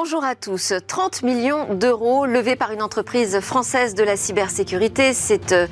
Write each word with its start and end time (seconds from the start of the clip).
Bonjour 0.00 0.22
à 0.22 0.36
tous. 0.36 0.74
30 0.86 1.24
millions 1.24 1.74
d'euros 1.74 2.24
levés 2.24 2.54
par 2.54 2.70
une 2.70 2.82
entreprise 2.82 3.40
française 3.40 3.96
de 3.96 4.04
la 4.04 4.16
cybersécurité, 4.16 5.12
c'est 5.12 5.50
euh, 5.50 5.66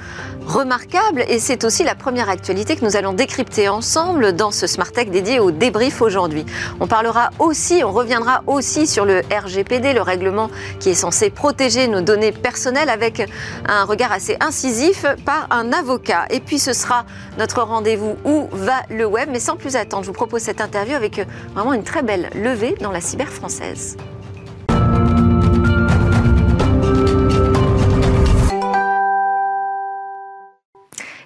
remarquable 0.45 1.24
et 1.29 1.38
c'est 1.38 1.62
aussi 1.62 1.84
la 1.84 1.95
première 1.95 2.28
actualité 2.28 2.74
que 2.74 2.84
nous 2.84 2.96
allons 2.96 3.12
décrypter 3.12 3.68
ensemble 3.68 4.32
dans 4.32 4.50
ce 4.50 4.66
Smart 4.66 4.91
Tech 4.91 5.10
dédié 5.10 5.38
au 5.38 5.52
débrief 5.52 6.02
aujourd'hui. 6.02 6.45
On 6.80 6.88
parlera 6.88 7.30
aussi, 7.38 7.84
on 7.84 7.92
reviendra 7.92 8.42
aussi 8.48 8.88
sur 8.88 9.04
le 9.04 9.20
RGPD, 9.30 9.92
le 9.92 10.02
règlement 10.02 10.50
qui 10.80 10.90
est 10.90 10.95
censé 10.95 11.30
protéger 11.30 11.86
nos 11.86 12.00
données 12.00 12.32
personnelles 12.32 12.90
avec 12.90 13.30
un 13.68 13.84
regard 13.84 14.11
assez 14.11 14.36
incisif 14.40 15.06
par 15.24 15.46
un 15.50 15.72
avocat. 15.72 16.24
Et 16.30 16.40
puis 16.40 16.58
ce 16.58 16.72
sera 16.72 17.06
notre 17.38 17.62
rendez-vous 17.62 18.16
Où 18.24 18.48
va 18.51 18.82
le 18.90 19.06
web 19.06 19.29
Mais 19.30 19.38
sans 19.38 19.54
plus 19.54 19.77
attendre, 19.77 20.02
je 20.02 20.09
vous 20.09 20.15
propose 20.15 20.43
cette 20.43 20.60
interview 20.60 20.96
avec 20.96 21.24
vraiment 21.54 21.74
une 21.74 21.84
très 21.84 22.02
belle 22.02 22.29
levée 22.34 22.74
dans 22.80 22.90
la 22.90 23.01
cyber 23.01 23.29
française. 23.29 23.96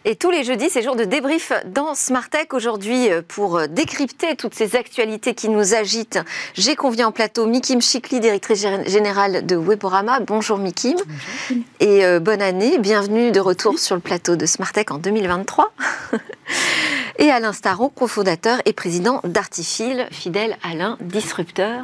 Et 0.06 0.16
tous 0.16 0.30
les 0.30 0.44
jeudis, 0.44 0.70
c'est 0.70 0.80
jour 0.80 0.96
de 0.96 1.04
débrief 1.04 1.52
dans 1.66 1.94
Smartech. 1.94 2.54
Aujourd'hui, 2.54 3.10
euh, 3.10 3.20
pour 3.26 3.58
euh, 3.58 3.66
décrypter 3.66 4.34
toutes 4.34 4.54
ces 4.54 4.74
actualités 4.74 5.34
qui 5.34 5.50
nous 5.50 5.74
agitent, 5.74 6.18
j'ai 6.54 6.74
convié 6.74 7.04
en 7.04 7.12
plateau 7.12 7.44
Mikim 7.44 7.82
Chikli, 7.82 8.18
directrice 8.18 8.66
générale 8.86 9.44
de 9.44 9.56
Weborama. 9.56 10.20
Bonjour 10.20 10.56
Mikim. 10.56 10.94
Bonjour. 10.94 11.64
Et 11.80 12.06
euh, 12.06 12.18
bonne 12.18 12.40
année. 12.40 12.78
Bienvenue 12.78 13.30
de 13.30 13.40
retour 13.40 13.78
sur 13.78 13.94
le 13.94 14.00
plateau 14.00 14.36
de 14.36 14.46
Smartech 14.46 14.90
en 14.90 14.96
2023. 14.96 15.70
et 17.18 17.30
Alain 17.30 17.52
Staron, 17.52 17.90
cofondateur 17.90 18.62
et 18.64 18.72
président 18.72 19.20
d'Artifil, 19.24 20.08
fidèle 20.10 20.56
Alain, 20.62 20.96
disrupteur. 21.02 21.82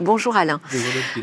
Bonjour 0.00 0.36
Alain. 0.36 0.60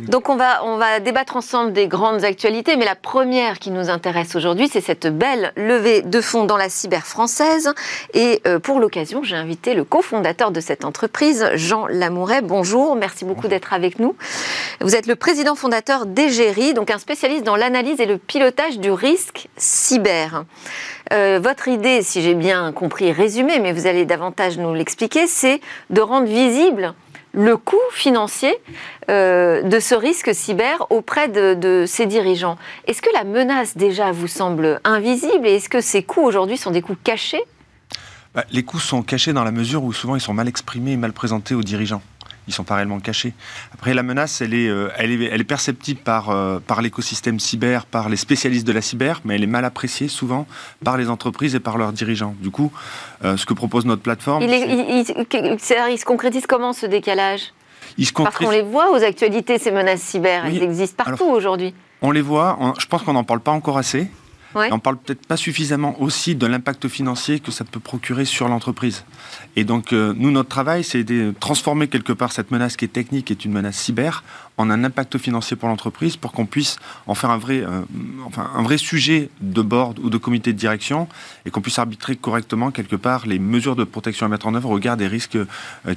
Donc 0.09 0.27
on 0.27 0.35
va, 0.35 0.65
on 0.65 0.75
va 0.75 0.99
débattre 0.99 1.37
ensemble 1.37 1.71
des 1.71 1.87
grandes 1.87 2.25
actualités, 2.25 2.75
mais 2.75 2.83
la 2.83 2.95
première 2.95 3.57
qui 3.57 3.71
nous 3.71 3.89
intéresse 3.89 4.35
aujourd'hui, 4.35 4.67
c'est 4.67 4.81
cette 4.81 5.07
belle 5.07 5.53
levée 5.55 6.01
de 6.01 6.19
fonds 6.19 6.43
dans 6.43 6.57
la 6.57 6.67
cyber 6.67 7.05
française. 7.05 7.73
Et 8.13 8.41
euh, 8.45 8.59
pour 8.59 8.81
l'occasion, 8.81 9.23
j'ai 9.23 9.37
invité 9.37 9.75
le 9.75 9.85
cofondateur 9.85 10.51
de 10.51 10.59
cette 10.59 10.83
entreprise, 10.83 11.49
Jean 11.53 11.87
Lamouret. 11.87 12.41
Bonjour, 12.41 12.97
merci 12.97 13.23
beaucoup 13.23 13.47
d'être 13.47 13.71
avec 13.71 13.97
nous. 13.97 14.17
Vous 14.81 14.93
êtes 14.93 15.07
le 15.07 15.15
président 15.15 15.55
fondateur 15.55 16.05
d'Egérie, 16.05 16.73
donc 16.73 16.91
un 16.91 16.99
spécialiste 16.99 17.45
dans 17.45 17.55
l'analyse 17.55 18.01
et 18.01 18.05
le 18.05 18.17
pilotage 18.17 18.79
du 18.79 18.91
risque 18.91 19.47
cyber. 19.55 20.43
Euh, 21.13 21.39
votre 21.41 21.69
idée, 21.69 22.01
si 22.01 22.21
j'ai 22.21 22.33
bien 22.33 22.73
compris, 22.73 23.13
résumé, 23.13 23.59
mais 23.59 23.71
vous 23.71 23.87
allez 23.87 24.03
davantage 24.05 24.57
nous 24.57 24.73
l'expliquer, 24.73 25.27
c'est 25.27 25.61
de 25.91 26.01
rendre 26.01 26.27
visible 26.27 26.93
le 27.35 27.57
coût 27.57 27.75
financier 27.91 28.55
euh, 29.09 29.61
de 29.61 29.79
ce 29.79 29.93
risque 29.93 30.33
cyber 30.33 30.87
auprès 30.89 31.27
de, 31.27 31.83
ces 31.85 32.05
dirigeants. 32.05 32.57
Est-ce 32.87 33.01
que 33.01 33.09
la 33.13 33.23
menace 33.23 33.77
déjà 33.77 34.11
vous 34.11 34.27
semble 34.27 34.79
invisible 34.83 35.45
et 35.45 35.55
est-ce 35.55 35.69
que 35.69 35.81
ces 35.81 36.01
coûts 36.01 36.23
aujourd'hui 36.23 36.57
sont 36.57 36.71
des 36.71 36.81
coûts 36.81 36.97
cachés? 37.03 37.43
Bah, 38.33 38.45
Les 38.51 38.63
coûts 38.63 38.79
sont 38.79 39.03
cachés 39.03 39.33
dans 39.33 39.43
la 39.43 39.51
mesure 39.51 39.83
où 39.83 39.93
souvent 39.93 40.15
ils 40.15 40.21
sont 40.21 40.33
mal 40.33 40.47
exprimés 40.47 40.93
et 40.93 40.97
mal 40.97 41.13
présentés 41.13 41.55
aux 41.55 41.63
dirigeants 41.63 42.01
ils 42.47 42.53
sont 42.53 42.63
pas 42.63 42.75
réellement 42.75 42.99
cachés. 42.99 43.33
Après, 43.73 43.93
la 43.93 44.03
menace, 44.03 44.41
elle 44.41 44.53
est, 44.53 44.67
euh, 44.67 44.89
elle 44.97 45.11
est, 45.11 45.25
elle 45.25 45.41
est 45.41 45.45
perceptible 45.45 45.99
par, 45.99 46.29
euh, 46.29 46.59
par 46.59 46.81
l'écosystème 46.81 47.39
cyber, 47.39 47.85
par 47.85 48.09
les 48.09 48.17
spécialistes 48.17 48.67
de 48.67 48.71
la 48.71 48.81
cyber, 48.81 49.21
mais 49.25 49.35
elle 49.35 49.43
est 49.43 49.47
mal 49.47 49.65
appréciée 49.65 50.07
souvent 50.07 50.47
par 50.83 50.97
les 50.97 51.09
entreprises 51.09 51.55
et 51.55 51.59
par 51.59 51.77
leurs 51.77 51.93
dirigeants. 51.93 52.35
Du 52.39 52.51
coup, 52.51 52.71
euh, 53.23 53.37
ce 53.37 53.45
que 53.45 53.53
propose 53.53 53.85
notre 53.85 54.01
plateforme... 54.01 54.43
Il, 54.43 54.51
il, 54.53 55.99
se 55.99 56.05
concrétise 56.05 56.45
comment 56.47 56.73
ce 56.73 56.85
décalage? 56.85 57.53
Il 57.97 58.05
se 58.05 58.13
Parce 58.13 58.37
qu'on 58.37 58.49
les 58.49 58.61
voit 58.61 58.91
aux 58.91 59.03
actualités, 59.03 59.57
ces 59.57 59.71
menaces 59.71 60.01
cyber, 60.01 60.45
elles 60.45 60.63
existent 60.63 61.03
partout 61.03 61.25
aujourd'hui. 61.25 61.73
On 62.01 62.11
les 62.11 62.21
voit, 62.21 62.57
je 62.77 62.85
pense 62.87 63.03
qu'on 63.03 63.13
n'en 63.13 63.23
parle 63.23 63.39
pas 63.39 63.51
encore 63.51 63.77
assez. 63.77 64.09
On 64.55 64.71
On 64.71 64.79
parle 64.79 64.97
peut-être 64.97 65.25
pas 65.25 65.37
suffisamment 65.37 66.01
aussi 66.01 66.35
de 66.35 66.45
l'impact 66.47 66.87
financier 66.87 67.39
que 67.39 67.51
ça 67.51 67.65
peut 67.65 67.79
procurer 67.79 68.25
sur 68.25 68.47
l'entreprise. 68.47 69.03
Et 69.55 69.63
donc, 69.63 69.93
euh, 69.93 70.13
nous, 70.15 70.31
notre 70.31 70.49
travail, 70.49 70.83
c'est 70.83 71.03
de 71.03 71.33
transformer 71.39 71.87
quelque 71.87 72.13
part 72.13 72.31
cette 72.31 72.51
menace 72.51 72.77
qui 72.77 72.85
est 72.85 72.89
technique, 72.89 73.25
qui 73.25 73.33
est 73.33 73.45
une 73.45 73.51
menace 73.51 73.77
cyber, 73.77 74.23
en 74.57 74.69
un 74.69 74.83
impact 74.83 75.17
financier 75.17 75.57
pour 75.57 75.69
l'entreprise 75.69 76.17
pour 76.17 76.31
qu'on 76.31 76.45
puisse 76.45 76.77
en 77.07 77.15
faire 77.15 77.29
un 77.29 77.37
vrai, 77.37 77.61
euh, 77.61 77.81
enfin, 78.25 78.49
un 78.55 78.63
vrai 78.63 78.77
sujet 78.77 79.29
de 79.41 79.61
board 79.61 79.99
ou 79.99 80.09
de 80.09 80.17
comité 80.17 80.53
de 80.53 80.57
direction 80.57 81.07
et 81.45 81.51
qu'on 81.51 81.61
puisse 81.61 81.79
arbitrer 81.79 82.15
correctement 82.15 82.71
quelque 82.71 82.95
part 82.95 83.25
les 83.25 83.39
mesures 83.39 83.75
de 83.75 83.83
protection 83.83 84.25
à 84.25 84.29
mettre 84.29 84.47
en 84.47 84.55
œuvre 84.55 84.69
au 84.69 84.73
regard 84.73 84.97
des 84.97 85.07
risques 85.07 85.35
euh, 85.35 85.45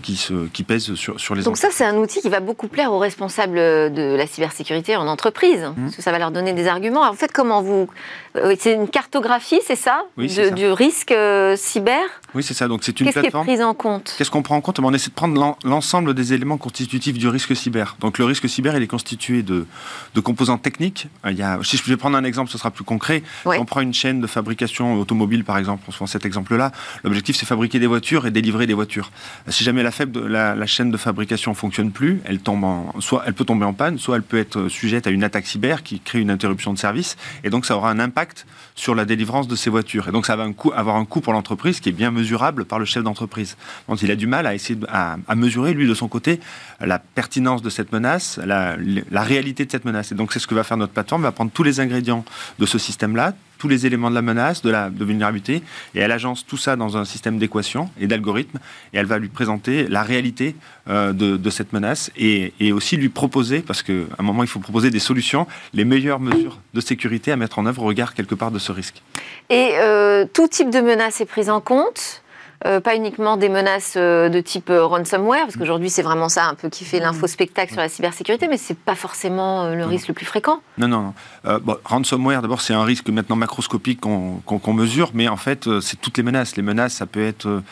qui, 0.02 0.16
se, 0.16 0.46
qui 0.48 0.64
pèsent 0.64 0.94
sur, 0.94 1.20
sur 1.20 1.34
les 1.34 1.42
Donc 1.42 1.56
ça, 1.56 1.68
c'est 1.70 1.84
un 1.84 1.96
outil 1.96 2.20
qui 2.20 2.28
va 2.28 2.40
beaucoup 2.40 2.68
plaire 2.68 2.92
aux 2.92 2.98
responsables 2.98 3.56
de 3.56 4.16
la 4.16 4.26
cybersécurité 4.26 4.96
en 4.96 5.06
entreprise, 5.06 5.60
mmh. 5.60 5.82
parce 5.82 5.96
que 5.96 6.02
ça 6.02 6.12
va 6.12 6.18
leur 6.18 6.30
donner 6.30 6.52
des 6.52 6.66
arguments. 6.66 7.02
en 7.02 7.14
fait, 7.14 7.32
comment 7.32 7.62
vous... 7.62 7.88
Euh, 8.36 8.54
c'est 8.58 8.74
une 8.74 8.88
cartographie, 8.88 9.60
c'est 9.66 9.76
ça, 9.76 10.04
Du 10.16 10.66
risque 10.70 11.14
cyber? 11.56 12.02
Oui, 12.34 12.42
c'est 12.42 12.54
ça. 12.54 12.68
Donc 12.68 12.84
c'est 12.84 12.98
une 13.00 13.10
plateforme. 13.10 13.46
Qu'est-ce 13.46 13.46
qui 13.46 13.52
est 13.52 13.56
pris 13.56 13.64
en 13.64 13.74
compte? 13.74 14.14
Qu'est-ce 14.18 14.30
qu'on 14.30 14.42
prend 14.42 14.56
en 14.56 14.60
compte? 14.60 14.78
On 14.80 14.92
essaie 14.92 15.10
de 15.10 15.14
prendre 15.14 15.56
l'ensemble 15.64 16.14
des 16.14 16.32
éléments 16.32 16.58
constitutifs 16.58 17.18
du 17.18 17.28
risque 17.28 17.54
cyber. 17.56 17.96
Donc 18.00 18.18
le 18.18 18.24
risque 18.24 18.47
cyber, 18.48 18.76
il 18.76 18.82
est 18.82 18.86
constitué 18.88 19.42
de, 19.42 19.66
de 20.14 20.20
composants 20.20 20.58
techniques. 20.58 21.08
Il 21.28 21.36
y 21.36 21.42
a, 21.42 21.58
si 21.62 21.76
je 21.76 21.84
vais 21.84 21.96
prendre 21.96 22.16
un 22.16 22.24
exemple, 22.24 22.50
ce 22.50 22.58
sera 22.58 22.70
plus 22.70 22.84
concret. 22.84 23.22
on 23.44 23.64
prend 23.64 23.80
une 23.80 23.94
chaîne 23.94 24.20
de 24.20 24.26
fabrication 24.26 24.98
automobile, 24.98 25.44
par 25.44 25.58
exemple, 25.58 25.84
on 25.88 25.90
se 25.92 25.96
prend 25.96 26.06
cet 26.06 26.24
exemple-là. 26.24 26.72
L'objectif, 27.04 27.36
c'est 27.36 27.46
fabriquer 27.46 27.78
des 27.78 27.86
voitures 27.86 28.26
et 28.26 28.30
délivrer 28.30 28.66
des 28.66 28.74
voitures. 28.74 29.10
Si 29.48 29.64
jamais 29.64 29.82
la, 29.82 29.90
faible, 29.90 30.26
la, 30.26 30.54
la 30.54 30.66
chaîne 30.66 30.90
de 30.90 30.96
fabrication 30.96 31.54
fonctionne 31.54 31.90
plus, 31.90 32.20
elle 32.24 32.40
tombe 32.40 32.64
en, 32.64 32.94
soit 33.00 33.22
elle 33.26 33.34
peut 33.34 33.44
tomber 33.44 33.64
en 33.64 33.72
panne, 33.72 33.98
soit 33.98 34.16
elle 34.16 34.22
peut 34.22 34.38
être 34.38 34.68
sujette 34.68 35.06
à 35.06 35.10
une 35.10 35.24
attaque 35.24 35.46
cyber 35.46 35.82
qui 35.82 36.00
crée 36.00 36.20
une 36.20 36.30
interruption 36.30 36.72
de 36.72 36.78
service. 36.78 37.16
Et 37.44 37.50
donc, 37.50 37.66
ça 37.66 37.76
aura 37.76 37.90
un 37.90 37.98
impact 37.98 38.46
sur 38.74 38.94
la 38.94 39.04
délivrance 39.04 39.48
de 39.48 39.56
ces 39.56 39.70
voitures. 39.70 40.08
Et 40.08 40.12
donc, 40.12 40.26
ça 40.26 40.36
va 40.36 40.44
un 40.44 40.52
coût, 40.52 40.72
avoir 40.74 40.96
un 40.96 41.04
coût 41.04 41.20
pour 41.20 41.32
l'entreprise 41.32 41.80
qui 41.80 41.88
est 41.88 41.92
bien 41.92 42.10
mesurable 42.10 42.64
par 42.64 42.78
le 42.78 42.84
chef 42.84 43.02
d'entreprise. 43.02 43.56
Donc, 43.88 44.02
il 44.02 44.10
a 44.10 44.16
du 44.16 44.26
mal 44.26 44.46
à 44.46 44.54
essayer 44.54 44.78
à, 44.88 45.16
à 45.26 45.34
mesurer, 45.34 45.74
lui, 45.74 45.88
de 45.88 45.94
son 45.94 46.08
côté, 46.08 46.40
la 46.80 46.98
pertinence 46.98 47.62
de 47.62 47.70
cette 47.70 47.92
menace, 47.92 48.38
la, 48.44 48.76
réalité 49.22 49.64
de 49.64 49.70
cette 49.70 49.84
menace. 49.84 50.12
Et 50.12 50.14
donc, 50.14 50.32
c'est 50.32 50.38
ce 50.38 50.46
que 50.46 50.54
va 50.54 50.62
faire 50.62 50.76
notre 50.76 50.92
plateforme, 50.92 51.22
va 51.22 51.32
prendre 51.32 51.50
tous 51.50 51.64
les 51.64 51.80
ingrédients 51.80 52.24
de 52.58 52.66
ce 52.66 52.78
système-là, 52.78 53.34
tous 53.58 53.66
les 53.66 53.86
éléments 53.86 54.10
de 54.10 54.14
la 54.14 54.22
menace, 54.22 54.62
de 54.62 54.70
la 54.70 54.88
vulnérabilité, 54.88 55.62
et 55.94 55.98
elle 55.98 56.12
agence 56.12 56.46
tout 56.46 56.56
ça 56.56 56.76
dans 56.76 56.96
un 56.96 57.04
système 57.04 57.38
d'équations 57.38 57.90
et 57.98 58.06
d'algorithmes, 58.06 58.58
et 58.92 58.98
elle 58.98 59.06
va 59.06 59.18
lui 59.18 59.28
présenter 59.28 59.88
la 59.88 60.04
réalité 60.04 60.54
euh, 60.88 61.12
de, 61.12 61.50
cette 61.50 61.72
menace, 61.72 62.12
et, 62.16 62.52
aussi 62.72 62.96
lui 62.96 63.08
proposer, 63.08 63.60
parce 63.60 63.82
qu'à 63.82 63.92
un 64.18 64.22
moment 64.22 64.44
il 64.44 64.48
faut 64.48 64.60
proposer 64.60 64.90
des 64.90 65.00
solutions, 65.00 65.48
les 65.74 65.84
meilleures 65.84 66.20
mesures 66.20 66.60
de 66.74 66.80
sécurité 66.80 67.32
à 67.32 67.36
mettre 67.36 67.58
en 67.58 67.66
œuvre 67.66 67.82
au 67.82 67.86
regard 67.86 68.14
quelque 68.14 68.36
part 68.36 68.52
de 68.52 68.60
ce 68.60 68.70
risque. 68.70 69.02
Et 69.50 69.72
euh, 69.80 70.26
tout 70.32 70.46
type 70.46 70.70
de 70.70 70.80
menace 70.80 71.20
est 71.20 71.26
prise 71.26 71.50
en 71.50 71.60
compte 71.60 72.22
euh, 72.66 72.80
pas 72.80 72.96
uniquement 72.96 73.36
des 73.36 73.48
menaces 73.48 73.94
euh, 73.96 74.28
de 74.28 74.40
type 74.40 74.68
euh, 74.70 74.84
ransomware, 74.84 75.44
parce 75.44 75.56
qu'aujourd'hui 75.56 75.90
c'est 75.90 76.02
vraiment 76.02 76.28
ça 76.28 76.46
un 76.46 76.54
peu 76.54 76.68
qui 76.68 76.84
fait 76.84 76.98
l'info-spectacle 76.98 77.72
sur 77.72 77.80
la 77.80 77.88
cybersécurité, 77.88 78.48
mais 78.48 78.56
c'est 78.56 78.76
pas 78.76 78.96
forcément 78.96 79.68
le 79.68 79.84
risque 79.84 80.08
le 80.08 80.14
plus 80.14 80.26
fréquent. 80.26 80.60
Non, 80.76 80.88
non. 80.88 81.14
Bon, 81.62 81.76
ransomware, 81.84 82.42
d'abord, 82.42 82.60
c'est 82.60 82.74
un 82.74 82.82
risque 82.82 83.08
maintenant 83.10 83.36
macroscopique 83.36 84.00
qu'on 84.00 84.72
mesure, 84.72 85.10
mais 85.14 85.28
en 85.28 85.36
fait, 85.36 85.68
c'est 85.80 86.00
toutes 86.00 86.16
les 86.16 86.24
menaces. 86.24 86.56
Les 86.56 86.62
menaces, 86.62 86.94
ça 86.94 87.06
peut 87.06 87.24
être 87.24 87.62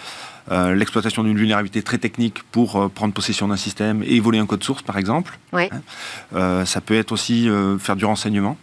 l'exploitation 0.51 1.25
d'une 1.25 1.37
vulnérabilité 1.37 1.83
très 1.83 1.99
technique 1.99 2.43
pour 2.53 2.91
prendre 2.91 3.13
possession 3.13 3.49
d'un 3.49 3.57
système 3.57 4.03
et 4.07 4.21
voler 4.21 4.39
un 4.39 4.47
code 4.47 4.63
source, 4.63 4.83
par 4.83 4.99
exemple. 4.99 5.39
Oui. 5.53 5.69
Hein. 6.33 6.65
ça 6.65 6.81
peut 6.81 6.95
être 6.95 7.13
aussi 7.13 7.49
faire 7.81 7.97
du 7.97 8.05
renseignement. 8.05 8.57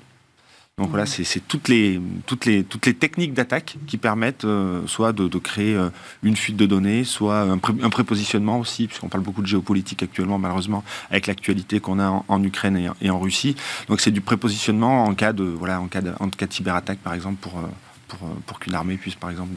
Donc 0.80 0.90
voilà, 0.90 1.06
c'est 1.06 1.40
toutes 1.48 1.68
les, 1.68 2.02
toutes, 2.26 2.48
les, 2.48 2.64
toutes 2.64 2.88
les 2.88 2.96
techniques 2.96 3.36
d'attaque 3.36 3.76
qui 3.86 3.98
permettent 3.98 4.44
euh, 4.44 4.82
soit 4.88 5.14
de, 5.14 5.28
créer 5.38 5.76
euh, 5.76 5.90
une 6.24 6.36
fuite 6.36 6.58
de 6.58 6.66
données, 6.66 7.04
soit 7.04 7.42
un, 7.42 7.60
prépositionnement 7.60 8.58
aussi, 8.58 8.88
puisqu'on 8.88 9.08
parle 9.08 9.24
beaucoup 9.24 9.44
de 9.44 9.48
géopolitique 9.48 10.02
actuellement, 10.02 10.40
malheureusement, 10.40 10.84
avec 11.12 11.28
l'actualité 11.28 11.80
qu'on 11.80 12.00
a 12.00 12.24
en, 12.28 12.44
Ukraine 12.44 12.92
et, 13.00 13.10
en 13.12 13.20
Russie. 13.20 13.56
Donc 13.88 14.02
c'est 14.02 14.10
du 14.10 14.22
prépositionnement 14.22 15.04
en 15.04 15.14
cas 15.14 15.32
de, 15.32 15.44
voilà, 15.44 15.80
en 15.80 15.86
cas 15.86 16.02
de, 16.02 16.12
en 16.20 16.28
cas 16.30 16.48
de 16.48 16.54
cyberattaque, 16.54 16.98
par 16.98 17.14
exemple, 17.14 17.38
pour, 17.40 17.60
euh, 17.60 17.68
pour, 18.08 18.28
pour 18.48 18.60
qu'une 18.60 18.74
armée 18.74 18.98
puisse, 18.98 19.14
par 19.14 19.30
exemple, 19.30 19.54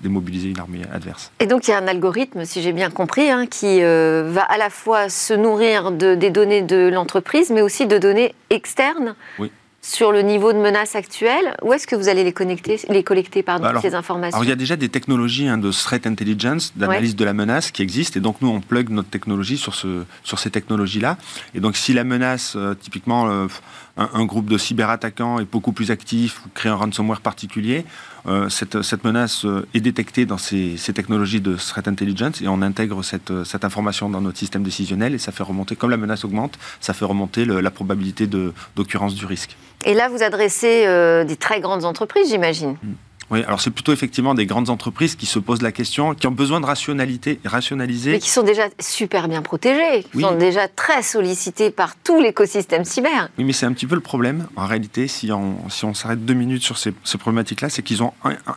démobiliser 0.00 0.50
une 0.50 0.60
armée 0.60 0.82
adverse. 0.92 1.32
Et 1.40 1.46
donc 1.46 1.66
il 1.66 1.72
y 1.72 1.74
a 1.74 1.78
un 1.78 1.88
algorithme, 1.88 2.44
si 2.44 2.62
j'ai 2.62 2.72
bien 2.72 2.90
compris, 2.90 3.28
hein, 3.32 3.46
qui 3.46 3.80
va 3.80 4.42
à 4.42 4.58
la 4.58 4.70
fois 4.70 5.08
se 5.08 5.34
nourrir 5.34 5.90
de, 5.90 6.14
des 6.14 6.30
données 6.30 6.62
de 6.62 6.88
l'entreprise, 6.88 7.50
mais 7.50 7.62
aussi 7.62 7.88
de 7.88 7.98
données 7.98 8.36
externes. 8.48 9.16
Oui 9.40 9.50
sur 9.84 10.12
le 10.12 10.22
niveau 10.22 10.52
de 10.52 10.58
menace 10.58 10.94
actuelle 10.94 11.56
Où 11.60 11.72
est-ce 11.72 11.88
que 11.88 11.96
vous 11.96 12.08
allez 12.08 12.22
les, 12.22 12.32
connecter, 12.32 12.80
les 12.88 13.02
collecter 13.02 13.42
pardon, 13.42 13.68
ces 13.80 13.96
informations 13.96 14.36
Alors, 14.36 14.44
il 14.44 14.48
y 14.48 14.52
a 14.52 14.56
déjà 14.56 14.76
des 14.76 14.88
technologies 14.88 15.48
hein, 15.48 15.58
de 15.58 15.72
threat 15.72 16.06
intelligence, 16.06 16.72
d'analyse 16.76 17.16
de 17.16 17.24
la 17.24 17.32
menace 17.34 17.72
qui 17.72 17.82
existent. 17.82 18.16
Et 18.18 18.22
donc, 18.22 18.36
nous, 18.40 18.48
on 18.48 18.60
plug 18.60 18.90
notre 18.90 19.10
technologie 19.10 19.58
sur, 19.58 19.74
ce, 19.74 20.04
sur 20.22 20.38
ces 20.38 20.50
technologies-là. 20.50 21.18
Et 21.54 21.60
donc, 21.60 21.76
si 21.76 21.92
la 21.92 22.04
menace, 22.04 22.54
euh, 22.54 22.74
typiquement, 22.74 23.28
euh, 23.28 23.48
un, 23.96 24.24
groupe 24.24 24.48
de 24.48 24.56
cyberattaquants 24.56 25.40
est 25.40 25.50
beaucoup 25.50 25.72
plus 25.72 25.90
actif 25.90 26.46
ou 26.46 26.48
crée 26.54 26.68
un 26.68 26.76
ransomware 26.76 27.20
particulier, 27.20 27.84
euh, 28.26 28.48
cette, 28.48 28.82
cette, 28.82 29.04
menace 29.04 29.44
euh, 29.44 29.66
est 29.74 29.80
détectée 29.80 30.26
dans 30.26 30.38
ces, 30.38 30.76
ces, 30.76 30.92
technologies 30.92 31.40
de 31.40 31.56
threat 31.56 31.88
intelligence 31.88 32.40
et 32.40 32.46
on 32.46 32.62
intègre 32.62 33.02
cette, 33.02 33.44
cette, 33.44 33.64
information 33.64 34.08
dans 34.08 34.20
notre 34.20 34.38
système 34.38 34.62
décisionnel 34.62 35.14
et 35.14 35.18
ça 35.18 35.32
fait 35.32 35.42
remonter, 35.42 35.74
comme 35.74 35.90
la 35.90 35.96
menace 35.96 36.24
augmente, 36.24 36.58
ça 36.80 36.94
fait 36.94 37.04
remonter 37.04 37.44
le, 37.44 37.60
la 37.60 37.70
probabilité 37.70 38.28
d'occurrence 38.28 39.14
du 39.14 39.26
risque. 39.26 39.56
Et 39.84 39.94
là, 39.94 40.08
vous 40.08 40.22
adressez 40.22 40.84
euh, 40.86 41.24
des 41.24 41.36
très 41.36 41.60
grandes 41.60 41.84
entreprises, 41.84 42.28
j'imagine. 42.28 42.76
Hmm. 42.82 42.94
Oui, 43.32 43.42
alors 43.44 43.62
c'est 43.62 43.70
plutôt 43.70 43.94
effectivement 43.94 44.34
des 44.34 44.44
grandes 44.44 44.68
entreprises 44.68 45.16
qui 45.16 45.24
se 45.24 45.38
posent 45.38 45.62
la 45.62 45.72
question, 45.72 46.14
qui 46.14 46.26
ont 46.26 46.32
besoin 46.32 46.60
de 46.60 46.66
rationalité, 46.66 47.40
rationaliser. 47.46 48.12
Mais 48.12 48.18
qui 48.18 48.28
sont 48.28 48.42
déjà 48.42 48.68
super 48.78 49.26
bien 49.26 49.40
protégées, 49.40 50.04
qui 50.12 50.20
sont 50.20 50.36
déjà 50.36 50.68
très 50.68 51.02
sollicités 51.02 51.70
par 51.70 51.96
tout 51.96 52.20
l'écosystème 52.20 52.84
cyber. 52.84 53.30
Oui, 53.38 53.44
mais 53.44 53.54
c'est 53.54 53.64
un 53.64 53.72
petit 53.72 53.86
peu 53.86 53.94
le 53.94 54.02
problème, 54.02 54.46
en 54.54 54.66
réalité, 54.66 55.08
si 55.08 55.32
on 55.32 55.56
si 55.70 55.86
on 55.86 55.94
s'arrête 55.94 56.24
deux 56.24 56.34
minutes 56.34 56.62
sur 56.62 56.76
ces, 56.76 56.92
ces 57.04 57.16
problématiques-là, 57.16 57.70
c'est 57.70 57.82
qu'ils 57.82 58.02
ont 58.02 58.12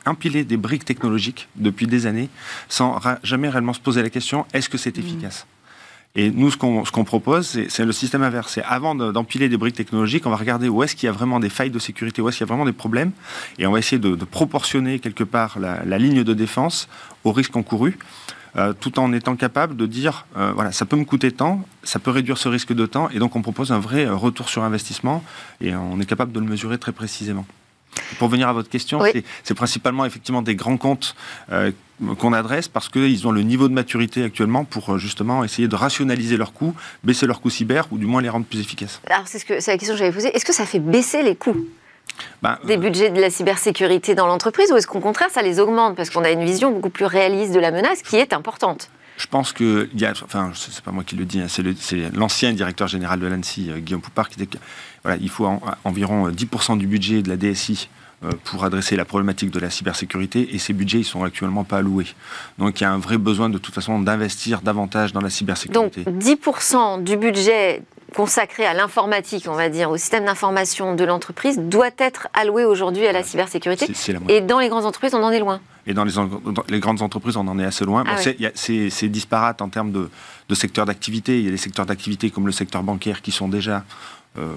empilé 0.06 0.44
des 0.44 0.58
briques 0.58 0.84
technologiques 0.84 1.48
depuis 1.56 1.88
des 1.88 2.06
années 2.06 2.30
sans 2.68 3.00
jamais 3.24 3.48
réellement 3.48 3.74
se 3.74 3.80
poser 3.80 4.02
la 4.02 4.10
question 4.10 4.46
est-ce 4.54 4.68
que 4.68 4.78
c'est 4.78 4.98
mmh. 4.98 5.30
Et 6.16 6.32
nous, 6.32 6.50
ce 6.50 6.58
qu'on 6.58 7.04
propose, 7.04 7.60
c'est 7.68 7.86
le 7.86 7.92
système 7.92 8.24
inverse. 8.24 8.54
C'est 8.54 8.64
avant 8.64 8.96
d'empiler 8.96 9.50
des 9.50 9.58
briques 9.58 9.76
technologiques, 9.76 10.26
on 10.26 10.30
va 10.30 10.38
regarder 10.38 10.70
où 10.70 10.82
est-ce 10.82 10.96
qu'il 10.96 11.08
y 11.08 11.10
a 11.10 11.12
vraiment 11.12 11.42
des 11.42 11.50
failles 11.50 11.72
de 11.72 11.80
sécurité, 11.80 12.22
où 12.22 12.30
est-ce 12.30 12.38
qu'il 12.38 12.48
y 12.48 12.50
a 12.50 12.54
vraiment 12.54 12.66
des 12.66 12.74
problèmes, 12.74 13.12
et 13.60 13.68
on 13.68 13.72
va 13.72 13.80
essayer 13.80 14.00
de, 14.00 14.16
proportionner 14.26 15.00
quelque 15.00 15.24
part 15.24 15.60
la, 15.60 15.98
ligne 15.98 16.24
de 16.24 16.34
défense 16.34 16.88
au 17.24 17.32
risque 17.32 17.56
encouru. 17.56 17.98
Euh, 18.58 18.72
tout 18.72 19.00
en 19.00 19.12
étant 19.12 19.36
capable 19.36 19.76
de 19.76 19.86
dire, 19.86 20.26
euh, 20.38 20.54
voilà, 20.56 20.72
ça 20.72 20.86
peut 20.86 20.96
me 20.96 21.04
coûter 21.04 21.30
tant, 21.30 21.66
ça 21.84 22.00
peut 22.00 22.12
réduire 22.12 22.38
ce 22.38 22.48
risque 22.48 22.72
de 22.72 22.86
temps, 22.86 23.10
et 23.10 23.20
donc 23.20 23.36
on 23.36 23.42
propose 23.42 23.74
un 23.74 23.80
vrai 23.80 24.06
euh, 24.06 24.16
retour 24.16 24.48
sur 24.48 24.64
investissement, 24.64 25.26
et 25.60 25.76
on 25.76 26.00
est 26.00 26.06
capable 26.06 26.32
de 26.32 26.40
le 26.40 26.46
mesurer 26.46 26.78
très 26.78 26.94
précisément. 26.94 27.46
Pour 28.18 28.30
venir 28.30 28.48
à 28.48 28.54
votre 28.54 28.70
question, 28.70 29.02
c'est 29.44 29.54
principalement 29.54 30.06
effectivement 30.06 30.42
des 30.42 30.56
grands 30.56 30.78
comptes 30.78 31.16
euh, 31.52 31.72
qu'on 32.18 32.34
adresse 32.34 32.68
parce 32.68 32.90
qu'ils 32.90 33.28
ont 33.28 33.32
le 33.32 33.42
niveau 33.42 33.68
de 33.68 33.74
maturité 33.74 34.24
actuellement 34.24 34.66
pour 34.66 34.94
euh, 34.94 34.98
justement 34.98 35.44
essayer 35.44 35.68
de 35.68 35.76
rationaliser 35.76 36.38
leurs 36.38 36.54
coûts, 36.54 36.76
baisser 37.04 37.26
leurs 37.26 37.42
coûts 37.42 37.50
cyber 37.50 37.88
ou 37.92 37.98
du 37.98 38.06
moins 38.06 38.22
les 38.22 38.30
rendre 38.30 38.46
plus 38.46 38.60
efficaces. 38.60 39.02
Alors 39.10 39.28
c'est 39.28 39.40
ce 39.40 39.46
la 39.72 39.78
question 39.78 39.96
que 39.96 40.00
j'avais 40.00 40.12
posée. 40.12 40.36
Est-ce 40.36 40.46
que 40.46 40.54
ça 40.54 40.66
fait 40.66 40.80
baisser 40.80 41.24
les 41.24 41.36
coûts 41.36 41.66
ben, 42.42 42.58
des 42.66 42.76
euh, 42.76 42.80
budgets 42.80 43.10
de 43.10 43.20
la 43.20 43.30
cybersécurité 43.30 44.16
dans 44.16 44.28
l'entreprise 44.28 44.72
ou 44.72 44.78
est-ce 44.78 44.88
qu'au 44.88 45.00
contraire 45.00 45.30
ça 45.32 45.42
les 45.42 45.60
augmente 45.60 45.96
parce 45.96 46.10
qu'on 46.10 46.24
a 46.24 46.30
une 46.32 46.46
vision 46.46 46.72
beaucoup 46.72 46.90
plus 46.90 47.06
réaliste 47.06 47.54
de 47.54 47.60
la 47.60 47.72
menace 47.72 48.02
qui 48.02 48.18
est 48.18 48.34
importante? 48.34 48.90
Je 49.18 49.28
pense 49.28 49.54
que, 49.54 49.90
il 49.94 50.02
y 50.02 50.06
a, 50.06 50.12
enfin, 50.12 50.52
c'est 50.54 50.84
pas 50.84 50.92
moi 50.92 51.06
qui 51.06 51.16
le 51.16 51.24
dis, 51.24 51.40
hein, 51.40 51.48
c'est 51.48 52.14
l'ancien 52.14 52.52
directeur 52.52 52.90
général 52.90 53.18
de 53.18 53.28
l'ANSI, 53.28 53.72
Guillaume 53.78 54.02
Poupard, 54.02 54.28
qui 54.28 54.36
dit 54.36 54.50
voilà, 55.04 55.18
il 55.22 55.30
faut 55.30 55.48
environ 55.86 56.30
10% 56.30 56.78
du 56.78 56.86
budget 56.86 57.22
de 57.22 57.30
la 57.30 57.38
DSI 57.38 57.88
euh, 57.88 58.05
pour 58.44 58.64
adresser 58.64 58.96
la 58.96 59.06
problématique 59.06 59.52
de 59.52 59.60
la 59.60 59.70
cybersécurité 59.70 60.56
et 60.56 60.60
ces 60.60 60.74
budgets 60.74 61.00
ils 61.00 61.06
sont 61.06 61.24
actuellement 61.24 61.64
pas 61.64 61.78
alloués. 61.78 62.08
Donc 62.58 62.80
il 62.80 62.84
y 62.84 62.88
a 62.88 62.92
un 62.92 62.98
vrai 62.98 63.18
besoin 63.18 63.50
de 63.50 63.58
toute 63.58 63.74
façon 63.74 64.00
d'investir 64.00 64.62
davantage 64.62 65.14
dans 65.14 65.22
la 65.22 65.30
cybersécurité. 65.30 66.04
Donc 66.04 66.16
10% 66.24 67.04
du 67.04 67.18
budget 67.18 67.84
consacré 68.16 68.66
à 68.66 68.74
l'informatique, 68.74 69.46
on 69.48 69.56
va 69.56 69.70
dire, 69.70 69.92
au 69.92 69.98
système 69.98 70.26
d'information 70.26 70.96
de 70.96 71.04
l'entreprise, 71.04 71.60
doit 71.60 71.90
être 71.98 72.28
alloué 72.34 72.64
aujourd'hui 72.64 73.06
à 73.06 73.12
la 73.12 73.24
cybersécurité. 73.24 73.88
et 74.30 74.42
dans 74.42 74.60
les 74.60 74.70
grandes 74.70 74.86
entreprises, 74.86 75.14
on 75.14 75.24
en 75.24 75.32
est 75.32 75.40
loin. 75.40 75.60
Et 75.86 75.94
dans 75.94 76.06
les, 76.06 76.14
les 76.70 76.80
grandes 76.80 77.02
entreprises, 77.02 77.38
on 77.38 77.48
en 77.48 77.60
est 77.60 77.66
assez 77.66 77.86
loin. 77.86 78.04
Ah 78.08 78.16
c'est 78.56 79.10
disparate 79.10 79.62
en 79.62 79.70
termes 79.70 79.92
de, 79.92 80.10
de 80.50 80.56
secteurs 80.56 80.86
d'activité. 80.86 81.40
Il 81.40 81.46
y 81.46 81.48
a 81.48 81.52
des 81.52 81.58
secteurs 81.58 81.86
d'activité 81.86 82.32
comme 82.32 82.48
le 82.48 82.52
secteur 82.52 82.82
bancaire 82.82 83.22
qui 83.22 83.32
sont 83.32 83.48
déjà 83.48 83.84
euh, 84.38 84.54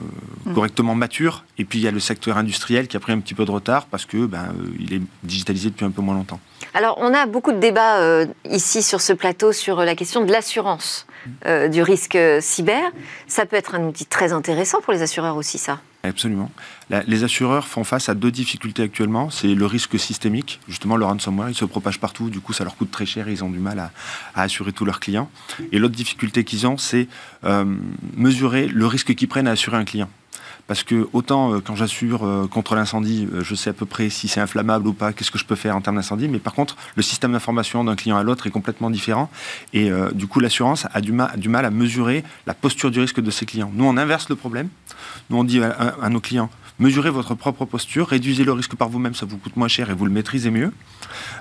correctement 0.55 0.95
mature. 0.95 1.45
Et 1.57 1.65
puis 1.65 1.79
il 1.79 1.83
y 1.83 1.89
a 1.89 1.91
le 1.91 2.01
secteur 2.01 2.37
industriel 2.37 2.89
qui 2.89 2.97
a 2.97 3.01
pris 3.01 3.13
un 3.13 3.21
petit 3.21 3.35
peu 3.35 3.45
de 3.45 3.51
retard 3.51 3.87
parce 3.87 4.07
que 4.07 4.27
ben, 4.27 4.49
euh, 4.49 4.69
il 4.81 4.95
est 4.95 5.03
digitalisé 5.23 5.71
depuis 5.71 5.85
un 5.85 5.91
peu 5.91 6.03
moins 6.03 6.15
longtemps. 6.15 6.41
Alors 6.75 6.99
on 7.01 7.15
a 7.15 7.27
beaucoup 7.27 7.53
de 7.53 7.59
débats 7.59 7.99
euh, 7.99 8.27
ici 8.51 8.83
sur 8.83 9.01
ce 9.01 9.13
plateau 9.13 9.53
sur 9.53 9.77
la 9.85 9.95
question 9.95 10.25
de 10.25 10.33
l'assurance 10.33 11.07
du 11.71 11.83
risque 11.83 12.17
cyber. 12.41 12.91
Ça 13.27 13.45
peut 13.45 13.57
être 13.57 13.75
un 13.75 13.83
outil 13.85 14.07
très 14.07 14.33
intéressant 14.33 14.81
pour 14.81 14.93
les 14.93 15.03
assureurs 15.03 15.37
aussi, 15.37 15.59
ça. 15.59 15.79
Absolument. 16.05 16.50
les 16.91 17.25
assureurs 17.25 17.67
font 17.67 17.83
face 17.83 18.09
à 18.09 18.15
deux 18.15 18.31
difficultés 18.31 18.85
actuellement. 18.85 19.31
C'est 19.31 19.55
le 19.55 19.67
risque 19.67 19.99
systémique. 19.99 20.61
Justement, 20.69 20.97
le 20.97 21.05
ransomware, 21.05 21.49
il 21.49 21.55
se 21.56 21.65
propage 21.65 21.99
partout. 21.99 22.31
Du 22.31 22.41
coup, 22.41 22.53
ça 22.53 22.62
leur 22.62 22.77
coûte 22.77 22.91
très 22.91 23.05
cher 23.05 23.27
et 23.29 23.33
ils 23.33 23.43
ont 23.43 23.50
du 23.50 23.59
mal 23.59 23.79
à, 23.81 23.91
assurer 24.35 24.73
tous 24.73 24.85
leurs 24.85 25.00
clients. 25.00 25.29
Et 25.73 25.79
l'autre 25.79 25.97
difficulté 25.97 26.45
qu'ils 26.45 26.67
ont, 26.67 26.79
c'est 26.79 27.09
euh, 27.45 27.65
mesurer 28.17 28.69
le 28.69 28.87
risque 28.87 29.15
qu'ils 29.15 29.29
prennent 29.29 29.49
à 29.49 29.53
assurer 29.53 29.77
un 29.77 29.85
client. 29.85 30.09
Parce 30.69 30.85
que 30.85 31.09
autant 31.12 31.55
euh, 31.55 31.61
quand 31.61 31.75
j'assure 31.75 32.25
euh, 32.25 32.47
contre 32.47 32.76
l'incendie, 32.76 33.26
je 33.41 33.55
sais 33.56 33.70
à 33.70 33.73
peu 33.73 33.87
près 33.87 34.11
si 34.11 34.29
c'est 34.29 34.41
inflammable 34.41 34.87
ou 34.87 34.93
pas, 34.93 35.12
qu'est-ce 35.12 35.32
que 35.32 35.38
je 35.38 35.44
peux 35.44 35.56
faire 35.56 35.75
en 35.75 35.81
termes 35.81 35.97
d'incendie. 35.97 36.29
Mais 36.29 36.38
par 36.38 36.55
contre, 36.55 36.76
le 36.94 37.03
système 37.03 37.32
d'information 37.32 37.82
d'un 37.82 37.97
client 37.97 38.17
à 38.17 38.23
l'autre 38.23 38.47
est 38.47 38.50
complètement 38.50 38.91
différent. 38.91 39.31
Et 39.73 39.91
du 40.12 40.26
coup, 40.26 40.41
l'assurance 40.41 40.87
a 40.93 41.00
du, 41.00 41.12
mal, 41.12 41.65
à 41.65 41.70
mesurer 41.70 42.23
la 42.47 42.55
posture 42.55 42.91
du 42.91 43.00
risque 43.00 43.20
de 43.20 43.31
ses 43.31 43.47
clients. 43.47 43.70
Nous, 43.75 43.85
on 43.85 43.97
inverse 43.97 44.29
le 44.29 44.37
problème. 44.37 44.69
Nous, 45.31 45.38
on 45.38 45.44
dit 45.44 45.61
à, 45.62 46.09
nos 46.09 46.20
clients, 46.20 46.50
mesurez 46.79 47.11
votre 47.11 47.35
propre 47.35 47.65
posture, 47.65 48.09
réduisez 48.09 48.44
le 48.44 48.53
risque 48.53 48.76
par 48.76 48.88
vous-même, 48.88 49.15
ça 49.15 49.26
vous 49.26 49.38
coûte 49.38 49.56
moins 49.56 49.69
cher 49.69 49.91
et 49.91 49.94
vous 49.94 50.05
le 50.05 50.12
maîtrisez 50.12 50.50
mieux. 50.50 50.73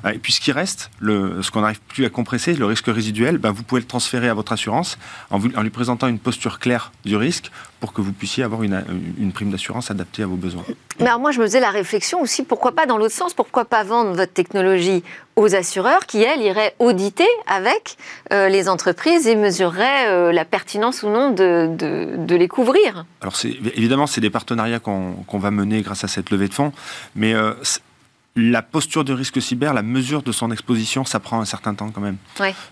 Euh, 0.05 0.09
et 0.09 0.19
puis 0.19 0.33
ce 0.33 0.39
qui 0.39 0.51
reste, 0.51 0.89
ce 1.01 1.51
qu'on 1.51 1.61
n'arrive 1.61 1.79
plus 1.87 2.05
à 2.05 2.09
compresser, 2.09 2.53
le 2.53 2.65
risque 2.65 2.87
résiduel, 2.87 3.37
ben, 3.37 3.51
vous 3.51 3.63
pouvez 3.63 3.81
le 3.81 3.87
transférer 3.87 4.29
à 4.29 4.33
votre 4.33 4.51
assurance 4.51 4.97
en, 5.29 5.39
lui 5.39 5.69
présentant 5.69 6.07
une 6.07 6.19
posture 6.19 6.59
claire 6.59 6.91
du 7.05 7.15
risque 7.15 7.51
pour 7.79 7.93
que 7.93 8.01
vous 8.01 8.11
puissiez 8.11 8.43
avoir 8.43 8.63
une, 8.63 8.83
une 9.19 9.31
prime 9.31 9.51
d'assurance 9.51 9.91
adaptée 9.91 10.23
à 10.23 10.27
vos 10.27 10.35
besoins. 10.35 10.63
Mais 10.99 11.07
alors 11.07 11.19
moi, 11.19 11.31
je 11.31 11.39
me 11.39 11.45
faisais 11.45 11.59
la 11.59 11.69
réflexion 11.69 12.21
aussi, 12.21 12.43
pourquoi 12.43 12.71
pas 12.71 12.85
dans 12.85 12.97
l'autre 12.97 13.13
sens, 13.13 13.33
pourquoi 13.33 13.65
pas 13.65 13.83
vendre 13.83 14.13
votre 14.13 14.33
technologie 14.33 15.03
aux 15.35 15.53
assureurs 15.53 16.07
qui, 16.07 16.23
elles, 16.23 16.41
iraient 16.41 16.73
auditer 16.79 17.27
avec 17.45 17.97
euh, 18.31 18.49
les 18.49 18.67
entreprises 18.67 19.27
et 19.27 19.35
mesureraient 19.35 20.07
euh, 20.07 20.31
la 20.31 20.45
pertinence 20.45 21.03
ou 21.03 21.09
non 21.09 21.29
de, 21.29 21.69
de, 21.77 22.35
les 22.35 22.47
couvrir 22.47 23.05
Alors 23.21 23.35
évidemment, 23.75 24.07
c'est 24.07 24.21
des 24.21 24.29
partenariats 24.29 24.79
qu'on 24.79 25.39
va 25.39 25.51
mener 25.51 25.81
grâce 25.81 26.03
à 26.03 26.07
cette 26.07 26.31
levée 26.31 26.47
de 26.47 26.53
fonds, 26.53 26.71
mais 27.15 27.33
la 28.37 28.61
posture 28.61 29.03
de 29.03 29.13
risque 29.13 29.41
cyber, 29.41 29.73
la 29.73 29.81
mesure 29.81 30.21
de 30.21 30.31
son 30.31 30.51
exposition, 30.51 31.03
ça 31.05 31.19
prend 31.19 31.41
un 31.41 31.45
certain 31.45 31.73
temps 31.73 31.89
quand 31.89 32.01
même. 32.01 32.17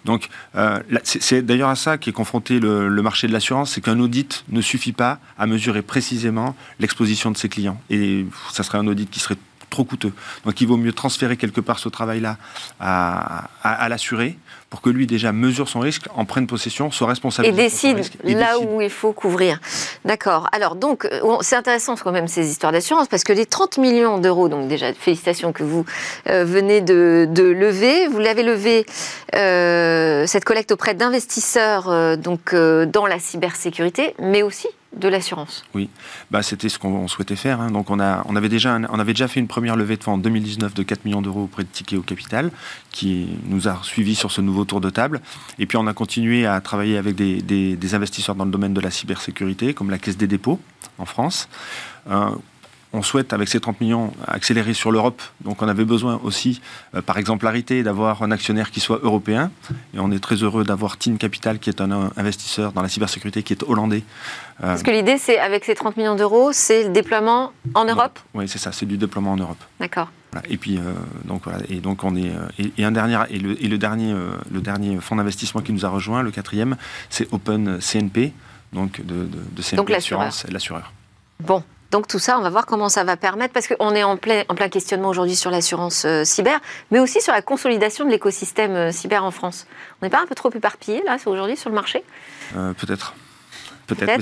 Donc, 0.06 0.30
euh, 0.56 0.80
c'est 1.04 1.42
d'ailleurs 1.42 1.70
à 1.70 1.76
ça 1.76 1.98
qu'est 1.98 2.12
confronté 2.12 2.60
le, 2.60 2.90
marché 3.02 3.28
de 3.28 3.34
l'assurance, 3.34 3.72
c'est 3.72 3.82
qu'un 3.82 4.00
audit 4.00 4.46
ne 4.50 4.62
suffit 4.62 4.94
pas 4.94 5.20
à 5.38 5.48
mesurer 5.48 5.82
précisément 5.82 6.56
l'exposition 6.80 7.32
de 7.32 7.38
ses 7.38 7.50
clients. 7.50 7.82
Et 7.90 8.26
ça 8.52 8.62
serait 8.64 8.78
un 8.78 8.88
audit 8.88 9.10
qui 9.10 9.20
serait 9.20 9.38
trop 9.76 9.84
coûteux. 9.84 10.14
Donc 10.46 10.62
il 10.62 10.68
vaut 10.68 10.78
mieux 10.78 10.94
transférer 10.94 11.36
quelque 11.36 11.60
part 11.60 11.80
ce 11.80 11.90
travail-là 11.90 12.38
à, 12.80 13.90
l'assuré 13.90 14.38
pour 14.70 14.82
que 14.82 14.90
lui 14.90 15.06
déjà 15.06 15.32
mesure 15.34 15.68
son 15.68 15.80
risque, 15.80 16.06
en 16.16 16.24
prenne 16.26 16.48
possession, 16.48 16.92
soit 16.92 17.08
responsable. 17.08 17.48
Et 17.48 17.52
décide 17.52 18.00
là 18.24 18.58
où 18.60 18.82
il 18.82 18.90
faut 18.90 19.12
couvrir. 19.12 19.60
D'accord. 20.06 20.48
Alors 20.54 20.76
donc 20.76 21.06
euh, 21.06 21.20
c'est 21.42 21.58
intéressant 21.58 21.96
quand 21.96 22.14
même 22.14 22.28
ces 22.28 22.50
histoires 22.50 22.72
d'assurance 22.72 23.08
parce 23.10 23.24
que 23.24 23.34
les 23.34 23.46
30 23.46 23.78
millions 23.78 24.18
d'euros, 24.18 24.48
donc 24.48 24.70
déjà 24.70 24.94
félicitations 24.94 25.52
que 25.52 25.64
vous 25.64 25.86
euh, 26.30 26.46
venez 26.46 26.80
de, 26.80 27.28
lever, 27.36 28.08
vous 28.08 28.20
l'avez 28.20 28.44
levé 28.44 28.86
euh, 29.36 30.26
cette 30.26 30.46
collecte 30.46 30.72
auprès 30.72 30.94
d'investisseurs 30.94 32.18
donc 32.18 32.56
dans 32.56 33.08
la 33.08 33.20
cybersécurité, 33.20 34.16
mais 34.20 34.42
aussi 34.42 34.68
de 34.96 35.08
l'assurance. 35.08 35.64
Oui, 35.74 35.90
bah, 36.32 36.42
c'était 36.42 36.70
ce 36.70 36.80
qu'on 36.80 37.08
souhaitait 37.08 37.36
faire. 37.36 37.62
Hein. 37.62 37.72
Donc 37.72 37.90
on, 37.90 38.00
avait 38.00 38.50
déjà 38.50 39.28
fait 39.28 39.40
une 39.40 39.48
première 39.48 39.76
levée 39.76 39.98
de 39.98 40.04
fonds 40.04 40.14
en 40.14 40.18
2019 40.18 40.74
de 40.74 40.84
4 40.84 41.06
millions 41.06 41.22
d'euros 41.22 41.44
auprès 41.44 41.64
de 41.64 41.70
Ticket 41.70 41.98
au 41.98 42.02
Capital, 42.02 42.52
qui 42.92 43.28
nous 43.48 43.68
a 43.68 43.80
suivis 43.84 44.16
sur 44.16 44.32
ce 44.32 44.42
nouveau 44.42 44.66
tour 44.66 44.82
de 44.82 44.90
table. 44.90 45.22
Et 45.60 45.66
puis 45.66 45.78
on 45.78 45.88
a 45.88 45.94
continué 45.94 46.46
à 46.46 46.60
travailler 46.62 46.98
avec 46.98 47.16
des, 47.16 47.42
des, 47.42 47.96
investisseurs 47.96 48.36
dans 48.36 48.46
le 48.46 48.52
domaine 48.52 48.74
de 48.74 48.82
la 48.82 48.92
cybersécurité, 48.92 49.74
comme 49.74 49.90
la 49.90 49.98
Caisse 49.98 50.18
des 50.18 50.28
dépôts 50.28 50.60
en 50.98 51.06
France. 51.06 51.50
Euh, 52.10 52.30
on 52.96 53.04
souhaite, 53.04 53.34
avec 53.34 53.48
ces 53.50 53.60
30 53.60 53.82
millions, 53.82 54.12
accélérer 54.28 54.74
sur 54.74 54.92
l'Europe. 54.92 55.22
Donc 55.42 55.62
on 55.62 55.68
avait 55.68 55.86
besoin 55.86 56.20
aussi, 56.24 56.62
euh, 56.96 57.02
par 57.02 57.18
exemplarité, 57.18 57.84
d'avoir 57.84 58.24
un 58.24 58.32
actionnaire 58.32 58.72
qui 58.72 58.80
soit 58.80 59.00
européen. 59.04 59.52
Et 59.94 60.00
on 60.00 60.12
est 60.12 60.20
très 60.20 60.36
heureux 60.36 60.64
d'avoir 60.64 60.98
Team 60.98 61.18
Capital, 61.18 61.60
qui 61.60 61.70
est 61.70 61.82
un 61.82 62.12
investisseur 62.16 62.72
dans 62.72 62.82
la 62.82 62.90
cybersécurité, 62.90 63.44
qui 63.44 63.54
est 63.54 63.64
hollandais. 63.64 64.04
Euh, 64.64 64.68
Parce 64.68 64.84
que 64.84 64.92
l'idée, 64.92 65.18
c'est, 65.18 65.38
avec 65.40 65.66
ces 65.66 65.76
30 65.76 65.98
millions 65.98 66.16
d'euros, 66.16 66.52
c'est 66.54 66.86
le 66.86 66.90
déploiement 66.90 67.52
en 67.74 67.86
Europe? 67.86 68.18
Oui, 68.34 68.48
c'est 68.48 68.60
ça, 68.60 68.72
c'est 68.72 68.86
du 68.86 68.98
déploiement 68.98 69.34
en 69.34 69.38
Europe. 69.38 69.62
D'accord. 69.80 70.10
Et 70.50 70.58
puis, 70.58 70.78
euh, 70.78 70.94
donc, 71.26 71.44
voilà, 71.46 71.60
et 71.70 71.80
donc 71.80 72.04
on 72.04 72.16
est. 72.16 72.32
Et, 72.78 72.84
un 72.84 72.92
dernier, 72.92 73.20
et 73.30 73.40
le, 73.40 73.64
et 73.64 73.68
le 73.68 73.78
dernier, 73.78 74.14
le 74.52 74.60
dernier 74.62 74.98
fonds 74.98 75.16
d'investissement 75.16 75.62
qui 75.62 75.72
nous 75.72 75.86
a 75.86 75.90
rejoint, 75.90 76.24
le 76.24 76.32
quatrième, 76.32 76.76
c'est 77.10 77.32
Open 77.34 77.80
CNP, 77.80 78.34
donc 78.74 79.00
de, 79.06 79.28
de, 79.56 79.62
CNP 79.62 79.78
donc 79.78 79.90
l'assureur. 79.90 80.92
Bon, 81.40 81.64
donc 81.96 82.10
tout 82.10 82.20
ça, 82.20 82.38
on 82.38 82.42
va 82.42 82.50
voir 82.50 82.66
comment 82.66 82.90
ça 82.90 83.06
va 83.06 83.16
permettre, 83.16 83.54
parce 83.54 83.68
qu'on 83.68 83.96
est 83.96 84.04
en 84.04 84.18
plein, 84.18 84.44
en 84.50 84.56
plein 84.56 84.68
questionnement 84.68 85.08
aujourd'hui 85.08 85.38
sur 85.38 85.50
l'assurance 85.50 86.04
euh, 86.04 86.26
cyber, 86.26 86.60
mais 86.92 87.00
aussi 87.00 87.22
sur 87.22 87.32
la 87.32 87.42
consolidation 87.42 88.04
de 88.04 88.10
l'écosystème 88.10 88.76
euh, 88.76 88.92
cyber 88.92 89.24
en 89.24 89.32
France. 89.32 89.66
On 90.02 90.06
n'est 90.06 90.10
pas 90.10 90.22
un 90.22 90.26
peu 90.26 90.36
trop 90.36 90.52
éparpillé, 90.54 91.02
là, 91.06 91.16
aujourd'hui, 91.26 91.56
sur 91.56 91.70
le 91.70 91.76
marché? 91.76 92.04
Euh, 92.58 92.74
Peut-être. 92.74 93.14
Peut-être. 93.88 94.20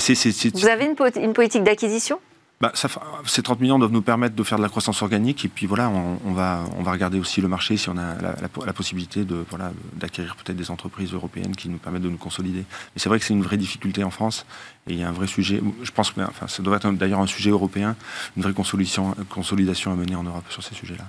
Vous 0.53 0.67
avez 0.67 0.85
une, 0.85 1.33
politique 1.33 1.63
d'acquisition? 1.63 2.19
Bah, 2.63 2.71
ça, 2.75 2.87
Ces 3.25 3.43
30 3.43 3.59
millions 3.59 3.77
doivent 3.77 3.91
nous 3.91 4.01
permettre 4.01 4.37
de 4.37 4.43
faire 4.43 4.57
de 4.57 4.63
la 4.63 4.69
croissance 4.69 5.01
organique 5.01 5.43
et 5.43 5.49
puis 5.49 5.65
voilà, 5.65 5.89
on, 5.89 6.31
va, 6.31 6.63
on 6.77 6.81
va 6.81 6.93
regarder 6.93 7.19
aussi 7.19 7.41
le 7.41 7.49
marché 7.49 7.75
si 7.75 7.89
on 7.89 7.97
a 7.97 8.15
la, 8.21 8.73
possibilité 8.73 9.25
de, 9.25 9.43
voilà, 9.49 9.73
d'acquérir 9.95 10.37
peut-être 10.37 10.55
des 10.55 10.71
entreprises 10.71 11.11
européennes 11.11 11.57
qui 11.57 11.67
nous 11.67 11.77
permettent 11.77 12.03
de 12.03 12.09
nous 12.09 12.17
consolider. 12.17 12.59
Mais 12.59 12.95
c'est 12.95 13.09
vrai 13.09 13.19
que 13.19 13.25
c'est 13.25 13.33
une 13.33 13.43
vraie 13.43 13.57
difficulté 13.57 14.05
en 14.05 14.11
France 14.11 14.45
et 14.87 14.93
il 14.93 14.97
y 14.97 15.03
a 15.03 15.09
un 15.09 15.11
vrai 15.11 15.27
sujet, 15.27 15.61
je 15.81 15.91
pense 15.91 16.11
que 16.11 16.21
enfin, 16.21 16.47
ça 16.47 16.63
devrait 16.63 16.77
être 16.77 16.89
d'ailleurs 16.91 17.19
un 17.19 17.27
sujet 17.27 17.49
européen, 17.49 17.97
une 18.37 18.43
vraie 18.43 18.53
consolidation, 18.53 19.13
consolidation 19.29 19.91
à 19.91 19.95
mener 19.95 20.15
en 20.15 20.23
Europe 20.23 20.45
sur 20.49 20.63
ces 20.63 20.73
sujets-là. 20.73 21.03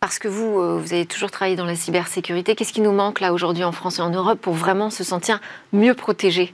Parce 0.00 0.18
que 0.18 0.28
vous, 0.28 0.60
euh, 0.60 0.78
vous 0.78 0.92
avez 0.92 1.06
toujours 1.06 1.30
travaillé 1.30 1.56
dans 1.56 1.64
la 1.64 1.74
cybersécurité. 1.74 2.54
Qu'est-ce 2.54 2.74
qui 2.74 2.82
nous 2.82 2.92
manque 2.92 3.20
là 3.20 3.32
aujourd'hui 3.32 3.64
en 3.64 3.72
France 3.72 3.98
et 3.98 4.02
en 4.02 4.10
Europe 4.10 4.42
pour 4.42 4.52
vraiment 4.52 4.90
se 4.90 5.04
sentir 5.04 5.40
mieux 5.72 5.94
protégé 5.94 6.52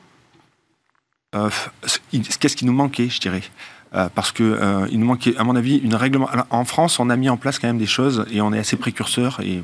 euh, 1.34 1.50
Qu'est-ce 2.12 2.56
qui 2.56 2.66
nous 2.66 2.72
manquait, 2.72 3.08
je 3.08 3.20
dirais? 3.20 3.42
Euh, 3.94 4.08
parce 4.14 4.32
que 4.32 4.88
il 4.90 4.98
nous 4.98 5.06
manquait, 5.06 5.36
à 5.36 5.44
mon 5.44 5.56
avis, 5.56 5.76
une 5.78 5.94
règlement. 5.94 6.28
en 6.50 6.64
France, 6.64 6.98
on 6.98 7.10
a 7.10 7.16
mis 7.16 7.28
en 7.28 7.36
place 7.36 7.58
quand 7.58 7.68
même 7.68 7.78
des 7.78 7.86
choses 7.86 8.26
et 8.30 8.40
on 8.40 8.52
est 8.52 8.58
assez 8.58 8.76
précurseur 8.76 9.40
et, 9.40 9.62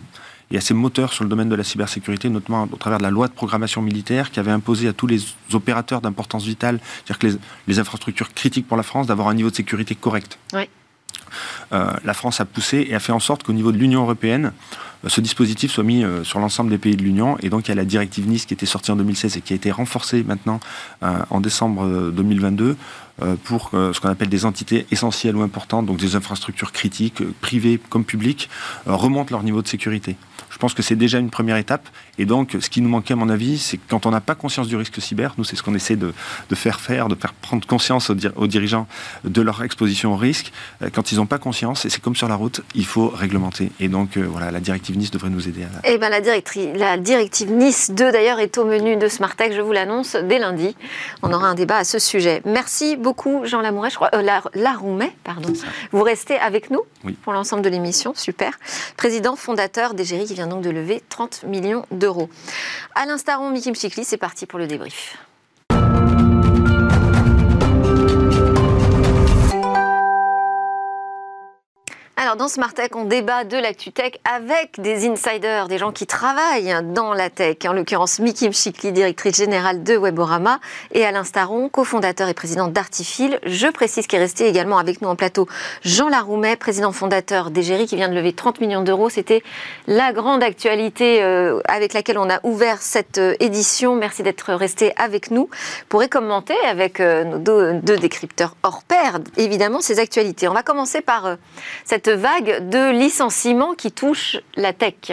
assez 0.56 0.74
moteur 0.74 1.12
sur 1.12 1.22
le 1.22 1.30
domaine 1.30 1.48
de 1.48 1.54
la 1.54 1.62
cybersécurité, 1.62 2.28
notamment 2.28 2.68
au 2.72 2.76
travers 2.76 2.98
de 2.98 3.04
la 3.04 3.10
loi 3.10 3.28
de 3.28 3.32
programmation 3.32 3.82
militaire 3.82 4.32
qui 4.32 4.40
avait 4.40 4.50
imposé 4.50 4.88
à 4.88 4.92
tous 4.92 5.06
les 5.06 5.20
opérateurs 5.52 6.00
d'importance 6.00 6.44
vitale, 6.44 6.80
c'est-à-dire 6.82 7.18
que 7.20 7.26
les, 7.28 7.34
les, 7.68 7.78
infrastructures 7.78 8.34
critiques 8.34 8.66
pour 8.66 8.76
la 8.76 8.82
France, 8.82 9.06
d'avoir 9.06 9.28
un 9.28 9.34
niveau 9.34 9.50
de 9.50 9.54
sécurité 9.54 9.94
correct. 9.94 10.38
Euh, 11.72 11.90
la 12.04 12.14
France 12.14 12.40
a 12.40 12.44
poussé 12.44 12.86
et 12.88 12.94
a 12.94 13.00
fait 13.00 13.12
en 13.12 13.20
sorte 13.20 13.42
qu'au 13.42 13.52
niveau 13.52 13.72
de 13.72 13.78
l'Union 13.78 14.02
européenne, 14.02 14.52
euh, 15.04 15.08
ce 15.08 15.20
dispositif 15.20 15.70
soit 15.70 15.84
mis 15.84 16.04
euh, 16.04 16.24
sur 16.24 16.40
l'ensemble 16.40 16.70
des 16.70 16.78
pays 16.78 16.96
de 16.96 17.02
l'Union. 17.02 17.36
Et 17.42 17.50
donc, 17.50 17.66
il 17.66 17.70
y 17.70 17.72
a 17.72 17.76
la 17.76 17.84
directive 17.84 18.28
Nice 18.28 18.46
qui 18.46 18.54
était 18.54 18.66
sortie 18.66 18.90
en 18.90 18.96
2016 18.96 19.36
et 19.36 19.40
qui 19.40 19.52
a 19.52 19.56
été 19.56 19.70
renforcée 19.70 20.22
maintenant 20.24 20.60
en 21.02 21.40
décembre 21.40 22.10
2022 22.10 22.76
pour 23.44 23.70
ce 23.72 23.98
qu'on 24.00 24.08
appelle 24.08 24.28
des 24.28 24.44
entités 24.44 24.86
essentielles 24.90 25.36
ou 25.36 25.42
importantes, 25.42 25.86
donc 25.86 25.98
des 25.98 26.16
infrastructures 26.16 26.72
critiques, 26.72 27.22
privées 27.40 27.80
comme 27.88 28.04
publiques, 28.04 28.48
remontent 28.86 29.30
leur 29.30 29.42
niveau 29.42 29.62
de 29.62 29.68
sécurité. 29.68 30.16
Je 30.60 30.62
pense 30.66 30.74
que 30.74 30.82
c'est 30.82 30.94
déjà 30.94 31.18
une 31.18 31.30
première 31.30 31.56
étape. 31.56 31.88
Et 32.18 32.26
donc, 32.26 32.54
ce 32.60 32.68
qui 32.68 32.82
nous 32.82 32.90
manquait, 32.90 33.14
à 33.14 33.16
mon 33.16 33.30
avis, 33.30 33.56
c'est 33.56 33.78
que 33.78 33.82
quand 33.88 34.04
on 34.04 34.10
n'a 34.10 34.20
pas 34.20 34.34
conscience 34.34 34.68
du 34.68 34.76
risque 34.76 35.00
cyber, 35.00 35.32
nous, 35.38 35.44
c'est 35.44 35.56
ce 35.56 35.62
qu'on 35.62 35.74
essaie 35.74 35.96
de, 35.96 36.12
faire 36.52 36.80
faire, 36.80 37.08
de 37.08 37.14
faire 37.14 37.32
prendre 37.32 37.66
conscience 37.66 38.10
aux, 38.10 38.46
dirigeants 38.46 38.86
de 39.24 39.40
leur 39.40 39.64
exposition 39.64 40.12
au 40.12 40.16
risque. 40.18 40.52
Euh, 40.82 40.90
quand 40.92 41.12
ils 41.12 41.16
n'ont 41.16 41.24
pas 41.24 41.38
conscience, 41.38 41.86
et 41.86 41.88
c'est 41.88 42.02
comme 42.02 42.14
sur 42.14 42.28
la 42.28 42.34
route, 42.34 42.60
il 42.74 42.84
faut 42.84 43.08
réglementer. 43.08 43.72
Et 43.80 43.88
donc, 43.88 44.18
euh, 44.18 44.26
voilà, 44.30 44.50
la 44.50 44.60
directive 44.60 44.98
Nice 44.98 45.10
devrait 45.10 45.30
nous 45.30 45.48
aider 45.48 45.62
à 45.62 45.68
Eh 45.84 45.96
bien, 45.96 46.10
la, 46.10 46.20
la 46.20 46.98
directive 46.98 47.50
Nice 47.50 47.90
2, 47.92 48.12
d'ailleurs, 48.12 48.38
est 48.38 48.58
au 48.58 48.66
menu 48.66 48.98
de 48.98 49.08
Smartech. 49.08 49.54
Je 49.54 49.62
vous 49.62 49.72
l'annonce 49.72 50.14
dès 50.14 50.38
lundi. 50.38 50.76
On 51.22 51.32
aura 51.32 51.46
un 51.46 51.54
débat 51.54 51.78
à 51.78 51.84
ce 51.84 51.98
sujet. 51.98 52.42
Merci 52.44 52.98
beaucoup, 52.98 53.46
Jean 53.46 53.62
Lamouret. 53.62 53.88
Je 53.88 53.94
crois, 53.94 54.10
euh, 54.12 54.40
Laroumet, 54.54 55.12
pardon. 55.24 55.54
Vous 55.92 56.02
restez 56.02 56.36
avec 56.36 56.70
nous 56.70 56.82
pour 57.22 57.32
l'ensemble 57.32 57.62
de 57.62 57.70
l'émission. 57.70 58.12
Super. 58.14 58.58
Président 58.98 59.36
fondateur 59.36 59.94
d'Egérie 59.94 60.26
qui 60.26 60.34
vient 60.34 60.49
donc 60.50 60.62
de 60.62 60.70
lever 60.70 61.02
30 61.08 61.44
millions 61.44 61.86
d'euros. 61.90 62.28
À 62.94 63.06
l'instar, 63.06 63.40
Mikim 63.40 63.74
Chikli, 63.74 64.04
c'est 64.04 64.18
parti 64.18 64.44
pour 64.44 64.58
le 64.58 64.66
débrief. 64.66 65.16
Alors 72.22 72.36
dans 72.36 72.48
Smart 72.48 72.74
Tech, 72.74 72.90
on 72.94 73.06
débat 73.06 73.44
de 73.44 73.56
l'actu 73.56 73.92
tech 73.92 74.12
avec 74.30 74.78
des 74.78 75.08
insiders, 75.08 75.68
des 75.68 75.78
gens 75.78 75.90
qui 75.90 76.06
travaillent 76.06 76.76
dans 76.92 77.14
la 77.14 77.30
tech. 77.30 77.56
En 77.66 77.72
l'occurrence, 77.72 78.18
Miki 78.18 78.46
Mchikli, 78.46 78.92
directrice 78.92 79.38
générale 79.38 79.82
de 79.82 79.96
Weborama, 79.96 80.60
et 80.92 81.06
Alain 81.06 81.24
Staron, 81.24 81.70
cofondateur 81.70 82.28
et 82.28 82.34
président 82.34 82.68
d'Artifil. 82.68 83.40
Je 83.46 83.68
précise 83.68 84.06
qu'il 84.06 84.18
est 84.18 84.22
resté 84.22 84.46
également 84.46 84.76
avec 84.76 85.00
nous 85.00 85.08
en 85.08 85.16
plateau 85.16 85.48
Jean 85.82 86.10
Laroumet, 86.10 86.56
président 86.56 86.92
fondateur 86.92 87.50
d'Egérie, 87.50 87.86
qui 87.86 87.96
vient 87.96 88.10
de 88.10 88.14
lever 88.14 88.34
30 88.34 88.60
millions 88.60 88.82
d'euros. 88.82 89.08
C'était 89.08 89.42
la 89.86 90.12
grande 90.12 90.42
actualité 90.42 91.22
euh, 91.22 91.60
avec 91.68 91.94
laquelle 91.94 92.18
on 92.18 92.28
a 92.28 92.40
ouvert 92.42 92.82
cette 92.82 93.16
euh, 93.16 93.34
édition. 93.40 93.96
Merci 93.96 94.22
d'être 94.22 94.52
resté 94.52 94.92
avec 94.96 95.30
nous 95.30 95.48
pour 95.88 96.06
commenter 96.10 96.56
avec 96.68 97.00
euh, 97.00 97.24
nos 97.24 97.38
deux 97.80 97.96
décrypteurs 97.96 98.56
hors 98.62 98.82
pair, 98.82 99.20
évidemment, 99.38 99.80
ces 99.80 99.98
actualités. 99.98 100.48
On 100.48 100.52
va 100.52 100.62
commencer 100.62 101.00
par 101.00 101.38
cette 101.86 102.09
vague 102.12 102.68
de 102.68 102.90
licenciements 102.90 103.74
qui 103.74 103.92
touche 103.92 104.36
la 104.56 104.72
tech. 104.72 105.12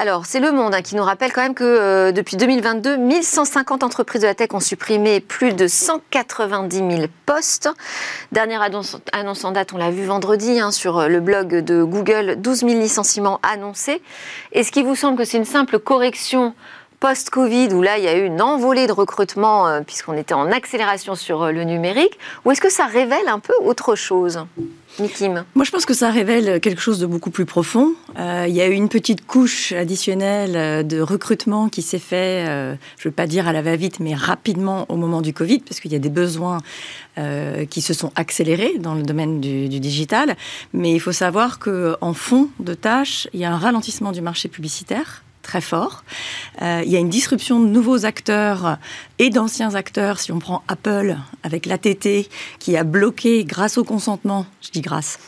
Alors, 0.00 0.26
c'est 0.26 0.38
Le 0.38 0.52
Monde 0.52 0.76
hein, 0.76 0.82
qui 0.82 0.94
nous 0.94 1.02
rappelle 1.02 1.32
quand 1.32 1.42
même 1.42 1.54
que 1.54 1.64
euh, 1.64 2.12
depuis 2.12 2.36
2022, 2.36 2.98
1150 2.98 3.82
entreprises 3.82 4.22
de 4.22 4.28
la 4.28 4.34
tech 4.36 4.50
ont 4.52 4.60
supprimé 4.60 5.18
plus 5.18 5.54
de 5.54 5.66
190 5.66 6.76
000 6.76 6.90
postes. 7.26 7.68
Dernière 8.30 8.62
annonce, 8.62 9.44
en 9.44 9.50
date, 9.50 9.72
on 9.72 9.76
l'a 9.76 9.90
vu 9.90 10.04
vendredi 10.04 10.60
hein, 10.60 10.70
sur 10.70 10.98
euh, 10.98 11.08
le 11.08 11.18
blog 11.18 11.48
de 11.48 11.82
Google, 11.82 12.36
12 12.38 12.60
000 12.60 12.72
licenciements 12.74 13.40
annoncés. 13.42 14.00
Est-ce 14.52 14.70
qu'il 14.70 14.84
vous 14.84 14.94
semble 14.94 15.18
que 15.18 15.24
c'est 15.24 15.38
une 15.38 15.44
simple 15.44 15.80
correction 15.80 16.54
post-Covid, 17.00 17.68
où 17.72 17.82
là, 17.82 17.98
il 17.98 18.04
y 18.04 18.08
a 18.08 18.16
eu 18.16 18.24
une 18.24 18.42
envolée 18.42 18.86
de 18.86 18.92
recrutement, 18.92 19.68
euh, 19.68 19.80
puisqu'on 19.80 20.14
était 20.14 20.34
en 20.34 20.50
accélération 20.50 21.14
sur 21.14 21.52
le 21.52 21.64
numérique, 21.64 22.18
ou 22.44 22.50
est-ce 22.50 22.60
que 22.60 22.70
ça 22.70 22.86
révèle 22.86 23.28
un 23.28 23.38
peu 23.38 23.54
autre 23.62 23.94
chose 23.94 24.44
moi, 25.54 25.64
je 25.64 25.70
pense 25.70 25.86
que 25.86 25.94
ça 25.94 26.10
révèle 26.10 26.60
quelque 26.60 26.80
chose 26.80 26.98
de 26.98 27.06
beaucoup 27.06 27.30
plus 27.30 27.44
profond. 27.44 27.92
Euh, 28.18 28.46
il 28.48 28.54
y 28.54 28.60
a 28.60 28.66
eu 28.66 28.72
une 28.72 28.88
petite 28.88 29.26
couche 29.26 29.72
additionnelle 29.72 30.56
euh, 30.56 30.82
de 30.82 31.00
recrutement 31.00 31.68
qui 31.68 31.82
s'est 31.82 32.00
fait, 32.00 32.48
euh, 32.48 32.74
je 32.96 33.06
ne 33.06 33.10
veux 33.10 33.14
pas 33.14 33.28
dire 33.28 33.46
à 33.46 33.52
la 33.52 33.62
va-vite, 33.62 34.00
mais 34.00 34.14
rapidement 34.14 34.86
au 34.88 34.96
moment 34.96 35.20
du 35.20 35.32
Covid, 35.32 35.60
parce 35.60 35.78
qu'il 35.78 35.92
y 35.92 35.96
a 35.96 36.00
des 36.00 36.10
besoins 36.10 36.58
qui 37.70 37.82
se 37.82 37.94
sont 37.94 38.12
accélérés 38.14 38.78
dans 38.78 38.94
le 38.94 39.02
domaine 39.02 39.40
du, 39.40 39.68
du 39.68 39.80
digital. 39.80 40.36
Mais 40.72 40.92
il 40.92 41.00
faut 41.00 41.10
savoir 41.10 41.58
qu'en 41.58 42.12
fond 42.14 42.48
de 42.60 42.74
tâches, 42.74 43.26
il 43.32 43.40
y 43.40 43.44
a 43.44 43.52
un 43.52 43.56
ralentissement 43.56 44.12
du 44.12 44.20
marché 44.20 44.48
publicitaire 44.48 45.24
très 45.48 45.60
fort. 45.62 46.04
Euh, 46.60 46.82
il 46.84 46.92
y 46.92 46.96
a 46.96 46.98
une 46.98 47.08
disruption 47.08 47.58
de 47.58 47.66
nouveaux 47.66 48.04
acteurs 48.04 48.76
et 49.18 49.30
d'anciens 49.30 49.74
acteurs. 49.74 50.20
Si 50.20 50.30
on 50.30 50.38
prend 50.38 50.62
Apple 50.68 51.16
avec 51.42 51.64
l'ATT 51.64 52.28
qui 52.58 52.76
a 52.76 52.84
bloqué 52.84 53.44
grâce 53.44 53.78
au 53.78 53.84
consentement, 53.84 54.44
je 54.60 54.70
dis 54.70 54.82
grâce, 54.82 55.18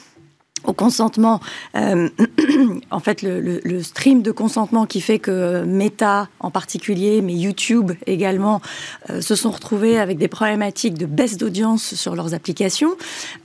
au 0.64 0.72
consentement, 0.72 1.40
euh, 1.76 2.08
en 2.90 3.00
fait, 3.00 3.22
le, 3.22 3.82
stream 3.82 4.22
de 4.22 4.30
consentement 4.30 4.86
qui 4.86 5.00
fait 5.00 5.18
que 5.18 5.62
Meta 5.64 6.28
en 6.40 6.50
particulier, 6.50 7.22
mais 7.22 7.32
YouTube 7.32 7.92
également, 8.06 8.60
euh, 9.08 9.20
se 9.20 9.34
sont 9.34 9.50
retrouvés 9.50 9.98
avec 9.98 10.18
des 10.18 10.28
problématiques 10.28 10.94
de 10.94 11.06
baisse 11.06 11.36
d'audience 11.36 11.94
sur 11.94 12.14
leurs 12.14 12.34
applications. 12.34 12.96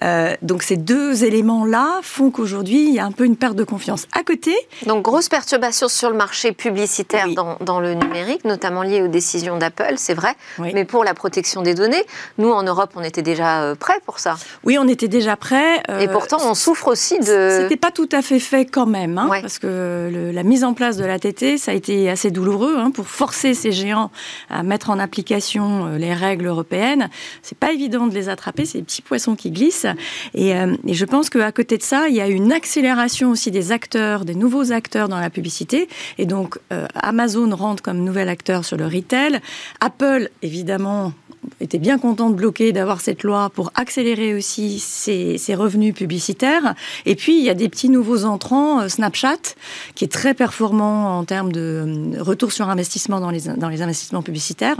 Euh, 0.04 0.36
donc 0.42 0.64
ces 0.64 0.78
deux 0.78 1.24
éléments-là 1.24 2.00
font 2.02 2.32
qu'aujourd'hui, 2.32 2.88
il 2.88 2.94
y 2.94 3.00
a 3.00 3.06
un 3.06 3.12
peu 3.12 3.26
une 3.26 3.38
perte 3.38 3.56
de 3.56 3.64
confiance. 3.64 4.08
À 4.12 4.24
côté... 4.24 4.56
Donc 4.86 5.04
grosse 5.04 5.30
perturbation 5.30 5.88
sur 5.88 6.10
le 6.10 6.18
marché 6.18 6.52
publicitaire 6.52 7.28
dans, 7.30 7.58
dans, 7.62 7.80
le 7.80 7.94
numérique, 7.94 8.44
notamment 8.46 8.84
liée 8.84 9.02
aux 9.02 9.08
décisions 9.08 9.58
d'Apple, 9.58 9.94
c'est 9.98 10.14
vrai. 10.14 10.34
Mais 10.60 10.86
pour 10.86 11.04
la 11.04 11.14
protection 11.14 11.62
des 11.62 11.74
données, 11.74 12.04
nous, 12.38 12.52
en 12.52 12.64
Europe, 12.64 12.92
on 12.96 13.04
était 13.04 13.22
déjà 13.22 13.74
prêts 13.80 14.00
pour 14.06 14.20
ça. 14.20 14.36
Oui, 14.64 14.78
on 14.80 14.88
était 14.88 15.08
déjà 15.08 15.36
prêts. 15.36 15.82
Et 16.00 16.08
pourtant, 16.08 16.38
on 16.44 16.54
souffre 16.54 16.88
aussi 16.88 17.05
c'était 17.22 17.78
pas 17.78 17.92
tout 17.92 18.10
à 18.12 18.22
fait 18.22 18.40
fait 18.40 18.66
quand 18.66 18.86
même, 18.86 19.18
hein, 19.18 19.28
parce 19.30 19.60
que 19.60 20.32
la 20.34 20.44
mise 20.44 20.64
en 20.64 20.74
place 20.74 20.98
de 20.98 21.06
l'ATT, 21.06 21.58
ça 21.58 21.72
a 21.72 21.74
été 21.74 22.10
assez 22.10 22.32
douloureux 22.32 22.76
hein, 22.78 22.92
pour 22.92 23.08
forcer 23.08 23.54
ces 23.54 23.72
géants 23.72 24.12
à 24.50 24.64
mettre 24.64 24.90
en 24.90 25.00
application 25.00 25.88
euh, 25.88 25.98
les 25.98 26.14
règles 26.14 26.48
européennes. 26.48 27.10
C'est 27.42 27.58
pas 27.58 27.72
évident 27.72 28.08
de 28.08 28.14
les 28.14 28.30
attraper, 28.30 28.66
c'est 28.66 28.80
des 28.80 28.84
petits 28.84 29.02
poissons 29.02 29.36
qui 29.36 29.52
glissent. 29.52 29.88
Et, 30.34 30.56
euh, 30.56 30.76
et 30.86 30.94
je 30.94 31.06
pense 31.06 31.30
qu'à 31.30 31.52
côté 31.52 31.78
de 31.78 31.84
ça, 31.84 32.08
il 32.10 32.16
y 32.16 32.22
a 32.22 32.28
une 32.28 32.52
accélération 32.52 33.32
aussi 33.32 33.52
des 33.52 33.72
acteurs, 33.72 34.26
des 34.26 34.36
nouveaux 34.36 34.72
acteurs 34.72 35.10
dans 35.10 35.20
la 35.20 35.30
publicité. 35.30 35.88
Et 36.18 36.26
donc, 36.26 36.58
euh, 36.72 36.88
Amazon 36.96 37.56
rentre 37.56 37.82
comme 37.82 38.00
nouvel 38.00 38.30
acteur 38.30 38.66
sur 38.66 38.78
le 38.78 38.86
retail. 38.86 39.40
Apple, 39.82 40.30
évidemment, 40.42 41.14
était 41.60 41.78
bien 41.78 41.98
content 41.98 42.30
de 42.30 42.36
bloquer, 42.36 42.72
d'avoir 42.72 43.02
cette 43.02 43.24
loi 43.24 43.50
pour 43.50 43.72
accélérer 43.76 44.34
aussi 44.34 44.80
ses, 44.80 45.56
revenus 45.56 45.94
publicitaires. 45.94 46.76
Et 47.06 47.16
puis, 47.16 47.38
il 47.38 47.44
y 47.44 47.50
a 47.50 47.54
des 47.54 47.70
petits 47.70 47.90
nouveaux 47.90 48.26
entrants, 48.26 48.82
euh, 48.82 48.88
Snapchat, 48.88 49.56
qui 49.96 50.06
est 50.06 50.12
très 50.12 50.34
performant 50.34 51.18
en 51.18 51.24
termes 51.24 51.52
de 51.52 52.16
euh, 52.16 52.24
retour 52.24 52.52
sur 52.52 52.70
investissement 52.70 53.20
dans 53.20 53.30
les, 53.30 53.42
dans 53.42 53.70
les 53.70 53.82
investissements 53.82 54.22
publicitaires 54.22 54.78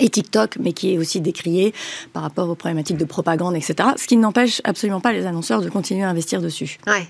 et 0.00 0.08
TikTok, 0.08 0.58
mais 0.60 0.72
qui 0.72 0.94
est 0.94 0.98
aussi 0.98 1.20
décrié 1.20 1.74
par 2.12 2.22
rapport 2.22 2.48
aux 2.48 2.54
problématiques 2.54 2.96
de 2.96 3.04
propagande, 3.04 3.56
etc. 3.56 3.90
Ce 3.96 4.06
qui 4.06 4.16
n'empêche 4.16 4.60
absolument 4.64 5.00
pas 5.00 5.12
les 5.12 5.26
annonceurs 5.26 5.60
de 5.60 5.68
continuer 5.68 6.04
à 6.04 6.08
investir 6.08 6.40
dessus. 6.40 6.78
Oui, 6.86 7.00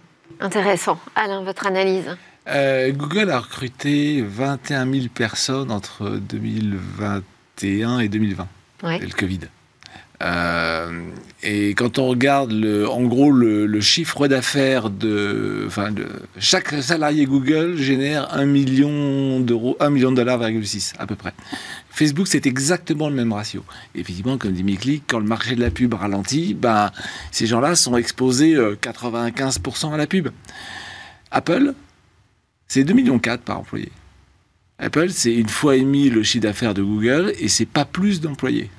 intéressant. 0.41 0.99
Alain, 1.15 1.43
votre 1.43 1.67
analyse 1.67 2.17
euh, 2.49 2.93
Google 2.93 3.31
a 3.31 3.41
recruté 3.41 4.23
21 4.23 4.91
000 4.91 5.07
personnes 5.15 5.71
entre 5.71 6.09
2021 6.19 7.99
et 7.99 8.09
2020 8.09 8.49
le 8.83 9.17
Covid. 9.17 9.41
Euh, 10.21 11.11
et 11.45 11.71
quand 11.75 11.99
on 11.99 12.09
regarde 12.09 12.53
en 12.91 13.03
gros 13.03 13.31
le, 13.31 13.81
chiffre 13.81 14.27
d'affaires 14.27 14.91
de, 14.91 15.63
enfin 15.69 15.95
chaque 16.41 16.71
salarié 16.83 17.25
Google 17.27 17.77
génère 17.77 18.35
1 18.35 18.45
million 18.47 19.39
d'euros, 19.39 19.77
1 19.79 19.91
million 19.91 20.11
de 20.11 20.17
dollars, 20.17 20.41
6 20.43 20.95
à 20.99 21.07
peu 21.07 21.15
près. 21.15 21.33
Facebook, 21.91 22.27
c'est 22.27 22.47
exactement 22.47 23.09
le 23.09 23.15
même 23.15 23.33
ratio. 23.33 23.65
Effectivement, 23.95 24.39
comme 24.39 24.53
dit 24.53 24.65
Mikli, 24.65 25.03
quand 25.07 25.19
le 25.19 25.25
marché 25.25 25.55
de 25.55 25.61
la 25.61 25.71
pub 25.71 25.95
ralentit, 25.95 26.55
ben, 26.55 26.91
ces 27.31 27.47
gens-là 27.47 27.77
sont 27.77 27.97
exposés 27.97 28.55
95% 28.57 29.91
euh, 29.91 29.95
à 29.95 29.97
la 29.97 30.07
pub. 30.07 30.29
Apple, 31.31 31.75
c'est 32.67 32.83
2,4 32.83 32.95
millions 32.95 33.19
par 33.19 33.61
employé. 33.61 33.91
Apple, 34.81 35.11
c'est 35.11 35.35
une 35.35 35.49
fois 35.49 35.77
demie 35.77 36.09
le 36.09 36.23
chiffre 36.23 36.43
d'affaires 36.43 36.75
de 36.75 36.83
Google 36.83 37.33
et 37.41 37.49
c'est 37.49 37.67
pas 37.67 37.85
plus 37.85 38.21
d'employés. 38.21 38.71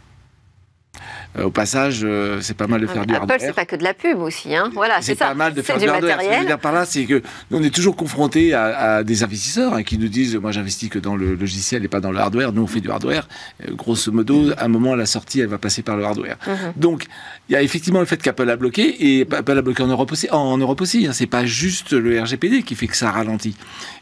Euh, 1.37 1.43
au 1.43 1.51
passage, 1.51 2.01
euh, 2.03 2.39
c'est 2.41 2.57
pas 2.57 2.65
mal 2.65 2.81
de 2.81 2.87
faire 2.87 3.05
du 3.05 3.13
hardware. 3.13 3.35
Apple, 3.35 3.45
c'est 3.45 3.53
pas 3.53 3.65
que 3.65 3.75
de 3.75 3.83
la 3.83 3.93
pub 3.93 4.19
aussi, 4.19 4.55
hein. 4.55 4.71
Voilà, 4.73 4.99
c'est 5.01 5.13
pas 5.13 5.35
mal 5.35 5.53
de 5.53 5.61
faire 5.61 5.77
du, 5.77 5.87
hardware. 5.87 6.19
Ce 6.19 6.25
que 6.25 6.33
je 6.33 6.39
veux 6.39 6.45
dire 6.45 6.57
par 6.57 6.71
là, 6.71 6.85
c'est 6.85 7.05
que 7.05 7.21
on 7.51 7.61
est 7.61 7.69
toujours 7.69 7.95
confronté 7.95 8.53
à, 8.55 9.03
des 9.03 9.23
investisseurs 9.23 9.75
hein, 9.75 9.83
qui 9.83 9.99
nous 9.99 10.07
disent, 10.07 10.35
moi, 10.37 10.51
j'investis 10.51 10.89
que 10.89 10.97
dans 10.97 11.15
le 11.15 11.35
logiciel 11.35 11.85
et 11.85 11.87
pas 11.87 11.99
dans 11.99 12.11
le 12.11 12.17
hardware. 12.17 12.51
Nous, 12.51 12.63
on 12.63 12.67
fait 12.67 12.81
du 12.81 12.89
hardware. 12.89 13.27
Euh, 13.67 13.75
grosso 13.75 14.11
modo, 14.11 14.51
à 14.57 14.65
un 14.65 14.67
moment, 14.69 14.95
la 14.95 15.05
sortie, 15.05 15.39
elle 15.39 15.47
va 15.47 15.59
passer 15.59 15.83
par 15.83 15.97
le 15.97 16.03
hardware. 16.03 16.37
Mhm. 16.47 16.73
Donc, 16.77 17.05
il 17.47 17.53
y 17.53 17.55
a 17.55 17.61
effectivement 17.61 17.99
le 17.99 18.05
fait 18.05 18.21
qu'Apple 18.21 18.49
a 18.49 18.55
bloqué 18.55 19.19
et 19.19 19.27
Apple 19.31 19.57
a 19.57 19.61
bloqué 19.61 19.83
en 19.83 19.87
Europe 19.87 20.11
aussi. 20.11 20.27
En, 20.31 20.57
Europe 20.57 20.81
aussi, 20.81 21.05
hein. 21.05 21.13
c'est 21.13 21.27
pas 21.27 21.45
juste 21.45 21.93
le 21.93 22.19
RGPD 22.19 22.63
qui 22.63 22.73
fait 22.73 22.87
que 22.87 22.97
ça 22.97 23.11
ralentit. 23.11 23.55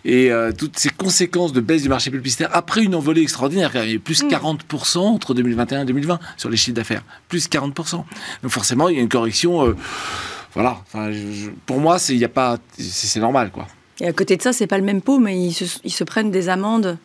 Et 0.06 0.32
toutes 0.58 0.78
ces 0.80 0.90
conséquences 0.90 1.54
de 1.54 1.60
baisse 1.60 1.82
du 1.82 1.90
marché 1.90 2.10
publicitaire 2.10 2.50
après 2.54 2.84
une 2.84 2.96
envolée 2.96 3.22
extraordinaire, 3.22 3.72
il 3.76 3.90
y 3.90 3.92
a 3.92 3.96
eu 3.96 4.00
plus 4.00 4.24
40% 4.24 4.98
mm. 4.98 5.02
entre 5.02 5.34
2021 5.34 5.82
et 5.82 5.86
2020 5.86 6.20
sur 6.38 6.50
les 6.50 6.58
chiffres 6.58 6.76
d'affaires 6.76 7.04
plus 7.28 7.50
40%. 7.50 8.04
Donc 8.44 8.52
forcément, 8.52 8.90
il 8.90 8.96
y 8.96 9.00
a 9.00 9.02
une 9.02 9.10
correction. 9.10 9.68
Euh, 9.68 9.76
voilà. 10.54 10.78
Enfin, 10.88 11.12
pour 11.66 11.80
moi, 11.80 12.00
c'est, 12.00 12.16
y 12.16 12.26
a 12.26 12.30
pas, 12.30 12.58
c'est, 12.78 13.20
normal, 13.20 13.52
quoi. 13.52 13.68
Et 14.00 14.08
à 14.08 14.14
côté 14.14 14.38
de 14.38 14.42
ça, 14.42 14.54
c'est 14.54 14.68
pas 14.68 14.78
le 14.78 14.84
même 14.84 15.02
pot, 15.02 15.20
mais 15.20 15.38
ils 15.38 15.54
se, 15.54 16.04
prennent 16.04 16.32
des 16.32 16.50
amendes 16.50 16.98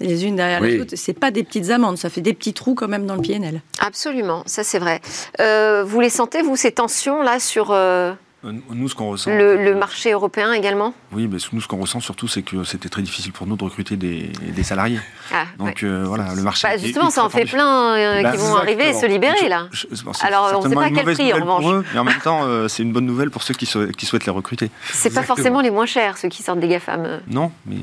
les 0.00 0.24
unes 0.24 0.36
derrière 0.36 0.60
les 0.60 0.80
autres. 0.80 0.94
C'est 0.96 1.12
pas 1.12 1.30
des 1.30 1.44
petites 1.44 1.70
amendes, 1.70 1.98
ça 1.98 2.08
fait 2.08 2.22
des 2.22 2.32
petits 2.32 2.54
trous 2.54 2.74
quand 2.74 2.88
même 2.88 3.06
dans 3.06 3.16
le 3.16 3.22
PNL. 3.22 3.60
Absolument, 3.80 4.42
ça 4.46 4.64
c'est 4.64 4.78
vrai. 4.78 5.00
Euh, 5.40 5.84
vous 5.84 6.00
les 6.00 6.08
sentez, 6.08 6.40
vous, 6.40 6.56
ces 6.56 6.72
tensions 6.72 7.22
là 7.22 7.38
sur 7.38 7.70
euh, 7.70 8.14
nous, 8.42 8.88
ce 8.88 8.94
qu'on 8.94 9.10
ressent. 9.10 9.30
Le, 9.30 9.74
marché 9.74 10.12
européen 10.12 10.52
également 10.52 10.94
Oui, 11.12 11.28
mais 11.30 11.38
nous, 11.52 11.60
ce 11.60 11.68
qu'on 11.68 11.76
ressent 11.76 12.00
surtout, 12.00 12.26
c'est 12.26 12.42
que 12.42 12.64
c'était 12.64 12.88
très 12.88 13.02
difficile 13.02 13.32
pour 13.32 13.46
nous 13.46 13.56
de 13.56 13.64
recruter 13.64 13.96
des, 13.96 14.32
salariés. 14.62 15.00
Ah, 15.32 15.44
Donc 15.58 15.82
euh, 15.82 16.04
voilà, 16.06 16.34
le 16.34 16.42
marché. 16.42 16.68
Bah, 16.68 16.76
justement, 16.76 17.10
ça 17.10 17.24
en 17.24 17.28
fait 17.28 17.44
plein 17.44 17.96
euh, 17.96 18.22
bah, 18.22 18.30
qui 18.30 18.38
vont 18.38 18.56
arriver 18.56 18.90
et 18.90 18.92
se 18.94 19.06
libérer 19.06 19.48
là. 19.48 19.68
Alors, 20.22 20.52
on 20.54 20.64
ne 20.64 20.68
sait 20.68 20.74
pas 20.74 20.90
quel 20.90 21.14
prix 21.14 21.32
en 21.32 21.36
revanche. 21.36 21.84
mais 21.92 21.98
en 21.98 22.04
même 22.04 22.20
temps, 22.22 22.68
c'est 22.68 22.82
une 22.82 22.92
bonne 22.92 23.06
nouvelle 23.06 23.30
pour 23.30 23.42
ceux 23.42 23.54
qui, 23.54 23.66
qui 23.96 24.06
souhaitent 24.06 24.26
les 24.26 24.32
recruter. 24.32 24.70
C'est 24.92 25.14
pas 25.14 25.22
forcément 25.22 25.60
les 25.60 25.70
moins 25.70 25.86
chers, 25.86 26.16
ceux 26.16 26.28
qui 26.28 26.42
sortent 26.42 26.60
des 26.60 26.68
GAFAM. 26.68 27.20
Non, 27.28 27.52
mais 27.66 27.76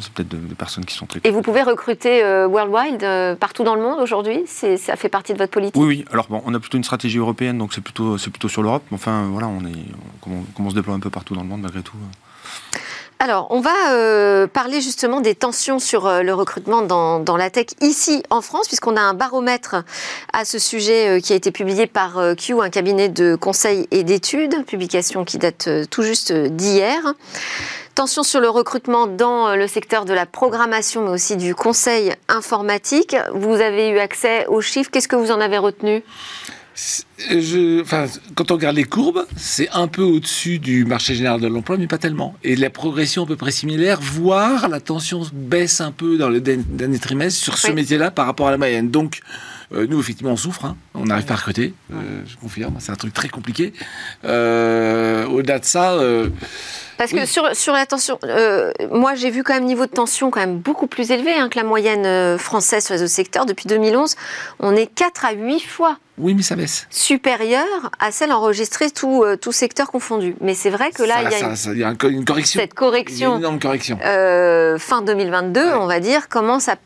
c'est 0.00 0.12
peut-être 0.12 0.28
des 0.28 0.54
personnes 0.54 0.84
qui 0.84 0.94
sont 0.94 1.06
très. 1.06 1.20
Et 1.24 1.30
vous 1.30 1.42
pouvez 1.42 1.62
recruter 1.62 2.22
worldwide 2.46 3.36
partout 3.38 3.64
dans 3.64 3.74
le 3.74 3.82
monde 3.82 4.00
aujourd'hui? 4.00 4.44
Ça 4.46 4.96
fait 4.96 5.08
partie 5.08 5.34
de 5.34 5.38
votre 5.38 5.52
politique? 5.52 5.76
Oui, 5.76 5.86
oui. 5.86 6.04
Alors, 6.12 6.26
bon, 6.28 6.42
on 6.46 6.54
a 6.54 6.60
plutôt 6.60 6.78
une 6.78 6.84
stratégie 6.84 7.18
européenne, 7.18 7.58
donc 7.58 7.74
c'est 7.74 7.82
plutôt, 7.82 8.16
plutôt 8.16 8.48
sur 8.48 8.62
l'Europe. 8.62 8.84
Enfin, 8.92 9.28
voilà, 9.30 9.48
on 9.48 9.60
est. 9.66 9.97
Se 10.68 10.74
déploie 10.74 10.94
un 10.94 11.00
peu 11.00 11.10
partout 11.10 11.34
dans 11.34 11.42
le 11.42 11.48
monde 11.48 11.62
malgré 11.62 11.82
tout. 11.82 11.96
Alors, 13.20 13.48
on 13.50 13.60
va 13.60 13.94
euh, 13.94 14.46
parler 14.46 14.80
justement 14.80 15.20
des 15.20 15.34
tensions 15.34 15.80
sur 15.80 16.06
euh, 16.06 16.22
le 16.22 16.32
recrutement 16.32 16.82
dans, 16.82 17.36
la 17.36 17.50
tech 17.50 17.66
ici 17.80 18.22
en 18.30 18.40
France, 18.40 18.68
puisqu'on 18.68 18.96
a 18.96 19.00
un 19.00 19.14
baromètre 19.14 19.82
à 20.32 20.44
ce 20.44 20.60
sujet 20.60 21.08
euh, 21.08 21.20
qui 21.20 21.32
a 21.32 21.36
été 21.36 21.50
publié 21.50 21.88
par 21.88 22.20
Q, 22.36 22.60
un 22.60 22.70
cabinet 22.70 23.08
de 23.08 23.34
conseil 23.34 23.88
et 23.90 24.04
d'études, 24.04 24.64
publication 24.66 25.24
qui 25.24 25.38
date 25.38 25.68
tout 25.90 26.02
juste 26.02 26.32
d'hier. 26.32 27.14
Tensions 27.96 28.22
sur 28.22 28.40
le 28.40 28.48
recrutement 28.48 29.08
dans 29.08 29.56
le 29.56 29.66
secteur 29.66 30.04
de 30.04 30.12
la 30.12 30.24
programmation, 30.24 31.02
mais 31.02 31.10
aussi 31.10 31.36
du 31.36 31.56
conseil 31.56 32.14
informatique. 32.28 33.16
Vous 33.34 33.54
avez 33.54 33.88
eu 33.88 33.98
accès 33.98 34.46
aux 34.46 34.60
chiffres. 34.60 34.90
Qu'est-ce 34.92 35.08
que 35.08 35.16
vous 35.16 35.32
en 35.32 35.40
avez 35.40 35.58
retenu? 35.58 36.04
Je, 37.18 37.82
enfin, 37.82 38.06
quand 38.36 38.50
on 38.52 38.54
regarde 38.54 38.76
les 38.76 38.84
courbes, 38.84 39.26
c'est 39.36 39.68
un 39.70 39.88
peu 39.88 40.02
au-dessus 40.02 40.58
du 40.60 40.84
marché 40.84 41.14
général 41.14 41.40
de 41.40 41.48
l'emploi, 41.48 41.76
mais 41.76 41.88
pas 41.88 41.98
tellement. 41.98 42.34
Et 42.44 42.54
la 42.54 42.70
progression 42.70 43.24
à 43.24 43.26
peu 43.26 43.36
près 43.36 43.50
similaire, 43.50 44.00
voire 44.00 44.68
la 44.68 44.80
tension 44.80 45.22
baisse 45.32 45.80
un 45.80 45.90
peu 45.90 46.16
dans 46.16 46.28
le 46.28 46.40
dernier 46.40 46.98
trimestre 46.98 47.42
sur 47.42 47.58
ce 47.58 47.72
métier-là 47.72 48.10
par 48.12 48.26
rapport 48.26 48.48
à 48.48 48.52
la 48.52 48.58
moyenne. 48.58 48.90
Donc, 48.90 49.20
euh, 49.72 49.86
nous, 49.88 49.98
effectivement, 49.98 50.32
on 50.32 50.36
souffre. 50.36 50.66
Hein. 50.66 50.76
On 50.94 51.06
n'arrive 51.06 51.26
pas 51.26 51.34
à 51.34 51.38
recruter. 51.38 51.74
Euh, 51.92 52.22
je 52.26 52.36
confirme. 52.36 52.76
C'est 52.78 52.92
un 52.92 52.96
truc 52.96 53.12
très 53.12 53.28
compliqué. 53.28 53.72
Euh, 54.24 55.26
au-delà 55.26 55.58
de 55.58 55.64
ça. 55.64 55.98
Parce 56.98 57.12
que 57.12 57.24
sur, 57.24 57.54
sur 57.54 57.72
la 57.72 57.86
tension, 57.86 58.18
moi 58.90 59.14
j'ai 59.14 59.30
vu 59.30 59.42
quand 59.42 59.54
même 59.54 59.64
niveau 59.64 59.86
de 59.86 59.90
tension 59.90 60.30
quand 60.30 60.40
même 60.40 60.58
beaucoup 60.58 60.86
plus 60.86 61.10
élevé 61.10 61.32
hein, 61.32 61.48
que 61.48 61.56
la 61.56 61.64
moyenne 61.64 62.36
française 62.38 62.84
sur 62.84 62.94
les 62.94 63.02
autres 63.02 63.10
secteurs. 63.10 63.46
Depuis 63.46 63.66
2011, 63.66 64.16
on 64.60 64.76
est 64.76 64.86
4 64.86 65.24
à 65.24 65.32
8 65.32 65.60
fois 65.60 65.98
oui, 66.20 66.34
mais 66.34 66.42
ça 66.42 66.56
baisse. 66.56 66.86
Supérieure 66.90 67.90
à 67.98 68.10
celle 68.10 68.32
enregistrée 68.32 68.90
tout, 68.90 69.22
euh, 69.22 69.36
tout 69.36 69.52
secteur 69.52 69.90
confondu. 69.90 70.34
Mais 70.40 70.54
c'est 70.54 70.70
vrai 70.70 70.90
que 70.90 71.02
là, 71.02 71.22
il 71.22 71.78
y 71.78 71.84
a, 71.84 71.90
une, 72.08 72.24
correction. 72.24 72.60
Cette 72.60 72.74
correction. 72.74 73.34
Une 73.34 73.40
énorme 73.40 73.58
correction. 73.60 73.98
Euh, 74.04 74.78
fin 74.78 75.02
2022, 75.02 75.60
on 75.74 75.86
va 75.86 76.00
dire, 76.00 76.28
commence 76.28 76.68
à, 76.68 76.76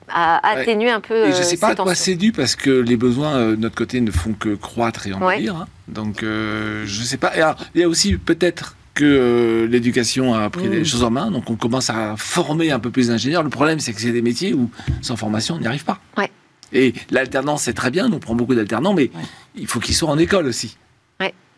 atténuer 0.47 0.91
un 0.91 1.01
peu. 1.01 1.27
Et 1.29 1.33
je 1.33 1.39
ne 1.39 1.43
sais 1.43 1.57
pas 1.57 1.69
à 1.69 1.75
quoi 1.75 1.95
c'est 1.95 2.15
dû 2.15 2.33
parce 2.33 2.57
que 2.57 2.71
les 2.71 2.97
besoins 2.97 3.37
euh, 3.37 3.51
de 3.53 3.61
notre 3.61 3.75
côté 3.75 4.01
ne 4.01 4.11
font 4.11 4.35
que 4.35 4.55
croître 4.55 5.07
et 5.07 5.15
empire. 5.15 5.57
Hein. 5.57 5.67
Donc, 5.89 6.19
je 6.21 6.83
ne 6.85 7.05
sais 7.05 7.17
pas. 7.17 7.33
il 7.75 7.81
y 7.81 7.85
a 7.85 7.89
aussi 7.89 8.17
peut-être 8.17 8.77
que 8.95 9.67
l'éducation 9.71 10.35
a 10.35 10.51
pris 10.51 10.69
les 10.69 10.81
mmh. 10.81 10.85
choses 10.85 11.05
en 11.05 11.11
main, 11.11 11.31
donc 11.31 11.49
on 11.51 11.57
commence 11.57 11.91
à 11.91 12.15
former 12.17 12.71
un 12.71 12.79
peu 12.79 12.91
plus 12.91 13.09
d'ingénieurs. 13.09 13.43
Le 13.43 13.51
problème, 13.51 13.81
c'est 13.81 13.93
que 13.93 14.01
c'est 14.01 14.13
des 14.13 14.23
métiers 14.23 14.53
où, 14.55 14.71
sans 15.01 15.17
formation, 15.17 15.55
on 15.55 15.61
n'y 15.61 15.67
arrive 15.67 15.85
pas. 15.85 15.99
Ouais. 16.19 16.31
Et 16.73 16.95
l'alternance, 17.11 17.63
c'est 17.63 17.73
très 17.73 17.91
bien, 17.91 18.11
on 18.13 18.19
prend 18.19 18.35
beaucoup 18.35 18.55
d'alternants, 18.55 18.95
mais 18.95 19.11
il 19.55 19.67
faut 19.67 19.81
qu'ils 19.81 19.95
soient 19.95 20.11
en 20.11 20.19
école 20.19 20.47
aussi. 20.47 20.77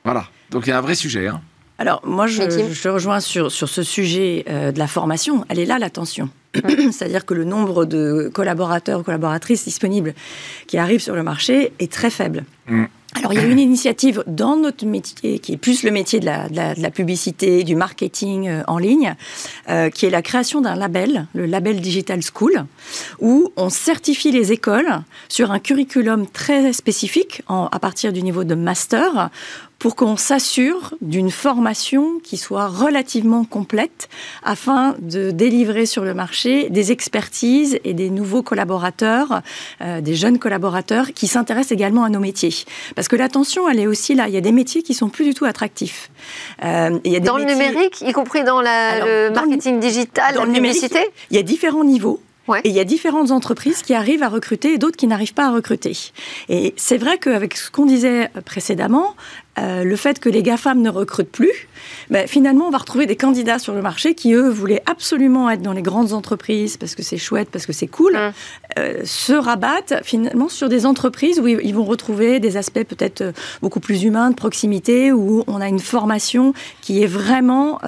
Voilà. 0.05 0.27
Donc 0.51 0.67
il 0.67 0.71
y 0.71 0.73
a 0.73 0.79
un 0.79 0.83
vrai 0.83 0.95
sujet. 0.95 1.27
Hein. 1.29 1.41
Alors, 1.79 2.03
moi, 2.07 2.27
je, 2.27 2.43
je, 2.73 2.89
rejoins 2.89 3.21
sur, 3.21 3.51
sur 3.51 3.69
ce 3.69 3.83
sujet 3.83 4.45
euh, 4.49 4.71
de 4.71 4.79
la 4.79 4.87
formation. 4.87 5.45
Elle 5.49 5.59
est 5.59 5.65
là, 5.65 5.79
la 5.79 5.91
tension. 5.91 6.29
C'est-à-dire 6.55 7.27
que 7.27 7.35
le 7.35 7.45
nombre 7.45 7.85
de 7.85 8.31
collaborateurs, 8.33 9.03
collaboratrices 9.03 9.65
disponibles 9.65 10.15
qui 10.69 10.79
arrivent 10.79 11.01
sur 11.01 11.17
le 11.17 11.25
marché 11.25 11.73
est 11.81 11.91
très 11.91 12.11
faible. 12.11 12.45
Mm. 12.69 12.85
Alors, 13.17 13.33
il 13.33 13.41
y 13.41 13.43
a 13.43 13.47
une 13.47 13.61
initiative 13.61 14.25
dans 14.27 14.57
notre 14.57 14.85
métier, 14.85 15.39
qui 15.39 15.53
est 15.53 15.57
plus 15.57 15.85
le 15.85 15.93
métier 15.93 16.19
de 16.19 16.27
la, 16.27 16.91
publicité, 16.91 17.63
du 17.63 17.77
marketing 17.77 18.49
euh, 18.49 18.63
en 18.67 18.79
ligne, 18.79 19.15
euh, 19.69 19.89
qui 19.89 20.07
est 20.07 20.11
la 20.11 20.21
création 20.21 20.61
d'un 20.61 20.75
label, 20.75 21.27
le 21.33 21.47
label 21.47 21.81
Digital 21.81 22.21
School, 22.23 22.65
où 23.21 23.53
on 23.57 23.71
certifie 23.71 24.33
les 24.33 24.53
écoles 24.53 25.03
sur 25.29 25.53
un 25.53 25.61
curriculum 25.61 26.27
très 26.27 26.73
spécifique, 26.73 27.43
à 27.49 27.79
partir 27.79 28.13
du 28.13 28.23
niveau 28.23 28.43
de 28.43 28.55
master, 28.55 29.31
pour 29.85 29.97
qu'on 29.97 30.17
s'assure 30.17 30.95
d'une 31.03 31.31
formation 31.31 32.19
qui 32.23 32.39
soit 32.39 32.69
relativement 32.69 33.45
complète 33.45 34.09
afin 34.43 34.95
de 34.99 35.31
délivrer 35.31 35.85
sur 35.85 36.07
le 36.07 36.15
marché 36.15 36.71
des 36.71 36.91
expertises 36.91 37.79
et 37.85 37.93
des 37.93 38.09
nouveaux 38.09 38.43
collaborateurs, 38.43 39.43
euh, 39.83 40.01
des 40.01 40.15
jeunes 40.15 40.39
collaborateurs 40.39 41.09
qui 41.09 41.27
s'intéressent 41.27 41.73
également 41.73 42.03
à 42.03 42.09
nos 42.09 42.19
métiers. 42.19 42.55
Parce 42.97 43.09
que 43.09 43.17
l'attention, 43.17 43.69
elle 43.69 43.79
est 43.79 43.87
aussi 43.87 44.15
là. 44.15 44.27
Il 44.27 44.33
y 44.33 44.39
a 44.39 44.41
des 44.41 44.53
métiers 44.53 44.83
qui 44.83 44.95
sont 44.95 45.11
plus 45.11 45.27
du 45.27 45.35
tout 45.35 45.45
attractifs. 45.45 46.11
Euh, 46.65 46.99
il 47.05 47.13
y 47.13 47.17
a 47.17 47.21
des 47.21 47.27
dans 47.27 47.37
le 47.37 47.45
numérique, 47.45 48.01
y 48.01 48.13
compris 48.13 48.43
dans 48.43 48.63
la, 48.63 49.05
le 49.05 49.35
marketing 49.35 49.81
digital, 49.81 50.35
dans 50.35 50.47
la 50.47 50.53
publicité 50.55 51.01
Il 51.31 51.37
y 51.37 51.41
a 51.41 51.43
différents 51.43 51.85
niveaux. 51.85 52.23
Et 52.63 52.69
il 52.69 52.75
y 52.75 52.81
a 52.81 52.85
différentes 52.85 53.31
entreprises 53.31 53.83
qui 53.83 53.95
arrivent 53.95 54.23
à 54.23 54.29
recruter 54.29 54.75
et 54.75 54.79
d'autres 54.79 54.97
qui 54.97 55.07
n'arrivent 55.07 55.35
pas 55.35 55.47
à 55.47 55.51
recruter. 55.51 55.97
Et 56.49 56.75
c'est 56.77 56.99
vrai 56.99 57.17
qu'avec 57.19 57.57
ce 57.57 57.71
qu'on 57.71 57.87
disait 57.87 58.29
précédemment, 58.45 59.15
euh, 59.59 59.85
le 59.85 59.97
fait 59.97 60.19
que 60.19 60.29
les 60.29 60.43
GAFAM 60.43 60.81
ne 60.81 60.91
recrutent 60.91 61.31
plus, 61.31 61.69
ben, 62.11 62.27
finalement, 62.27 62.67
on 62.67 62.71
va 62.71 62.79
retrouver 62.79 63.07
des 63.07 63.17
candidats 63.17 63.59
sur 63.59 63.75
le 63.75 63.83
marché 63.83 64.15
qui, 64.15 64.33
eux, 64.33 64.49
voulaient 64.49 64.83
absolument 64.87 65.49
être 65.51 65.63
dans 65.63 65.73
les 65.73 65.83
grandes 65.83 66.13
entreprises 66.13 66.77
parce 66.77 66.95
que 66.95 67.03
c'est 67.03 67.19
chouette, 67.19 67.49
parce 67.51 67.67
que 67.67 67.73
c'est 67.73 67.87
cool, 67.87 68.17
hum. 68.17 68.33
euh, 68.79 69.03
se 69.05 69.33
rabattent 69.33 69.95
finalement 70.03 70.49
sur 70.49 70.69
des 70.69 70.87
entreprises 70.87 71.39
où 71.39 71.47
ils 71.47 71.75
vont 71.75 71.85
retrouver 71.85 72.41
des 72.41 72.57
aspects 72.57 72.85
peut-être 72.85 73.21
euh, 73.21 73.33
beaucoup 73.63 73.81
plus 73.81 74.03
humains, 74.03 74.31
de 74.31 74.35
proximité, 74.35 75.13
où 75.13 75.45
on 75.47 75.61
a 75.61 75.69
une 75.69 75.79
formation 75.79 76.53
qui 76.81 77.03
est 77.03 77.07
vraiment, 77.07 77.81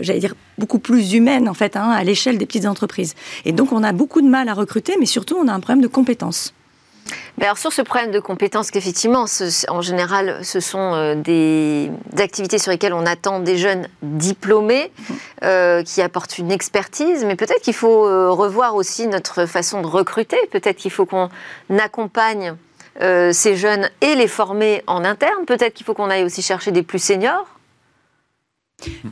j'allais 0.00 0.20
dire, 0.20 0.34
beaucoup 0.58 0.78
plus 0.78 1.14
humaine 1.14 1.48
en 1.48 1.54
fait, 1.54 1.76
hein, 1.76 1.90
à 1.90 2.04
l'échelle 2.04 2.38
des 2.38 2.46
petites 2.46 2.66
entreprises. 2.66 3.14
Et 3.44 3.52
donc, 3.52 3.72
on 3.72 3.82
a 3.82 3.92
beaucoup 3.92 4.20
de 4.20 4.28
mal 4.28 4.48
à 4.48 4.54
recruter, 4.54 4.94
mais 4.98 5.06
surtout, 5.06 5.36
on 5.36 5.48
a 5.48 5.52
un 5.52 5.60
problème 5.60 5.82
de 5.82 5.88
compétences 5.88 6.54
alors 7.44 7.58
sur 7.58 7.74
ce 7.74 7.82
problème 7.82 8.10
de 8.10 8.20
compétences, 8.20 8.70
qu'effectivement, 8.70 9.26
en 9.68 9.82
général, 9.82 10.42
ce 10.42 10.60
sont 10.60 10.94
euh, 10.94 11.14
des, 11.14 11.90
activités 12.18 12.58
sur 12.58 12.70
lesquelles 12.70 12.94
on 12.94 13.04
attend 13.04 13.40
des 13.40 13.58
jeunes 13.58 13.86
diplômés 14.02 14.90
euh, 15.42 15.82
qui 15.82 16.00
apportent 16.00 16.38
une 16.38 16.50
expertise, 16.50 17.24
mais 17.24 17.36
peut-être 17.36 17.60
qu'il 17.60 17.74
faut 17.74 18.06
euh, 18.06 18.30
revoir 18.30 18.76
aussi 18.76 19.06
notre 19.06 19.44
façon 19.44 19.82
de 19.82 19.86
recruter. 19.86 20.38
Peut-être 20.52 20.76
qu'il 20.76 20.90
faut 20.90 21.04
qu'on 21.06 21.28
accompagne 21.78 22.54
ces 23.32 23.56
jeunes 23.56 23.90
et 24.02 24.14
les 24.14 24.28
former 24.28 24.84
en 24.86 25.04
interne. 25.04 25.46
Peut-être 25.46 25.74
qu'il 25.74 25.84
faut 25.84 25.94
qu'on 25.94 26.10
aille 26.10 26.22
aussi 26.22 26.42
chercher 26.42 26.70
des 26.70 26.84
plus 26.84 27.00
seniors. 27.00 27.53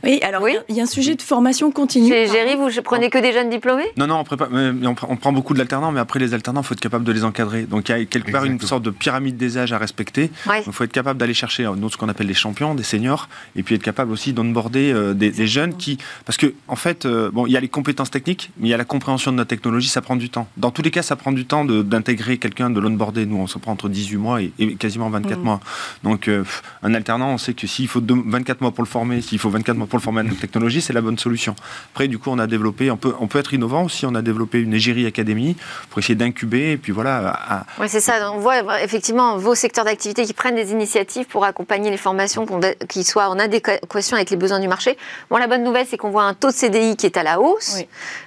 Oui, 0.03 0.19
alors 0.23 0.47
il 0.49 0.75
y 0.75 0.79
a 0.79 0.83
un 0.83 0.87
sujet 0.87 1.15
de 1.15 1.21
formation 1.21 1.71
continue. 1.71 2.09
Chez 2.09 2.27
Géry, 2.27 2.55
vous 2.55 2.69
prenez 2.83 3.09
que 3.09 3.17
des 3.17 3.31
jeunes 3.31 3.49
diplômés? 3.49 3.85
Non, 3.97 4.07
non, 4.07 4.23
on, 4.29 4.95
on, 5.09 5.15
prend 5.15 5.31
beaucoup 5.31 5.53
de 5.53 5.59
l'alternant, 5.59 5.91
mais 5.91 5.99
après 5.99 6.19
les 6.19 6.33
alternants, 6.33 6.61
il 6.61 6.65
faut 6.65 6.73
être 6.73 6.81
capable 6.81 7.05
de 7.05 7.11
les 7.11 7.23
encadrer. 7.23 7.63
Donc 7.63 7.89
il 7.89 7.91
y 7.91 7.95
a 7.95 8.05
quelque 8.05 8.31
part 8.31 8.45
une 8.45 8.59
sorte 8.59 8.83
de 8.83 8.89
pyramide 8.89 9.37
des 9.37 9.57
âges 9.57 9.73
à 9.73 9.77
respecter. 9.77 10.31
Il 10.65 10.73
faut 10.73 10.83
être 10.83 10.91
capable 10.91 11.19
d'aller 11.19 11.33
chercher 11.33 11.65
euh, 11.65 11.89
ce 11.89 11.97
qu'on 11.97 12.09
appelle 12.09 12.27
les 12.27 12.33
champions, 12.33 12.75
des 12.75 12.83
seniors, 12.83 13.29
et 13.55 13.63
puis 13.63 13.75
être 13.75 13.83
capable 13.83 14.11
aussi 14.11 14.33
d'onboarder 14.33 14.91
euh, 14.91 15.13
des, 15.13 15.31
des, 15.31 15.47
jeunes 15.47 15.75
qui. 15.75 15.97
Parce 16.25 16.37
que, 16.37 16.53
en 16.67 16.75
fait, 16.75 17.05
euh, 17.05 17.31
bon, 17.31 17.47
il 17.47 17.53
y 17.53 17.57
a 17.57 17.59
les 17.59 17.67
compétences 17.67 18.11
techniques, 18.11 18.51
mais 18.57 18.67
il 18.67 18.71
y 18.71 18.73
a 18.73 18.77
la 18.77 18.85
compréhension 18.85 19.31
de 19.31 19.37
notre 19.37 19.49
technologie, 19.49 19.87
ça 19.87 20.01
prend 20.01 20.15
du 20.15 20.29
temps. 20.29 20.47
Dans 20.57 20.71
tous 20.71 20.81
les 20.81 20.91
cas, 20.91 21.03
ça 21.03 21.15
prend 21.15 21.31
du 21.31 21.45
temps 21.45 21.65
d'intégrer 21.65 22.37
quelqu'un, 22.37 22.69
de 22.69 22.79
l'onboarder. 22.79 23.25
Nous, 23.25 23.37
on 23.37 23.47
se 23.47 23.57
prend 23.57 23.71
entre 23.71 23.89
18 23.89 24.17
mois 24.17 24.41
et, 24.41 24.51
quasiment 24.75 25.09
24 25.09 25.39
mm. 25.39 25.43
mois. 25.43 25.59
Donc 26.03 26.29
un 26.83 26.93
alternant, 26.93 27.33
on 27.33 27.37
sait 27.37 27.53
que 27.53 27.67
s'il 27.67 27.87
faut 27.87 28.01
24 28.01 28.61
mois 28.61 28.71
pour 28.71 28.83
le 28.83 28.89
former, 28.89 29.21
s'il 29.21 29.39
faut 29.39 29.49
24 29.49 29.62
mois 29.71 29.87
pour 29.87 29.97
le 29.97 30.03
former 30.03 30.21
à 30.21 30.35
technologie, 30.39 30.81
c'est 30.81 30.93
la 30.93 31.01
bonne 31.01 31.17
solution. 31.17 31.55
Après, 31.93 32.07
du 32.07 32.19
coup, 32.19 32.29
on 32.29 32.39
a 32.39 32.47
développé, 32.47 32.91
on 32.91 32.97
peut, 32.97 33.13
on 33.19 33.27
peut 33.27 33.39
être 33.39 33.53
innovant 33.53 33.83
aussi, 33.83 34.05
on 34.05 34.15
a 34.15 34.21
développé 34.21 34.59
une 34.59 34.73
égérie 34.73 35.05
académie 35.05 35.55
pour 35.89 35.99
essayer 35.99 36.15
d'incuber, 36.15 36.71
et 36.71 36.77
puis 36.77 36.91
voilà. 36.91 37.65
Oui, 37.79 37.87
c'est 37.89 37.99
ça. 37.99 38.31
On 38.31 38.39
voit 38.39 38.83
effectivement 38.83 39.37
vos 39.37 39.55
secteurs 39.55 39.85
d'activité 39.85 40.25
qui 40.25 40.33
prennent 40.33 40.55
des 40.55 40.71
initiatives 40.71 41.25
pour 41.25 41.45
accompagner 41.45 41.89
les 41.89 41.97
formations 41.97 42.45
qui 42.89 43.03
soient 43.03 43.29
en 43.29 43.39
adéquation 43.39 44.15
avec 44.15 44.29
les 44.29 44.37
besoins 44.37 44.59
du 44.59 44.67
marché. 44.67 44.97
Bon, 45.29 45.37
la 45.37 45.47
bonne 45.47 45.63
nouvelle, 45.63 45.85
c'est 45.87 45.97
qu'on 45.97 46.11
voit 46.11 46.23
un 46.23 46.33
taux 46.33 46.49
de 46.49 46.55
CDI 46.55 46.95
qui 46.95 47.05
est 47.05 47.17
à 47.17 47.23
la 47.23 47.39
hausse, 47.39 47.77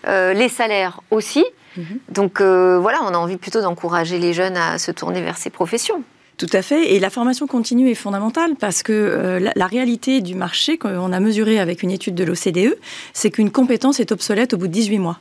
euh, 0.07 0.33
les 0.33 0.49
salaires 0.49 1.01
aussi. 1.11 1.45
Mhm. 1.77 1.99
Donc 2.09 2.41
euh, 2.41 2.79
voilà, 2.81 3.01
on 3.03 3.09
a 3.09 3.19
envie 3.19 3.37
plutôt 3.37 3.61
d'encourager 3.61 4.19
les 4.19 4.33
jeunes 4.33 4.57
à 4.57 4.79
se 4.79 4.91
tourner 4.91 5.21
vers 5.21 5.37
ces 5.37 5.51
professions. 5.51 6.03
Tout 6.37 6.51
à 6.53 6.61
fait. 6.61 6.95
Et 6.95 7.01
la 7.01 7.09
formation 7.09 7.47
continue 7.47 7.89
est 7.89 7.95
fondamentale 7.95 8.57
parce 8.61 8.83
que 8.83 8.93
euh, 8.93 9.51
la, 9.55 9.67
réalité 9.67 10.21
du 10.21 10.35
marché, 10.35 10.77
qu'on 10.77 11.13
a 11.13 11.21
mesuré 11.21 11.59
avec 11.59 11.83
une 11.83 11.91
étude 11.91 12.15
de 12.15 12.25
l'OCDE, 12.25 12.77
c'est 13.15 13.31
qu'une 13.31 13.51
compétence 13.51 14.01
est 14.01 14.13
obsolète 14.13 14.53
au 14.53 14.59
bout 14.59 14.67
de 14.67 14.73
18 14.73 14.99
mois. 14.99 15.19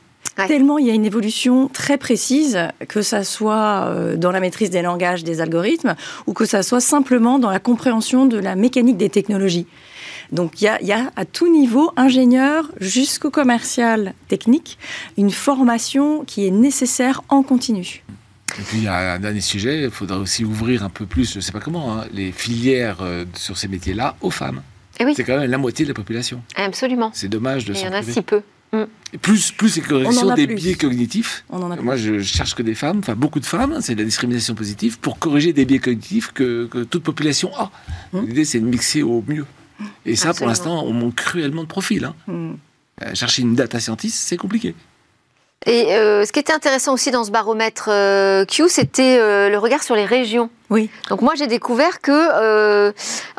Tellement 0.48 0.76
il 0.76 0.86
y 0.86 0.90
a 0.90 0.92
une 0.92 1.06
évolution 1.06 1.68
très 1.68 1.96
précise, 1.96 2.58
que 2.88 3.00
ça 3.00 3.24
soit 3.24 3.86
euh, 3.86 4.16
dans 4.16 4.30
la 4.30 4.40
maîtrise 4.40 4.68
des 4.68 4.82
langages, 4.82 5.24
des 5.24 5.40
algorithmes, 5.40 5.94
ou 6.26 6.34
que 6.34 6.44
ça 6.44 6.62
soit 6.62 6.80
simplement 6.80 7.38
dans 7.38 7.48
la 7.48 7.60
compréhension 7.60 8.26
de 8.26 8.36
la 8.36 8.54
mécanique 8.54 8.98
des 8.98 9.08
technologies. 9.08 9.66
Donc 10.32 10.60
il 10.60 10.64
y 10.64 10.68
a, 10.68 10.82
y 10.82 10.92
a, 10.92 11.10
à 11.16 11.24
tout 11.24 11.50
niveau, 11.50 11.90
ingénieur 11.96 12.70
jusqu'au 12.78 13.30
commercial 13.30 14.12
technique, 14.28 14.76
une 15.16 15.30
formation 15.30 16.24
qui 16.26 16.46
est 16.46 16.50
nécessaire 16.50 17.22
en 17.30 17.42
continu. 17.42 18.04
Et 18.58 18.62
puis 18.62 18.78
il 18.78 18.84
y 18.84 18.88
a 18.88 19.14
un 19.14 19.18
dernier 19.18 19.40
sujet, 19.40 19.84
il 19.84 19.90
faudrait 19.90 20.18
aussi 20.18 20.44
ouvrir 20.44 20.82
un 20.82 20.88
peu 20.88 21.06
plus, 21.06 21.32
je 21.32 21.36
ne 21.36 21.40
sais 21.40 21.52
pas 21.52 21.60
comment, 21.60 21.98
hein, 21.98 22.06
les 22.12 22.32
filières 22.32 22.98
euh, 23.00 23.24
sur 23.34 23.58
ces 23.58 23.68
métiers-là 23.68 24.16
aux 24.20 24.30
femmes. 24.30 24.62
Eh 24.98 25.04
oui. 25.04 25.12
C'est 25.14 25.24
quand 25.24 25.38
même 25.38 25.50
la 25.50 25.58
moitié 25.58 25.84
de 25.84 25.90
la 25.90 25.94
population. 25.94 26.42
Absolument. 26.56 27.10
C'est 27.12 27.28
dommage 27.28 27.66
de 27.66 27.74
Il 27.74 27.80
y 27.80 27.88
en 27.88 27.92
a 27.92 28.02
si 28.02 28.22
peu. 28.22 28.42
Mm. 28.72 28.84
plus, 29.22 29.52
plus 29.52 29.68
c'est 29.68 29.80
correction 29.80 30.34
des 30.34 30.46
biais 30.46 30.74
cognitifs. 30.74 31.44
Moi, 31.50 31.96
je 31.96 32.20
cherche 32.20 32.54
que 32.54 32.62
des 32.62 32.74
femmes, 32.74 32.98
enfin 32.98 33.14
beaucoup 33.14 33.40
de 33.40 33.46
femmes, 33.46 33.78
c'est 33.80 33.94
de 33.94 34.00
la 34.00 34.04
discrimination 34.04 34.54
positive, 34.54 34.98
pour 34.98 35.18
corriger 35.18 35.52
des 35.52 35.64
biais 35.64 35.78
cognitifs 35.78 36.32
que, 36.32 36.66
toute 36.90 37.02
population 37.02 37.54
a. 37.56 37.70
Mm. 38.12 38.26
L'idée, 38.26 38.44
c'est 38.44 38.60
de 38.60 38.66
mixer 38.66 39.02
au 39.02 39.22
mieux. 39.26 39.46
Et 40.04 40.16
ça, 40.16 40.32
pour 40.32 40.46
l'instant, 40.46 40.84
on 40.84 40.92
manque 40.92 41.16
cruellement 41.16 41.62
de 41.62 41.68
profil. 41.68 42.04
Hein. 42.04 42.14
Mm. 42.26 42.54
Euh, 43.02 43.14
chercher 43.14 43.42
une 43.42 43.54
data 43.54 43.78
scientist, 43.78 44.16
c'est 44.16 44.38
compliqué. 44.38 44.74
Et 45.64 45.94
euh, 45.94 46.24
ce 46.24 46.32
qui 46.32 46.38
était 46.38 46.52
intéressant 46.52 46.92
aussi 46.92 47.10
dans 47.10 47.24
ce 47.24 47.30
baromètre 47.32 47.88
euh, 47.90 48.44
Q, 48.44 48.68
c'était 48.68 49.18
euh, 49.18 49.48
le 49.48 49.58
regard 49.58 49.82
sur 49.82 49.96
les 49.96 50.04
régions. 50.04 50.48
Oui. 50.68 50.90
Donc 51.08 51.22
moi 51.22 51.34
j'ai 51.36 51.46
découvert 51.46 52.00
que 52.00 52.92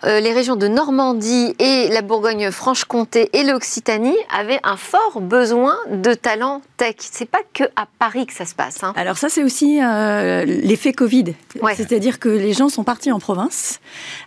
les 0.06 0.32
régions 0.32 0.56
de 0.56 0.70
Normandie 0.70 1.54
et 1.60 1.90
la 1.90 2.02
Bourgogne-Franche-Comté 2.02 3.30
et 3.34 3.44
l'Occitanie 3.44 4.16
avaient 4.34 4.62
un 4.64 4.78
fort 4.78 5.20
besoin 5.20 5.76
de 5.92 6.14
talents 6.14 6.62
tech. 6.78 6.96
C'est 7.00 7.30
pas 7.30 7.42
que 7.54 7.66
à 7.76 7.86
Paris 8.00 8.28
que 8.28 8.34
ça 8.34 8.46
se 8.46 8.56
passe. 8.56 8.82
Hein. 8.82 8.94
Alors 8.96 9.18
ça 9.18 9.28
c'est 9.28 9.44
aussi 9.44 9.82
l'effet 10.46 10.94
Covid. 10.94 11.34
C'est-à-dire 11.76 12.20
que 12.20 12.30
les 12.30 12.54
gens 12.54 12.70
sont 12.70 12.86
partis 12.86 13.12
en 13.12 13.20
province. 13.20 13.82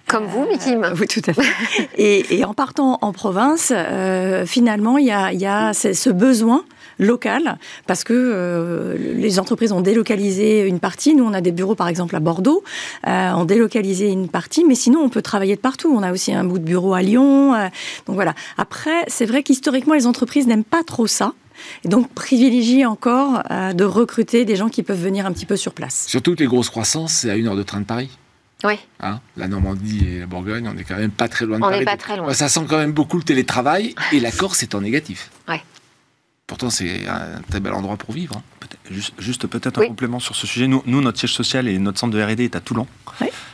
Comme 0.07 0.27
vous, 0.27 0.45
Mikim. 0.45 0.93
oui, 1.01 1.07
tout 1.07 1.23
à 1.27 1.33
fait. 1.33 1.49
et, 1.97 2.45
en 2.45 2.53
partant 2.53 2.99
en 3.01 3.13
province, 3.15 3.73
finalement 4.45 4.99
il 4.99 5.07
y 5.07 5.11
a, 5.11 5.33
y 5.33 5.47
a 5.47 5.73
ce 5.73 6.11
besoin 6.11 6.67
local, 7.01 7.59
parce 7.87 8.05
que 8.05 8.13
euh, 8.15 8.97
les 8.99 9.41
entreprises 9.41 9.73
ont 9.73 9.81
délocalisé 9.81 10.61
une 10.61 10.79
partie. 10.79 11.15
Nous, 11.15 11.25
on 11.25 11.33
a 11.33 11.41
des 11.41 11.51
bureaux, 11.51 11.75
par 11.75 11.89
exemple, 11.89 12.15
à 12.15 12.21
Bordeaux, 12.21 12.63
euh, 13.09 13.33
ont 13.33 13.45
délocalisé 13.45 14.11
une 14.11 14.29
partie, 14.29 14.65
mais 14.65 14.75
sinon, 14.75 15.01
on 15.01 15.09
peut 15.09 15.23
travailler 15.23 15.57
de 15.57 15.61
partout. 15.61 15.93
On 15.93 16.03
a 16.03 16.13
aussi 16.13 16.33
un 16.33 16.45
bout 16.45 16.59
de 16.59 16.65
bureau 16.65 16.95
à 16.95 17.03
Lyon. 17.03 17.55
Euh, 17.55 17.69
donc 18.07 18.15
voilà. 18.15 18.35
Après, 18.59 19.05
c'est 19.09 19.27
vrai 19.27 19.43
qu'historiquement, 19.43 19.95
les 19.95 20.07
entreprises 20.07 20.47
n'aiment 20.47 20.63
pas 20.63 20.85
trop 20.85 21.07
ça. 21.07 21.33
Et 21.85 21.89
donc 21.89 22.09
privilégient 22.15 22.87
encore 22.87 23.43
de 23.51 23.85
recruter 23.85 24.47
des 24.47 24.57
gens 24.57 24.71
qui 24.71 24.83
peuvent 24.83 25.03
venir 25.03 25.27
un 25.27 25.33
petit 25.33 25.45
peu 25.45 25.57
sur 25.57 25.75
place. 25.75 26.07
Surtout 26.09 26.35
que 26.35 26.41
les 26.41 26.47
grosses 26.47 26.71
croissances, 26.71 27.13
c'est 27.13 27.29
à 27.29 27.37
une 27.37 27.49
heure 27.49 27.57
de 27.57 27.63
train 27.63 27.81
de 27.81 27.85
Paris. 27.85 28.09
Oui. 28.65 28.79
Hein, 29.01 29.21
la 29.37 29.47
Normandie 29.47 30.07
et 30.09 30.21
la 30.21 30.27
Bourgogne, 30.27 30.67
on 30.69 30.73
n'est 30.73 30.85
quand 30.85 30.97
même 30.97 31.11
pas 31.11 31.29
très 31.29 31.45
loin 31.45 31.57
de 31.57 31.61
Paris. 31.61 31.77
On 31.77 31.79
n'est 31.81 31.85
pas 31.85 31.99
très 31.99 32.17
loin. 32.17 32.33
Ça 32.33 32.49
sent 32.49 32.63
quand 32.67 32.79
même 32.79 32.93
beaucoup 32.93 33.19
le 33.19 33.23
télétravail 33.23 33.95
et 34.13 34.21
la 34.21 34.31
Corse 34.31 34.63
est 34.63 34.75
en 34.75 34.81
négatif. 34.81 35.31
Oui. 35.49 35.57
Pourtant, 36.51 36.69
c'est 36.69 37.07
un 37.07 37.41
très 37.49 37.61
bel 37.61 37.73
endroit 37.73 37.97
pour 37.97 38.13
vivre. 38.13 38.35
Hein. 38.37 39.03
Juste, 39.21 39.47
peut-être 39.47 39.81
un 39.81 39.87
complément 39.87 40.19
sur 40.19 40.35
ce 40.35 40.49
sujet. 40.49 40.67
Nous, 40.67 40.83
notre 40.85 41.17
siège 41.17 41.33
social 41.33 41.69
et 41.69 41.79
notre 41.79 42.01
centre 42.01 42.13
de 42.13 42.21
R&D 42.21 42.43
est 42.43 42.57
à 42.57 42.61
Toulon. 42.61 42.89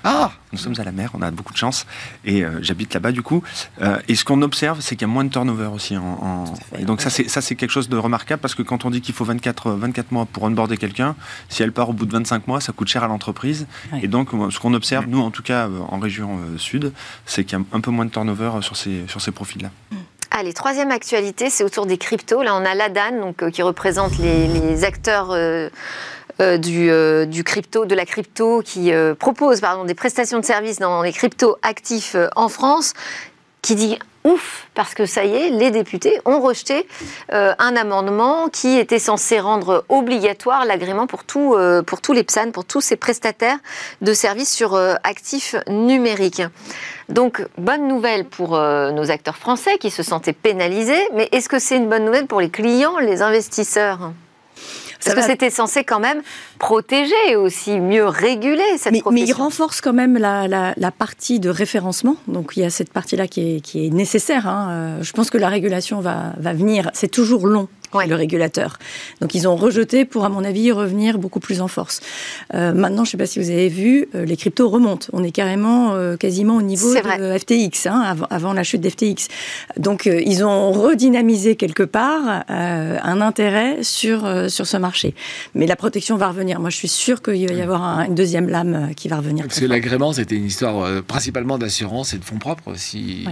Ah 0.02 0.32
Nous 0.50 0.58
sommes 0.58 0.72
à 0.78 0.82
la 0.82 0.92
mer, 0.92 1.10
on 1.12 1.20
a 1.20 1.30
beaucoup 1.30 1.52
de 1.52 1.58
chance. 1.58 1.84
Et 2.24 2.42
euh, 2.42 2.62
j'habite 2.62 2.94
là-bas, 2.94 3.12
du 3.12 3.20
coup. 3.20 3.42
Euh, 3.82 3.98
et 4.08 4.14
ce 4.14 4.24
qu'on 4.24 4.40
observe, 4.40 4.80
c'est 4.80 4.96
qu'il 4.96 5.06
y 5.06 5.10
a 5.10 5.12
moins 5.12 5.24
de 5.24 5.28
turnover 5.28 5.66
aussi. 5.66 5.94
En, 5.94 6.44
Et 6.78 6.86
donc, 6.86 7.02
ça, 7.02 7.10
c'est 7.10 7.54
quelque 7.54 7.70
chose 7.70 7.90
de 7.90 7.98
remarquable 7.98 8.40
parce 8.40 8.54
que 8.54 8.62
quand 8.62 8.86
on 8.86 8.90
dit 8.90 9.02
qu'il 9.02 9.14
faut 9.14 9.26
24, 9.26 9.72
24 9.72 10.12
mois 10.12 10.24
pour 10.24 10.44
onboarder 10.44 10.78
quelqu'un, 10.78 11.16
si 11.50 11.62
elle 11.62 11.72
part 11.72 11.90
au 11.90 11.92
bout 11.92 12.06
de 12.06 12.12
25 12.12 12.48
mois, 12.48 12.62
ça 12.62 12.72
coûte 12.72 12.88
cher 12.88 13.04
à 13.04 13.08
l'entreprise. 13.08 13.66
Et 14.00 14.08
donc, 14.08 14.30
ce 14.30 14.58
qu'on 14.58 14.72
observe, 14.72 15.04
nous, 15.06 15.20
en 15.20 15.30
tout 15.30 15.42
cas, 15.42 15.68
euh, 15.68 15.80
en 15.88 15.98
région 15.98 16.40
sud, 16.56 16.94
c'est 17.26 17.44
qu'il 17.44 17.58
y 17.58 17.60
a 17.60 17.64
un 17.76 17.80
peu 17.82 17.90
moins 17.90 18.06
de 18.06 18.10
turnover 18.10 18.52
sur 18.62 18.74
ces, 18.74 19.06
sur 19.06 19.20
ces 19.20 19.32
profils-là. 19.32 19.70
Mm. 19.90 19.96
Allez, 20.38 20.52
troisième 20.52 20.90
actualité, 20.90 21.48
c'est 21.48 21.64
autour 21.64 21.86
des 21.86 21.96
cryptos. 21.96 22.42
Là, 22.42 22.54
on 22.54 22.66
a 22.66 22.74
l'ADAN, 22.74 23.22
donc, 23.22 23.42
euh, 23.42 23.50
qui 23.50 23.62
représente 23.62 24.18
les, 24.18 24.84
acteurs 24.84 25.30
euh, 25.30 25.70
euh, 26.40 26.58
de 26.58 27.94
la 27.94 28.04
crypto, 28.04 28.60
qui 28.62 28.92
propose 29.18 29.62
des 29.86 29.94
prestations 29.94 30.38
de 30.38 30.44
services 30.44 30.78
dans 30.78 31.00
les 31.00 31.14
cryptos 31.14 31.56
actifs 31.62 32.16
en 32.36 32.50
France, 32.50 32.92
qui 33.62 33.76
dit 33.76 33.98
ouf, 34.26 34.66
parce 34.74 34.94
que 34.94 35.06
ça 35.06 35.24
y 35.24 35.34
est, 35.34 35.50
les 35.50 35.70
députés 35.70 36.20
ont 36.24 36.40
rejeté 36.40 36.86
un 37.30 37.76
amendement 37.76 38.48
qui 38.48 38.78
était 38.78 38.98
censé 38.98 39.40
rendre 39.40 39.84
obligatoire 39.88 40.64
l'agrément 40.64 41.06
pour, 41.06 41.24
tout, 41.24 41.56
pour 41.86 42.00
tous 42.00 42.12
les 42.12 42.24
PSAN, 42.24 42.50
pour 42.50 42.64
tous 42.64 42.80
ces 42.80 42.96
prestataires 42.96 43.58
de 44.02 44.12
services 44.12 44.52
sur 44.52 44.76
actifs 45.02 45.56
numériques. 45.68 46.42
Donc, 47.08 47.46
bonne 47.56 47.86
nouvelle 47.86 48.24
pour 48.24 48.56
euh, 48.56 48.90
nos 48.90 49.10
acteurs 49.10 49.36
français 49.36 49.78
qui 49.78 49.90
se 49.90 50.02
sentaient 50.02 50.32
pénalisés, 50.32 51.08
mais 51.14 51.28
est-ce 51.32 51.48
que 51.48 51.58
c'est 51.58 51.76
une 51.76 51.88
bonne 51.88 52.04
nouvelle 52.04 52.26
pour 52.26 52.40
les 52.40 52.50
clients, 52.50 52.98
les 52.98 53.22
investisseurs? 53.22 54.10
Parce 55.04 55.16
que 55.16 55.22
c'était 55.22 55.50
censé 55.50 55.84
quand 55.84 56.00
même 56.00 56.22
protéger 56.58 57.14
et 57.28 57.36
aussi 57.36 57.80
mieux 57.80 58.06
réguler 58.06 58.62
cette 58.78 58.92
mais, 58.92 59.02
Mais 59.10 59.22
il 59.22 59.32
renforce 59.32 59.80
quand 59.80 59.92
même 59.92 60.18
la, 60.18 60.74
partie 60.96 61.40
de 61.40 61.50
référencement. 61.50 62.16
Donc 62.28 62.52
il 62.56 62.60
y 62.60 62.64
a 62.64 62.70
cette 62.70 62.92
partie-là 62.92 63.26
qui 63.28 63.62
est, 63.74 63.92
nécessaire. 63.92 64.46
Hein. 64.46 64.68
Euh, 64.70 65.02
je 65.02 65.12
pense 65.12 65.30
que 65.30 65.38
la 65.38 65.48
régulation 65.48 66.00
va, 66.00 66.32
va 66.38 66.52
venir. 66.52 66.90
C'est 66.94 67.10
toujours 67.10 67.46
long 67.46 67.68
le 68.04 68.14
régulateur. 68.14 68.78
Donc 69.20 69.34
ils 69.34 69.48
ont 69.48 69.56
rejeté 69.56 70.04
pour, 70.04 70.24
à 70.24 70.28
mon 70.28 70.44
avis, 70.44 70.72
revenir 70.72 71.18
beaucoup 71.18 71.40
plus 71.40 71.60
en 71.60 71.68
force. 71.68 72.00
Euh, 72.54 72.72
maintenant, 72.72 73.04
je 73.04 73.08
ne 73.08 73.12
sais 73.12 73.16
pas 73.16 73.26
si 73.26 73.38
vous 73.38 73.50
avez 73.50 73.68
vu, 73.68 74.08
euh, 74.14 74.24
les 74.24 74.36
cryptos 74.36 74.68
remontent. 74.68 75.06
On 75.12 75.24
est 75.24 75.30
carrément 75.30 75.94
euh, 75.94 76.16
quasiment 76.16 76.56
au 76.56 76.62
niveau 76.62 76.94
de 76.94 77.38
FTX, 77.38 77.86
hein, 77.86 78.02
avant, 78.04 78.26
avant, 78.30 78.52
la 78.52 78.62
chute 78.62 78.80
d'FTX. 78.80 79.28
Donc 79.78 80.06
ils 80.06 80.44
ont 80.44 80.72
redynamisé 80.72 81.56
quelque 81.56 81.82
part 81.82 82.44
un 82.48 83.20
intérêt 83.20 83.82
sur, 83.82 84.50
sur 84.50 84.66
ce 84.66 84.76
marché. 84.76 85.14
Mais 85.54 85.66
la 85.66 85.76
protection 85.76 86.16
va 86.16 86.28
revenir. 86.28 86.60
Moi, 86.60 86.70
je 86.70 86.76
suis 86.76 86.88
sûr 86.88 87.22
qu'il 87.22 87.48
va 87.48 87.54
y 87.54 87.62
avoir 87.62 88.00
une 88.00 88.14
deuxième 88.14 88.48
lame 88.48 88.90
qui 88.96 89.08
va 89.08 89.18
revenir. 89.18 89.46
Parce 89.46 89.60
que 89.60 89.66
l'agrément, 89.66 90.12
c'était 90.12 90.36
une 90.36 90.46
histoire 90.46 91.02
principalement 91.04 91.58
d'assurance 91.58 92.14
et 92.14 92.18
de 92.18 92.24
fonds 92.24 92.38
propres. 92.38 92.74
Si, 92.76 93.26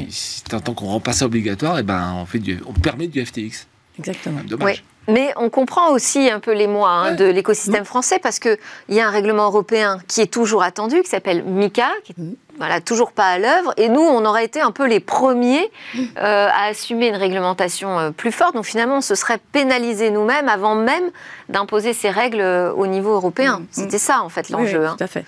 tant 0.48 0.74
qu'on 0.74 0.86
rend 0.86 1.00
pas 1.00 1.12
ça 1.12 1.26
obligatoire, 1.26 1.76
et 1.76 1.80
eh 1.80 1.82
ben, 1.82 2.14
on, 2.16 2.26
fait 2.26 2.38
du, 2.38 2.60
on 2.66 2.72
permet 2.72 3.08
du 3.08 3.24
FTX. 3.24 3.66
Exactement. 3.98 4.40
Dommage. 4.44 4.84
Mais 5.08 5.32
on 5.36 5.50
comprend 5.50 5.90
aussi 5.90 6.30
un 6.30 6.40
peu 6.40 6.52
les 6.52 6.66
mois 6.66 6.90
hein, 6.90 7.14
de 7.14 7.24
l'écosystème 7.24 7.84
français 7.84 8.18
parce 8.18 8.38
qu'il 8.38 8.56
y 8.88 9.00
a 9.00 9.06
un 9.06 9.10
règlement 9.10 9.44
européen 9.44 9.98
qui 10.08 10.20
est 10.20 10.32
toujours 10.32 10.62
attendu, 10.62 11.02
qui 11.02 11.10
s'appelle 11.10 11.44
MICA, 11.44 11.90
qui 12.04 12.12
est 12.12 12.24
voilà, 12.56 12.80
toujours 12.80 13.12
pas 13.12 13.26
à 13.26 13.38
l'œuvre. 13.38 13.74
Et 13.76 13.88
nous, 13.88 14.00
on 14.00 14.24
aurait 14.24 14.44
été 14.44 14.60
un 14.60 14.70
peu 14.70 14.86
les 14.86 15.00
premiers 15.00 15.70
euh, 15.96 16.48
à 16.48 16.68
assumer 16.68 17.08
une 17.08 17.16
réglementation 17.16 17.98
euh, 17.98 18.10
plus 18.10 18.32
forte. 18.32 18.54
Donc 18.54 18.64
finalement, 18.64 18.98
on 18.98 19.02
se 19.02 19.14
serait 19.14 19.38
pénalisé 19.52 20.10
nous-mêmes 20.10 20.48
avant 20.48 20.74
même 20.74 21.10
d'imposer 21.48 21.92
ces 21.92 22.10
règles 22.10 22.40
euh, 22.40 22.72
au 22.72 22.86
niveau 22.86 23.12
européen. 23.12 23.58
Mm. 23.58 23.66
C'était 23.70 23.98
ça, 23.98 24.22
en 24.22 24.28
fait, 24.28 24.50
l'enjeu. 24.50 24.80
Oui, 24.80 24.86
hein. 24.86 24.94
tout 24.96 25.04
à 25.04 25.08
fait. 25.08 25.24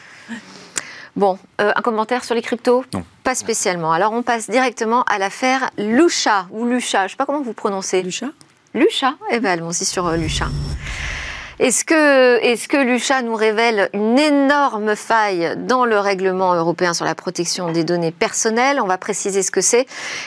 Bon, 1.17 1.39
un 1.59 1.73
commentaire 1.81 2.25
sur 2.25 2.35
les 2.35 2.43
cryptos? 2.43 2.85
Non. 2.93 3.03
Pas 3.25 3.35
spécialement. 3.35 3.91
Alors 3.91 4.13
on 4.13 4.23
passe 4.23 4.51
directement 4.51 5.03
à 5.05 5.17
l'affaire 5.17 5.71
Lucha, 5.79 6.47
ou 6.51 6.67
Lucha, 6.67 6.99
je 6.99 7.05
ne 7.05 7.09
sais 7.09 7.17
pas 7.17 7.25
comment 7.25 7.41
vous 7.41 7.55
prononcez. 7.55 8.03
Lucha 8.03 8.27
Lucha 8.77 9.17
Eh 9.31 9.41
bien, 9.41 9.53
allons-y 9.53 9.87
sur 9.87 10.11
Lucha. 10.13 10.49
Est-ce 11.59 11.87
que, 11.87 12.85
Lucha 12.85 13.23
nous 13.23 13.35
révèle 13.35 13.89
une 13.95 14.19
énorme 14.19 14.95
faille 14.95 15.57
dans 15.57 15.87
le 15.87 15.99
règlement 15.99 16.55
européen 16.55 16.93
sur 16.93 17.07
la 17.07 17.15
protection 17.15 17.73
des 17.73 17.83
données 17.83 18.11
personnelles? 18.11 18.79
On 18.79 18.87
va 18.87 18.99
préciser 18.99 19.43
ce 19.43 19.51
que 19.51 19.63
c'est. 19.63 19.87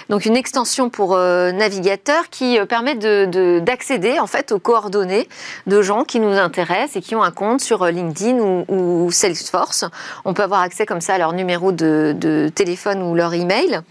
Donc 0.10 0.26
une 0.26 0.36
extension 0.36 0.90
pour 0.90 1.14
euh, 1.14 1.52
navigateurs 1.52 2.30
qui 2.32 2.58
euh, 2.58 2.66
permet 2.66 2.96
d'accéder 2.96 4.14
de, 4.14 4.20
en 4.20 4.26
fait 4.26 4.52
aux 4.52 4.58
coordonnées 4.58 5.30
de 5.68 5.84
gens 5.84 6.04
qui 6.04 6.20
nous 6.20 6.36
intéressent 6.36 6.96
et 6.96 7.02
qui 7.02 7.16
ont 7.16 7.22
un 7.22 7.30
compte 7.30 7.62
sur 7.62 7.84
euh, 7.84 7.92
LinkedIn 7.92 8.40
ou, 8.68 9.12
Salesforce. 9.12 9.86
On 10.26 10.34
peut 10.34 10.44
avoir 10.44 10.62
accès 10.62 10.88
comme 10.88 11.02
ça 11.02 11.14
à 11.14 11.18
leur 11.20 11.34
numéro 11.34 11.72
de, 11.72 12.50
téléphone 12.56 13.04
ou 13.04 13.14
leur 13.14 13.36
email. 13.36 13.82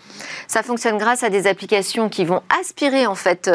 Ça 0.49 0.65
fonctionne 0.65 0.99
grâce 0.99 1.23
à 1.23 1.31
des 1.31 1.47
applications 1.47 2.09
qui 2.09 2.25
vont 2.25 2.43
aspirer 2.61 3.07
en 3.07 3.15
fait 3.15 3.51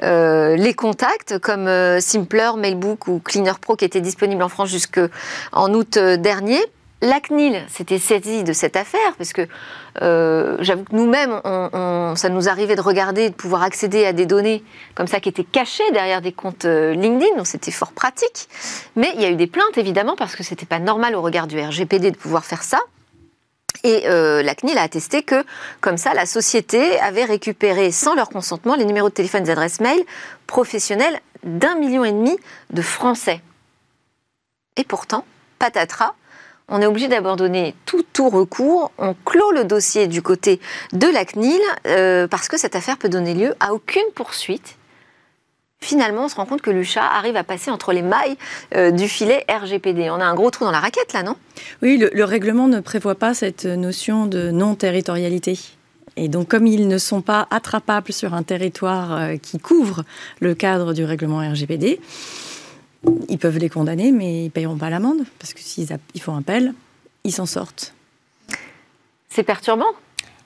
les 0.00 0.74
contacts 0.74 1.38
comme 1.38 1.68
Simpler, 2.00 2.50
Mailbook 2.56 3.06
ou 3.06 3.19
Cleaner 3.20 3.52
Pro 3.60 3.76
qui 3.76 3.84
était 3.84 4.00
disponible 4.00 4.42
en 4.42 4.48
France 4.48 4.68
jusqu'en 4.68 5.74
août 5.74 5.96
euh, 5.96 6.16
dernier. 6.16 6.60
La 7.02 7.18
CNIL 7.18 7.62
s'était 7.68 7.98
saisie 7.98 8.44
de 8.44 8.52
cette 8.52 8.76
affaire 8.76 9.14
parce 9.16 9.32
que 9.32 9.48
euh, 10.02 10.58
j'avoue 10.60 10.84
que 10.84 10.94
nous-mêmes, 10.94 11.40
ça 12.14 12.28
nous 12.28 12.50
arrivait 12.50 12.76
de 12.76 12.82
regarder, 12.82 13.30
de 13.30 13.34
pouvoir 13.34 13.62
accéder 13.62 14.04
à 14.04 14.12
des 14.12 14.26
données 14.26 14.62
comme 14.94 15.06
ça 15.06 15.18
qui 15.18 15.30
étaient 15.30 15.44
cachées 15.44 15.90
derrière 15.92 16.20
des 16.20 16.32
comptes 16.32 16.66
euh, 16.66 16.92
LinkedIn, 16.92 17.36
donc 17.38 17.46
c'était 17.46 17.70
fort 17.70 17.92
pratique. 17.92 18.50
Mais 18.96 19.12
il 19.14 19.22
y 19.22 19.24
a 19.24 19.30
eu 19.30 19.36
des 19.36 19.46
plaintes 19.46 19.78
évidemment 19.78 20.14
parce 20.14 20.36
que 20.36 20.42
c'était 20.42 20.66
pas 20.66 20.78
normal 20.78 21.14
au 21.14 21.22
regard 21.22 21.46
du 21.46 21.58
RGPD 21.58 22.10
de 22.10 22.16
pouvoir 22.16 22.44
faire 22.44 22.62
ça. 22.62 22.78
Et 23.82 24.02
la 24.06 24.54
CNIL 24.54 24.76
a 24.76 24.82
attesté 24.82 25.22
que, 25.22 25.42
comme 25.80 25.96
ça, 25.96 26.12
la 26.12 26.26
société 26.26 27.00
avait 27.00 27.24
récupéré 27.24 27.92
sans 27.92 28.14
leur 28.14 28.28
consentement 28.28 28.74
les 28.74 28.84
numéros 28.84 29.08
de 29.08 29.14
téléphone 29.14 29.46
et 29.46 29.50
adresses 29.50 29.80
mail 29.80 30.02
professionnelles 30.46 31.18
d'un 31.44 31.74
million 31.76 32.04
et 32.04 32.12
demi 32.12 32.36
de 32.70 32.82
Français. 32.82 33.40
Et 34.76 34.84
pourtant, 34.84 35.24
patatras, 35.58 36.14
on 36.68 36.80
est 36.80 36.86
obligé 36.86 37.08
d'abandonner 37.08 37.74
tout, 37.84 38.04
tout 38.12 38.30
recours. 38.30 38.92
On 38.98 39.14
clôt 39.24 39.50
le 39.50 39.64
dossier 39.64 40.06
du 40.06 40.22
côté 40.22 40.60
de 40.92 41.08
la 41.08 41.24
CNIL 41.24 41.60
euh, 41.86 42.28
parce 42.28 42.48
que 42.48 42.56
cette 42.56 42.76
affaire 42.76 42.96
peut 42.96 43.08
donner 43.08 43.34
lieu 43.34 43.54
à 43.58 43.74
aucune 43.74 44.10
poursuite. 44.14 44.76
Finalement, 45.82 46.26
on 46.26 46.28
se 46.28 46.36
rend 46.36 46.44
compte 46.44 46.60
que 46.60 46.70
Lucha 46.70 47.02
arrive 47.02 47.36
à 47.36 47.44
passer 47.44 47.70
entre 47.70 47.92
les 47.92 48.02
mailles 48.02 48.36
euh, 48.76 48.90
du 48.90 49.08
filet 49.08 49.44
RGPD. 49.48 50.10
On 50.10 50.20
a 50.20 50.24
un 50.24 50.34
gros 50.34 50.50
trou 50.50 50.64
dans 50.64 50.70
la 50.70 50.78
raquette 50.78 51.12
là, 51.12 51.22
non? 51.22 51.36
Oui, 51.82 51.96
le, 51.96 52.24
règlement 52.24 52.68
ne 52.68 52.80
prévoit 52.80 53.14
pas 53.14 53.32
cette 53.34 53.64
notion 53.64 54.26
de 54.26 54.50
non-territorialité. 54.50 55.58
Et 56.16 56.28
donc, 56.28 56.48
comme 56.48 56.66
ils 56.66 56.88
ne 56.88 56.98
sont 56.98 57.22
pas 57.22 57.46
attrapables 57.50 58.12
sur 58.12 58.34
un 58.34 58.42
territoire 58.42 59.12
euh, 59.12 59.36
qui 59.36 59.58
couvre 59.58 60.04
le 60.40 60.54
cadre 60.54 60.92
du 60.92 61.04
règlement 61.04 61.38
RGPD, 61.38 62.00
ils 63.28 63.38
peuvent 63.38 63.58
les 63.58 63.68
condamner, 63.68 64.12
mais 64.12 64.42
ils 64.42 64.44
ne 64.44 64.50
payeront 64.50 64.76
pas 64.76 64.90
l'amende, 64.90 65.24
parce 65.38 65.54
que 65.54 65.60
s'ils 65.60 65.88
font 66.20 66.36
appel, 66.36 66.74
ils 67.24 67.32
s'en 67.32 67.46
sortent. 67.46 67.94
C'est 69.28 69.44
perturbant 69.44 69.86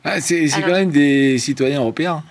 ah, 0.05 0.21
C'est 0.21 0.49
quand 0.49 0.69
même 0.69 0.91
des 0.91 1.39
citoyens 1.39 1.81
européens, 1.81 2.23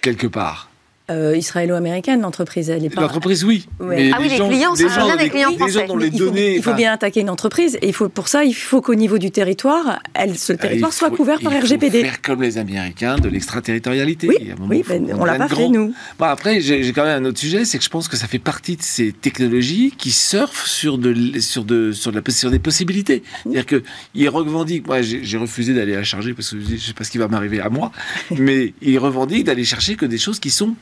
quelque 0.00 0.26
part. 0.26 0.67
Euh, 1.10 1.34
israélo-américaine, 1.34 2.20
l'entreprise. 2.20 2.70
L'entreprise, 2.94 3.42
oui. 3.42 3.66
Mais 3.80 4.10
ah 4.12 4.18
oui, 4.20 4.28
les 4.28 4.36
clients, 4.36 4.74
c'est 4.74 4.90
gens, 4.90 5.16
des 5.16 5.30
clients 5.30 5.54
français. 5.54 5.86
il, 6.12 6.62
faut, 6.62 6.74
bien 6.74 6.92
attaquer 6.92 7.20
une 7.20 7.30
entreprise. 7.30 7.78
Et 7.80 7.88
il 7.88 7.94
faut, 7.94 8.10
pour 8.10 8.28
ça, 8.28 8.44
il 8.44 8.52
faut 8.52 8.82
qu'au 8.82 8.94
niveau 8.94 9.16
du 9.16 9.30
territoire, 9.30 10.00
elle, 10.12 10.36
ce 10.36 10.52
ah, 10.52 10.56
territoire 10.56 10.92
soit 10.92 11.08
couvert 11.08 11.40
par 11.40 11.52
RGPD. 11.52 12.00
Faut 12.00 12.04
faire 12.04 12.20
comme 12.20 12.42
les 12.42 12.58
Américains 12.58 13.16
de 13.16 13.30
l'extraterritorialité. 13.30 14.28
Oui, 14.28 14.52
oui 14.68 14.84
ben, 14.86 15.06
on 15.18 15.24
l'a 15.24 15.38
pas 15.38 15.48
fait, 15.48 15.70
nous. 15.70 15.94
Bon, 16.18 16.26
après, 16.26 16.60
j'ai 16.60 16.92
quand 16.92 17.04
même 17.04 17.24
un 17.24 17.26
autre 17.26 17.38
sujet, 17.38 17.64
c'est 17.64 17.78
que 17.78 17.84
je 17.84 17.88
pense 17.88 18.06
que 18.06 18.18
ça 18.18 18.26
fait 18.26 18.38
partie 18.38 18.76
de 18.76 18.82
ces 18.82 19.12
technologies 19.12 19.94
qui 19.96 20.10
surfent 20.10 20.66
sur, 20.66 20.98
de, 20.98 21.40
sur, 21.40 21.64
de, 21.64 21.92
sur, 21.92 22.12
de 22.12 22.20
la, 22.20 22.32
sur 22.32 22.50
des 22.50 22.58
possibilités. 22.58 23.22
C'est-à-dire 23.44 23.64
qu'ils 23.64 24.28
revendiquent, 24.28 24.86
moi 24.86 25.00
j'ai 25.00 25.38
refusé 25.38 25.72
d'aller 25.72 25.94
la 25.94 26.04
charger 26.04 26.34
parce 26.34 26.50
que 26.50 26.60
je 26.60 26.72
ne 26.72 26.76
sais 26.76 26.92
pas 26.92 27.04
ce 27.04 27.10
qui 27.10 27.18
va 27.18 27.28
m'arriver 27.28 27.60
à 27.60 27.70
moi, 27.70 27.92
mais 28.38 28.74
ils 28.82 28.98
revendiquent 28.98 29.44
d'aller 29.44 29.64
chercher 29.64 29.96
que 29.96 30.04
des 30.04 30.18
choses 30.18 30.38
qui 30.38 30.50
sont 30.50 30.74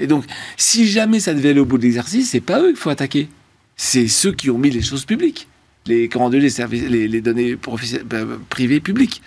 et 0.00 0.06
donc, 0.06 0.24
si 0.56 0.86
jamais 0.86 1.20
ça 1.20 1.34
devait 1.34 1.50
aller 1.50 1.60
au 1.60 1.64
bout 1.64 1.78
de 1.78 1.82
l'exercice, 1.82 2.30
c'est 2.30 2.40
pas 2.40 2.60
eux 2.60 2.68
qu'il 2.68 2.76
faut 2.76 2.90
attaquer. 2.90 3.28
C'est 3.76 4.08
ceux 4.08 4.32
qui 4.32 4.50
ont 4.50 4.58
mis 4.58 4.70
les 4.70 4.82
choses 4.82 5.04
publiques. 5.04 5.48
Les, 5.86 6.08
comment 6.10 6.28
les, 6.28 6.50
services, 6.50 6.84
les, 6.84 7.20
données 7.22 7.56
euh, 7.56 8.36
privées 8.50 8.80
publiques. 8.80 9.22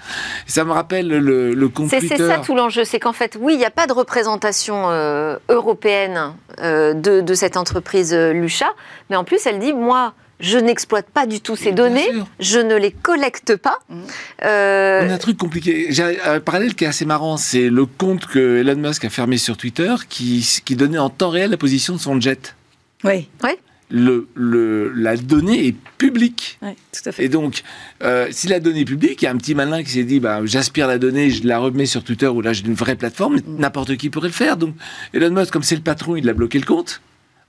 Ça 0.45 0.63
me 0.63 0.71
rappelle 0.71 1.07
le, 1.07 1.55
le 1.55 1.71
C'est 1.89 2.17
ça 2.17 2.37
tout 2.37 2.55
l'enjeu, 2.55 2.83
c'est 2.83 2.99
qu'en 2.99 3.13
fait, 3.13 3.35
oui, 3.39 3.53
il 3.53 3.57
n'y 3.57 3.65
a 3.65 3.71
pas 3.71 3.87
de 3.87 3.93
représentation 3.93 4.91
euh, 4.91 5.37
européenne 5.49 6.33
euh, 6.59 6.93
de, 6.93 7.21
de, 7.21 7.33
cette 7.33 7.57
entreprise 7.57 8.13
Lucha, 8.13 8.71
mais 9.09 9.15
en 9.15 9.23
plus, 9.23 9.43
elle 9.47 9.57
dit, 9.57 9.73
moi, 9.73 10.13
je 10.41 10.57
n'exploite 10.57 11.07
pas 11.09 11.25
du 11.25 11.39
tout 11.39 11.55
ces 11.55 11.71
données, 11.71 12.09
je 12.39 12.59
ne 12.59 12.75
les 12.75 12.91
collecte 12.91 13.55
pas. 13.55 13.79
Mmh. 13.89 13.99
Euh... 14.43 15.07
On 15.07 15.09
a 15.09 15.13
un 15.13 15.17
truc 15.17 15.37
compliqué. 15.37 15.87
J'ai 15.89 16.19
un 16.21 16.39
parallèle 16.39 16.75
qui 16.75 16.83
est 16.83 16.87
assez 16.87 17.05
marrant, 17.05 17.37
c'est 17.37 17.69
le 17.69 17.85
compte 17.85 18.25
que 18.25 18.57
Elon 18.57 18.75
Musk 18.75 19.05
a 19.05 19.09
fermé 19.09 19.37
sur 19.37 19.55
Twitter 19.55 19.93
qui, 20.09 20.45
qui 20.65 20.75
donnait 20.75 20.97
en 20.97 21.09
temps 21.09 21.29
réel 21.29 21.51
la 21.51 21.57
position 21.57 21.93
de 21.93 21.99
son 21.99 22.19
jet. 22.19 22.55
Oui. 23.03 23.29
Oui. 23.43 23.51
Le, 23.93 24.29
le, 24.35 24.89
la 24.95 25.17
donnée 25.17 25.67
est 25.67 25.75
publique. 25.97 26.57
Oui, 26.61 26.71
tout 26.93 27.09
à 27.09 27.11
fait. 27.11 27.25
Et 27.25 27.29
donc, 27.29 27.61
euh, 28.03 28.27
si 28.31 28.47
la 28.47 28.61
donnée 28.61 28.81
est 28.81 28.85
publique, 28.85 29.21
il 29.21 29.25
y 29.25 29.27
a 29.27 29.31
un 29.31 29.37
petit 29.37 29.53
malin 29.53 29.83
qui 29.83 29.89
s'est 29.89 30.05
dit 30.05 30.21
bah, 30.21 30.39
j'aspire 30.45 30.87
la 30.87 30.97
donnée, 30.97 31.29
je 31.29 31.45
la 31.45 31.59
remets 31.59 31.85
sur 31.85 32.01
Twitter 32.01 32.27
où 32.27 32.39
là 32.39 32.53
j'ai 32.53 32.65
une 32.65 32.73
vraie 32.73 32.95
plateforme, 32.95 33.35
mmh. 33.35 33.57
n'importe 33.59 33.97
qui 33.97 34.09
pourrait 34.09 34.29
le 34.29 34.33
faire. 34.33 34.55
Donc, 34.55 34.75
Elon 35.13 35.31
Musk, 35.31 35.51
comme 35.51 35.63
c'est 35.63 35.75
le 35.75 35.81
patron, 35.81 36.15
il 36.15 36.29
a 36.29 36.33
bloqué 36.33 36.57
le 36.57 36.65
compte 36.65 37.01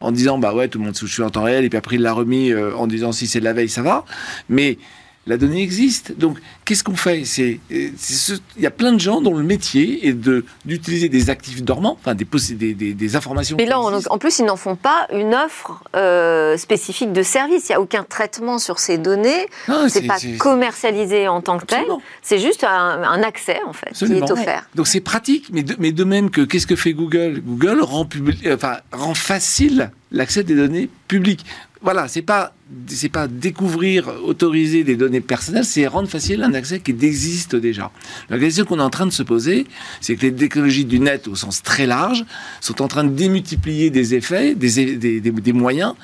en 0.03 0.13
disant 0.13 0.39
bah 0.39 0.53
ouais 0.55 0.69
tout 0.69 0.79
le 0.79 0.85
monde 0.85 0.97
se 0.97 1.23
en 1.23 1.31
temps 1.31 1.45
réel 1.45 1.65
et 1.65 1.69
puis 1.69 1.79
après 1.79 1.97
il 1.97 2.03
l'a 2.03 2.13
remis 2.13 2.51
euh, 2.51 2.75
en 2.77 2.87
disant 2.87 3.13
si 3.13 3.27
c'est 3.27 3.41
de 3.41 3.45
la 3.45 3.53
veille 3.53 3.69
ça 3.69 3.83
va. 3.83 4.05
Mais 4.49 4.79
la 5.27 5.37
donnée 5.37 5.63
existe. 5.63 6.17
Donc, 6.19 6.39
qu'est-ce 6.65 6.83
qu'on 6.83 6.97
fait? 6.97 7.25
C'est, 7.25 7.61
il 7.71 7.93
y 8.59 8.67
a 8.67 8.71
plein 8.71 8.93
de 8.93 8.99
gens 8.99 9.21
dont 9.21 9.35
le 9.35 9.45
métier 9.45 10.07
est 10.09 10.15
de 10.15 10.45
d'utiliser 10.65 11.09
des 11.09 11.31
actifs 11.31 11.63
dormants, 11.63 11.97
enfin 12.01 12.15
des, 12.15 12.27
des, 12.75 12.95
des, 12.95 13.17
informations. 13.17 13.57
Mais 13.57 13.67
là, 13.67 13.79
en 13.79 14.19
plus, 14.19 14.41
ils 14.41 14.45
n'en 14.45 14.57
font 14.57 14.75
pas 14.75 15.07
une 15.13 15.35
offre 15.35 15.83
euh, 15.95 16.57
spécifique 16.57 17.13
de 17.13 17.23
service. 17.23 17.69
Il 17.69 17.73
n'y 17.73 17.77
a 17.77 17.81
aucun 17.81 18.03
traitement 18.03 18.59
sur 18.59 18.79
ces 18.79 18.99
données. 18.99 19.47
C'est 19.89 20.07
pas 20.07 20.19
commercialisé 20.39 21.29
en 21.29 21.41
tant 21.41 21.59
que 21.59 21.67
tel. 21.67 21.87
C'est 22.23 22.39
juste 22.39 22.65
un, 22.65 23.23
accès 23.23 23.61
en 23.67 23.73
fait 23.73 23.93
qui 23.93 24.13
est 24.13 24.31
offert. 24.31 24.69
Donc 24.75 24.89
c'est 24.89 25.01
pratique, 25.01 25.49
mais 25.53 25.63
de, 25.63 25.77
mais 25.79 25.93
de 25.93 26.03
même 26.03 26.31
que 26.31 26.41
qu'est-ce 26.41 26.67
que 26.67 26.75
fait 26.75 26.93
Google? 26.93 27.41
Google 27.45 27.81
rend, 27.83 28.09
enfin, 28.53 28.79
rend 28.91 29.15
facile 29.15 29.93
l'accès 30.11 30.43
des 30.43 30.57
données 30.57 30.89
publiques 31.07 31.45
voilà, 31.83 32.09
c'est 32.09 32.23
pas 32.23 32.53
c'est 32.87 33.09
pas 33.09 33.29
découvrir, 33.29 34.09
autoriser 34.25 34.85
des 34.85 34.97
données 34.97 35.21
personnelles, 35.21 35.65
c'est 35.65 35.87
rendre 35.87 36.09
facile 36.09 36.43
un 36.43 36.55
accès 36.55 36.81
qui 36.81 36.93
existe 36.93 37.55
déjà. 37.57 37.91
La 38.31 38.39
question 38.39 38.65
qu'on 38.65 38.79
est 38.79 38.83
en 38.83 38.91
train 38.91 39.07
de 39.07 39.13
se 39.13 39.23
poser, 39.23 39.67
c'est 40.01 40.17
que 40.17 40.23
les 40.23 40.35
technologies 40.35 40.85
du 40.85 40.99
net 40.99 41.29
au 41.29 41.35
sens 41.35 41.63
très 41.63 41.87
large 41.87 42.25
sont 42.61 42.81
en 42.81 42.89
train 42.89 43.05
de 43.05 43.11
démultiplier 43.11 43.91
des 43.91 44.15
effets, 44.15 44.55
des, 44.55 45.21
des, 45.21 45.53
moyens 45.53 45.95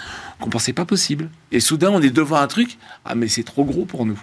qu'on 0.40 0.50
pensait 0.50 0.72
pas 0.72 0.84
possibles. 0.84 1.30
Et 1.52 1.60
soudain, 1.60 1.90
on 1.90 2.02
est 2.02 2.10
devant 2.10 2.36
un 2.36 2.48
truc, 2.48 2.76
ah 3.04 3.14
mais 3.14 3.28
c'est 3.28 3.44
trop 3.44 3.64
gros 3.64 3.84
pour 3.84 4.04
nous. 4.04 4.20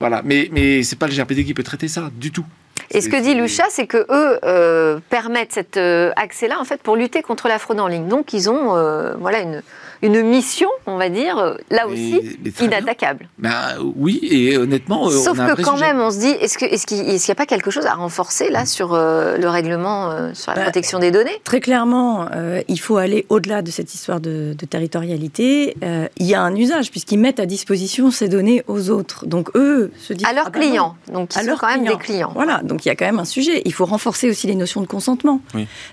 Voilà, 0.00 0.22
mais 0.24 0.48
mais 0.52 0.82
c'est 0.82 0.98
pas 0.98 1.06
le 1.06 1.14
GRPD 1.14 1.44
qui 1.44 1.54
peut 1.54 1.62
traiter 1.62 1.88
ça 1.88 2.10
du 2.14 2.30
tout. 2.30 2.44
Et 2.92 3.00
ce 3.00 3.08
que 3.08 3.20
dit 3.20 3.34
Lucha, 3.34 3.64
c'est 3.70 3.86
que 3.86 3.98
eux 3.98 4.38
euh, 4.42 4.98
permettent 5.10 5.52
cet 5.52 5.76
euh, 5.76 6.10
accès-là 6.16 6.58
en 6.60 6.64
fait 6.64 6.82
pour 6.82 6.96
lutter 6.96 7.22
contre 7.22 7.46
la 7.46 7.58
fraude 7.58 7.78
en 7.78 7.86
ligne. 7.86 8.08
Donc 8.08 8.32
ils 8.32 8.50
ont 8.50 8.76
euh, 8.76 9.14
voilà 9.18 9.40
une 9.40 9.62
une 10.02 10.22
mission, 10.22 10.68
on 10.86 10.96
va 10.96 11.08
dire, 11.08 11.56
là 11.70 11.86
aussi, 11.86 12.20
inattaquable. 12.60 13.28
Bah, 13.38 13.74
oui, 13.96 14.18
et 14.22 14.56
honnêtement, 14.56 15.08
euh, 15.08 15.10
Sauf 15.10 15.36
que 15.36 15.62
quand 15.62 15.76
même, 15.76 16.00
on 16.00 16.10
se 16.10 16.18
dit, 16.18 16.28
est-ce 16.28 16.56
qu'il 16.86 16.98
est 16.98 17.28
n'y 17.28 17.32
a 17.32 17.34
pas 17.34 17.46
quelque 17.46 17.70
chose 17.70 17.86
à 17.86 17.94
renforcer 17.94 18.50
là 18.50 18.64
sur 18.66 18.94
euh, 18.94 19.36
le 19.36 19.48
règlement 19.48 20.10
euh, 20.10 20.30
sur 20.34 20.52
la 20.52 20.56
bah, 20.56 20.62
protection 20.64 20.98
des 20.98 21.10
données? 21.10 21.40
Très 21.44 21.60
clairement, 21.60 22.28
il 22.68 22.80
faut 22.80 22.96
aller 22.96 23.26
au-delà 23.28 23.62
de 23.62 23.70
cette 23.70 23.94
histoire 23.94 24.20
de, 24.20 24.54
territorialité. 24.68 25.74
il 25.82 26.26
y 26.26 26.34
a 26.34 26.42
un 26.42 26.54
usage, 26.54 26.90
puisqu'ils 26.90 27.18
mettent 27.18 27.40
à 27.40 27.46
disposition 27.46 28.10
ces 28.10 28.28
données 28.28 28.62
aux 28.68 28.90
autres. 28.90 29.26
Donc 29.26 29.50
eux 29.54 29.90
se 29.98 30.12
disent... 30.12 30.26
À 30.26 30.32
leurs 30.32 30.46
ah 30.46 30.50
bah 30.50 30.60
clients. 30.60 30.96
Donc 31.12 31.34
ils 31.34 31.42
sont 31.42 31.56
quand 31.58 31.68
même 31.68 31.84
des 31.84 31.96
clients. 31.96 32.30
Voilà, 32.34 32.60
donc 32.62 32.84
il 32.84 32.88
y 32.88 32.90
a 32.90 32.94
quand 32.94 33.04
même 33.04 33.18
un 33.18 33.24
sujet. 33.24 33.62
Il 33.64 33.72
faut 33.72 33.84
renforcer 33.84 34.30
aussi 34.30 34.46
les 34.46 34.54
notions 34.54 34.80
de 34.80 34.86
consentement. 34.86 35.40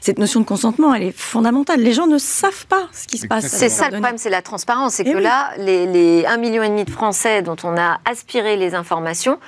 Cette 0.01 0.19
notion 0.19 0.39
de 0.39 0.45
consentement, 0.45 0.93
elle 0.93 1.03
est 1.03 1.17
fondamentale. 1.17 1.81
Les 1.81 1.93
gens 1.93 2.07
ne 2.07 2.17
savent 2.17 2.67
pas 2.67 2.87
ce 2.93 3.07
qui 3.07 3.17
se 3.17 3.27
passe. 3.27 3.47
C'est 3.47 3.69
ça 3.69 3.89
le 3.89 3.96
problème, 3.99 4.17
c'est 4.17 4.29
la 4.29 4.41
transparence. 4.41 4.95
C'est 4.95 5.07
eh 5.07 5.13
que 5.13 5.17
là, 5.17 5.51
les, 5.57 5.85
les 5.85 6.23
1,5 6.23 6.39
million 6.39 6.83
de 6.83 6.89
Français 6.89 7.41
dont 7.41 7.55
on 7.63 7.77
a 7.77 7.99
aspiré 8.05 8.57
les 8.57 8.75
informations 8.75 9.39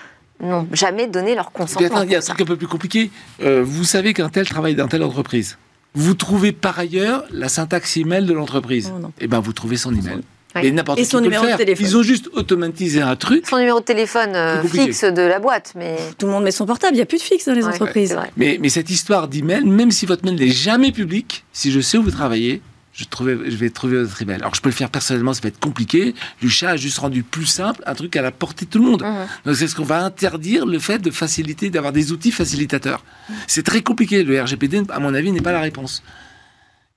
n'ont 0.41 0.67
jamais 0.71 1.07
donné 1.07 1.35
leur 1.35 1.51
consentement. 1.51 2.03
il 2.03 2.11
y 2.11 2.15
a 2.15 2.19
un 2.19 2.21
truc 2.21 2.41
un 2.41 2.45
peu 2.45 2.55
plus 2.55 2.67
compliqué. 2.67 3.11
Euh, 3.41 3.63
vous 3.65 3.83
savez 3.83 4.13
qu'un 4.13 4.29
tel 4.29 4.47
travaille 4.47 4.75
dans 4.75 4.87
telle 4.87 5.03
entreprise. 5.03 5.57
Vous 5.95 6.13
trouvez 6.13 6.51
par 6.51 6.79
ailleurs 6.79 7.25
la 7.31 7.49
syntaxe 7.49 7.97
email 7.97 8.25
de 8.25 8.33
l'entreprise. 8.33 8.93
Oh, 8.95 9.07
Et 9.19 9.25
eh 9.25 9.27
ben 9.27 9.39
vous 9.39 9.53
trouvez 9.53 9.77
son 9.77 9.93
email. 9.93 10.21
Et 10.61 10.71
n'importe 10.71 10.97
qui 10.97 11.05
son 11.05 11.21
numéro 11.21 11.45
de 11.45 11.55
téléphone. 11.55 11.85
Ils 11.85 11.97
ont 11.97 12.01
juste 12.01 12.29
automatisé 12.33 13.01
un 13.01 13.15
truc. 13.15 13.47
Son 13.47 13.57
numéro 13.57 13.79
de 13.79 13.85
téléphone 13.85 14.31
euh, 14.33 14.63
fixe 14.63 15.03
de 15.03 15.21
la 15.21 15.39
boîte, 15.39 15.73
mais 15.75 15.97
tout 16.17 16.25
le 16.25 16.31
monde 16.31 16.43
met 16.43 16.51
son 16.51 16.65
portable. 16.65 16.93
Il 16.93 16.97
n'y 16.97 17.03
a 17.03 17.05
plus 17.05 17.19
de 17.19 17.23
fixe 17.23 17.45
dans 17.45 17.53
les 17.53 17.65
entreprises. 17.65 18.17
Mais, 18.35 18.57
mais 18.59 18.69
cette 18.69 18.89
histoire 18.89 19.27
d'email, 19.27 19.63
même 19.63 19.91
si 19.91 20.05
votre 20.05 20.25
mail 20.25 20.35
n'est 20.35 20.49
jamais 20.49 20.91
public, 20.91 21.45
si 21.53 21.71
je 21.71 21.79
sais 21.79 21.97
où 21.97 22.03
vous 22.03 22.11
travaillez, 22.11 22.61
je, 22.99 23.49
je 23.49 23.55
vais 23.55 23.69
trouver 23.69 24.03
votre 24.03 24.21
email. 24.21 24.37
Alors 24.37 24.55
je 24.55 24.61
peux 24.61 24.69
le 24.69 24.75
faire 24.75 24.89
personnellement, 24.89 25.33
ça 25.33 25.41
va 25.41 25.49
être 25.49 25.59
compliqué. 25.59 26.13
Lucha 26.41 26.71
a 26.71 26.75
juste 26.75 26.97
rendu 26.97 27.23
plus 27.23 27.45
simple 27.45 27.81
un 27.85 27.95
truc 27.95 28.15
à 28.15 28.21
la 28.21 28.31
portée 28.31 28.65
de 28.65 28.69
tout 28.69 28.79
le 28.79 28.85
monde. 28.85 29.05
Donc 29.45 29.55
c'est 29.55 29.67
ce 29.67 29.75
qu'on 29.75 29.83
va 29.83 30.03
interdire 30.03 30.65
le 30.65 30.79
fait 30.79 30.99
de 30.99 31.11
faciliter, 31.11 31.69
d'avoir 31.69 31.93
des 31.93 32.11
outils 32.11 32.31
facilitateurs. 32.31 33.03
C'est 33.47 33.63
très 33.63 33.81
compliqué. 33.81 34.23
Le 34.23 34.41
RGPD, 34.41 34.83
à 34.89 34.99
mon 34.99 35.13
avis, 35.13 35.31
n'est 35.31 35.41
pas 35.41 35.51
la 35.53 35.61
réponse. 35.61 36.03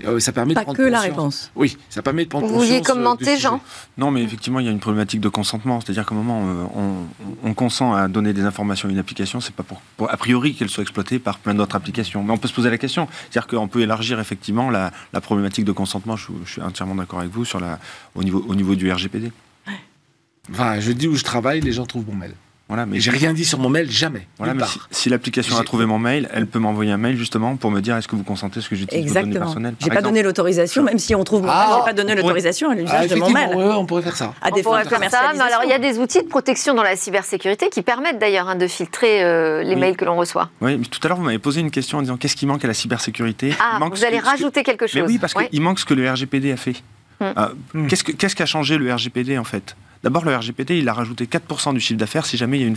Euh, 0.05 0.21
ça 0.21 0.33
permet 0.33 0.55
pas 0.55 0.65
de 0.65 0.73
que 0.73 0.83
la 0.83 1.01
réponse. 1.01 1.51
Oui, 1.55 1.77
ça 1.89 2.03
permet 2.03 2.25
de 2.25 2.29
prendre 2.29 2.47
Vous 2.47 2.55
vouliez 2.59 2.83
commenter, 2.83 3.37
Jean 3.37 3.61
Non, 3.99 4.11
mais 4.11 4.23
effectivement, 4.23 4.61
il 4.61 4.67
y 4.67 4.69
a 4.69 4.73
une 4.73 4.81
problématique 4.81 5.21
de 5.21 5.29
consentement. 5.29 5.81
C'est-à-dire 5.81 6.07
qu'à 6.07 6.15
un 6.15 6.19
moment, 6.19 6.43
euh, 6.47 7.05
on, 7.45 7.55
consent 7.55 7.95
à 7.95 8.09
donner 8.09 8.33
des 8.33 8.43
informations 8.43 8.89
à 8.89 8.93
une 8.93 8.99
application, 8.99 9.41
c'est 9.41 9.55
pas 9.55 9.63
pour, 9.63 9.81
a 10.11 10.17
priori 10.17 10.55
qu'elle 10.55 10.69
soit 10.69 10.83
exploitée 10.83 11.19
par 11.19 11.39
plein 11.39 11.55
d'autres 11.55 11.77
applications. 11.77 12.23
Mais 12.23 12.33
on 12.33 12.39
peut 12.39 12.49
se 12.49 12.55
poser 12.55 12.71
la 12.71 12.79
question. 12.79 13.09
C'est-à-dire 13.31 13.47
qu'on 13.47 13.69
peut 13.69 13.81
élargir 13.81 14.19
effectivement 14.19 14.71
la, 14.71 14.93
problématique 15.21 15.65
de 15.65 15.73
consentement. 15.73 16.17
Je, 16.17 16.27
suis 16.47 16.63
entièrement 16.63 16.95
d'accord 16.95 17.21
avec 17.21 17.31
vous 17.31 17.45
sur 17.45 17.61
la, 17.61 17.79
au, 18.15 18.25
niveau, 18.25 18.45
au 18.49 18.55
niveau 18.55 18.75
du 18.75 18.91
RGPD. 18.91 19.33
Enfin, 20.51 20.81
je 20.81 20.93
dis 20.93 21.07
où 21.07 21.15
je 21.15 21.25
travaille, 21.25 21.61
les 21.61 21.73
gens 21.73 21.87
trouvent 21.87 22.07
mon 22.07 22.17
mail. 22.17 22.35
Voilà, 22.69 22.87
mais 22.87 23.01
j'ai 23.01 23.11
rien 23.11 23.35
dit 23.35 23.45
sur 23.45 23.59
mon 23.59 23.69
mail, 23.69 23.91
jamais. 23.91 24.27
Voilà, 24.39 24.55
mais 24.55 24.65
si, 24.91 25.11
l'application 25.11 25.59
a 25.59 25.65
trouvé 25.65 25.85
mon 25.85 25.99
mail, 25.99 26.29
elle 26.33 26.47
peut 26.47 26.59
m'envoyer 26.59 26.91
un 26.91 26.97
mail 26.97 27.17
justement 27.17 27.57
pour 27.57 27.71
me 27.71 27.81
dire 27.81 27.97
est-ce 27.97 28.09
que 28.09 28.17
vous 28.17 28.23
consentez 28.23 28.61
ce 28.61 28.69
que 28.69 28.77
j'utilise 28.77 29.13
vos 29.13 29.21
données 29.21 29.39
personnelles. 29.39 29.75
J'ai 29.79 29.91
pas 29.91 30.01
donné 30.01 30.23
l'autorisation, 30.23 30.83
même 30.83 30.99
si 30.99 31.15
on 31.15 31.25
trouve 31.25 31.43
mon 31.43 31.49
mail, 31.49 31.67
j'ai 31.77 31.85
pas 31.85 31.93
donné 31.93 32.15
l'autorisation 32.15 32.71
à 32.71 32.75
l'usage 32.75 33.09
ah, 33.11 33.15
de 33.15 33.15
mon 33.17 33.31
mail. 33.31 33.51
on 33.55 33.85
pourrait 33.85 34.03
faire 34.03 34.17
ça. 34.17 34.33
À 34.41 34.49
on 34.49 34.63
pourrait 34.63 34.85
faire 34.85 35.11
ça, 35.11 35.33
mais 35.35 35.41
alors 35.41 35.63
il 35.65 35.71
y 35.71 35.75
a 35.75 35.79
des 35.79 35.99
outils 35.99 36.23
de 36.23 36.29
protection 36.29 36.75
dans 36.75 36.83
la 36.83 36.97
cybersécurité 36.97 37.69
qui 37.69 37.83
permettent 37.83 38.19
d'ailleurs 38.19 38.49
hein, 38.49 38.57
de 38.57 38.67
filtrer 38.67 39.23
euh, 39.23 39.63
les 39.63 39.77
mails 39.77 39.97
que 39.97 40.05
l'on 40.05 40.17
reçoit. 40.17 40.49
Oui, 40.61 40.79
mais 40.79 40.87
tout 40.87 41.01
à 41.03 41.09
l'heure 41.09 41.19
vous 41.19 41.25
m'avez 41.25 41.39
posé 41.39 41.61
une 41.61 41.71
question 41.71 41.99
en 41.99 42.03
disant 42.03 42.17
qu'est-ce 42.17 42.37
qui 42.37 42.47
manque 42.47 42.65
à 42.65 42.69
la 42.69 42.75
cybersécurité? 42.75 43.55
Ah, 43.61 43.79
vous 43.81 44.05
allez 44.05 44.19
rajouter 44.19 44.63
quelque 44.63 44.87
chose. 44.87 45.03
Mais 45.03 45.07
oui, 45.07 45.19
parce 45.19 45.35
qu'il 45.35 45.61
manque 45.61 45.79
ce 45.79 45.85
que 45.85 45.95
le 45.95 46.11
RGPD 46.11 46.53
a 46.53 46.57
fait. 46.57 46.83
Hmm. 47.21 47.33
Ah. 47.37 47.51
Qu'est-ce 47.89 48.35
qui 48.35 48.43
a 48.43 48.47
changé 48.47 48.79
le 48.79 48.93
RGPD 48.93 49.37
en 49.39 49.45
fait? 49.45 49.77
D'abord, 50.03 50.25
le 50.25 50.35
RGPD, 50.35 50.79
il 50.79 50.89
a 50.89 50.93
rajouté 50.93 51.27
4% 51.27 51.75
du 51.75 51.81
chiffre 51.81 51.99
d'affaires 51.99 52.27
si 52.27 52.37
jamais 52.37 52.59
il 52.59 52.63
y 52.63 52.65
a 52.65 52.69
une, 52.69 52.77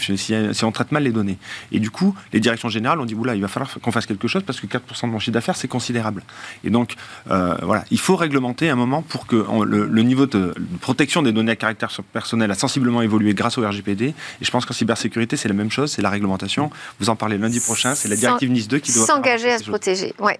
si, 0.53 0.63
on 0.65 0.71
traite 0.71 0.91
mal 0.91 1.03
les 1.03 1.11
données. 1.11 1.37
Et 1.71 1.79
du 1.79 1.89
coup, 1.89 2.15
les 2.33 2.39
directions 2.39 2.69
générales 2.69 2.99
ont 2.99 3.05
dit, 3.05 3.15
oula, 3.15 3.35
il 3.35 3.41
va 3.41 3.47
falloir 3.47 3.71
qu'on 3.81 3.91
fasse 3.91 4.05
quelque 4.05 4.27
chose 4.27 4.43
parce 4.43 4.59
que 4.59 4.67
4% 4.67 5.03
de 5.03 5.07
mon 5.07 5.19
chiffre 5.19 5.33
d'affaires, 5.33 5.55
c'est 5.55 5.67
considérable. 5.67 6.23
Et 6.63 6.69
donc, 6.69 6.95
euh, 7.31 7.55
voilà, 7.63 7.83
il 7.89 7.99
faut 7.99 8.15
réglementer 8.15 8.69
un 8.69 8.75
moment 8.75 9.01
pour 9.01 9.25
que 9.25 9.45
le, 9.65 10.03
niveau 10.03 10.27
de, 10.27 10.53
protection 10.81 11.23
des 11.23 11.31
données 11.31 11.53
à 11.53 11.55
caractère 11.55 11.89
personnel 12.13 12.51
a 12.51 12.55
sensiblement 12.55 13.01
évolué 13.01 13.33
grâce 13.33 13.57
au 13.57 13.67
RGPD. 13.67 14.05
Et 14.05 14.13
je 14.41 14.51
pense 14.51 14.65
qu'en 14.65 14.73
cybersécurité, 14.73 15.35
c'est 15.35 15.47
la 15.47 15.55
même 15.55 15.71
chose, 15.71 15.91
c'est 15.91 16.01
la 16.01 16.09
réglementation. 16.09 16.69
Vous 16.99 17.09
en 17.09 17.15
parlez 17.15 17.37
lundi 17.37 17.59
prochain, 17.59 17.95
c'est 17.95 18.07
la 18.07 18.15
directive 18.15 18.51
NIS 18.51 18.67
2 18.67 18.79
qui 18.79 18.93
doit 18.93 19.05
s'engager 19.05 19.51
à 19.51 19.57
se 19.57 19.63
protéger. 19.63 20.13
Ouais. 20.19 20.39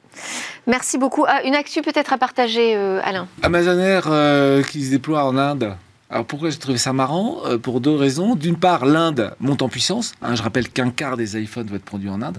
Merci 0.68 0.98
beaucoup. 0.98 1.26
Ah, 1.28 1.42
une 1.44 1.56
actu 1.56 1.82
peut-être 1.82 2.14
à 2.14 2.18
partager, 2.18 2.76
euh, 2.76 3.00
Alain. 3.04 3.28
Amazon 3.42 3.80
Air 3.80 4.04
euh, 4.08 4.62
qui 4.64 4.84
se 4.86 4.92
déploie 4.92 5.26
en 5.26 5.38
Inde. 5.38 5.76
Alors 6.16 6.26
pourquoi 6.26 6.50
j'ai 6.50 6.58
trouvé 6.58 6.78
ça 6.78 6.94
marrant 6.94 7.42
euh, 7.46 7.58
Pour 7.58 7.82
deux 7.82 7.94
raisons. 7.94 8.36
D'une 8.36 8.56
part, 8.56 8.86
l'Inde 8.86 9.36
monte 9.42 9.62
en 9.62 9.68
puissance. 9.68 10.14
Hein, 10.22 10.34
je 10.34 10.42
rappelle 10.42 10.70
qu'un 10.70 10.90
quart 10.90 11.18
des 11.18 11.38
iPhones 11.38 11.68
va 11.68 11.76
être 11.76 11.84
produit 11.84 12.08
en 12.08 12.22
Inde. 12.22 12.38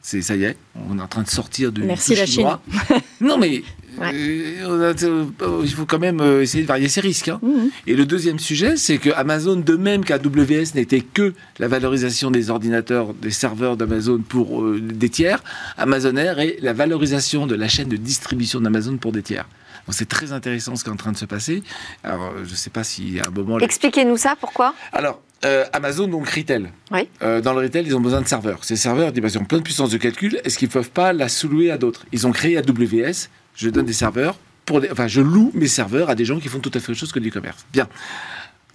C'est 0.00 0.22
ça 0.22 0.36
y 0.36 0.44
est, 0.44 0.56
on 0.88 1.00
est 1.00 1.02
en 1.02 1.08
train 1.08 1.24
de 1.24 1.28
sortir 1.28 1.72
du. 1.72 1.82
Merci 1.82 2.14
la 2.14 2.24
Chine. 2.24 2.46
non 3.20 3.36
mais 3.36 3.64
euh, 4.00 4.94
euh, 5.02 5.60
il 5.64 5.72
faut 5.72 5.86
quand 5.86 5.98
même 5.98 6.20
essayer 6.40 6.62
de 6.62 6.68
varier 6.68 6.88
ses 6.88 7.00
risques. 7.00 7.26
Hein. 7.26 7.40
Mhm. 7.42 7.70
Et 7.88 7.96
le 7.96 8.06
deuxième 8.06 8.38
sujet, 8.38 8.76
c'est 8.76 8.98
que 8.98 9.10
Amazon, 9.10 9.56
de 9.56 9.74
même 9.74 10.04
qu'AWS 10.04 10.76
n'était 10.76 11.00
que 11.00 11.34
la 11.58 11.66
valorisation 11.66 12.30
des 12.30 12.50
ordinateurs, 12.50 13.12
des 13.12 13.32
serveurs 13.32 13.76
d'Amazon 13.76 14.20
pour 14.20 14.62
des 14.72 15.08
tiers, 15.08 15.42
Amazon 15.76 16.14
Air 16.14 16.38
est 16.38 16.58
la 16.62 16.74
valorisation 16.74 17.48
de 17.48 17.56
la 17.56 17.66
chaîne 17.66 17.88
de 17.88 17.96
distribution 17.96 18.60
d'Amazon 18.60 18.98
pour 18.98 19.10
des 19.10 19.22
tiers 19.22 19.46
c'est 19.92 20.08
très 20.08 20.32
intéressant 20.32 20.76
ce 20.76 20.84
qui 20.84 20.90
est 20.90 20.92
en 20.92 20.96
train 20.96 21.12
de 21.12 21.16
se 21.16 21.24
passer. 21.24 21.62
Alors, 22.02 22.32
je 22.44 22.50
ne 22.50 22.56
sais 22.56 22.70
pas 22.70 22.82
y 22.98 23.20
a 23.20 23.24
un 23.26 23.30
moment. 23.30 23.58
Expliquez-nous 23.58 24.16
ça, 24.16 24.34
pourquoi? 24.38 24.74
Alors, 24.92 25.20
euh, 25.44 25.64
Amazon, 25.72 26.08
donc 26.08 26.28
retail. 26.28 26.70
Oui. 26.90 27.08
Euh, 27.22 27.40
dans 27.40 27.52
le 27.52 27.60
retail, 27.60 27.84
ils 27.86 27.96
ont 27.96 28.00
besoin 28.00 28.20
de 28.20 28.26
serveurs. 28.26 28.64
Ces 28.64 28.76
serveurs, 28.76 29.12
ils 29.14 29.38
ont 29.38 29.44
plein 29.44 29.58
de 29.58 29.62
puissance 29.62 29.90
de 29.90 29.98
calcul. 29.98 30.40
Est-ce 30.44 30.58
qu'ils 30.58 30.68
ne 30.68 30.72
peuvent 30.72 30.90
pas 30.90 31.12
la 31.12 31.28
sous-louer 31.28 31.70
à 31.70 31.78
d'autres? 31.78 32.06
Ils 32.12 32.26
ont 32.26 32.32
créé 32.32 32.56
AWS. 32.56 33.28
Je 33.54 33.68
donne 33.70 33.86
des 33.86 33.92
serveurs. 33.92 34.38
Pour 34.64 34.82
enfin, 34.90 35.06
je 35.06 35.20
loue 35.20 35.52
mes 35.54 35.68
serveurs 35.68 36.10
à 36.10 36.14
des 36.14 36.24
gens 36.24 36.40
qui 36.40 36.48
font 36.48 36.58
tout 36.58 36.72
à 36.74 36.80
fait 36.80 36.90
autre 36.90 36.98
chose 36.98 37.12
que 37.12 37.20
du 37.20 37.30
commerce. 37.30 37.64
Bien. 37.72 37.88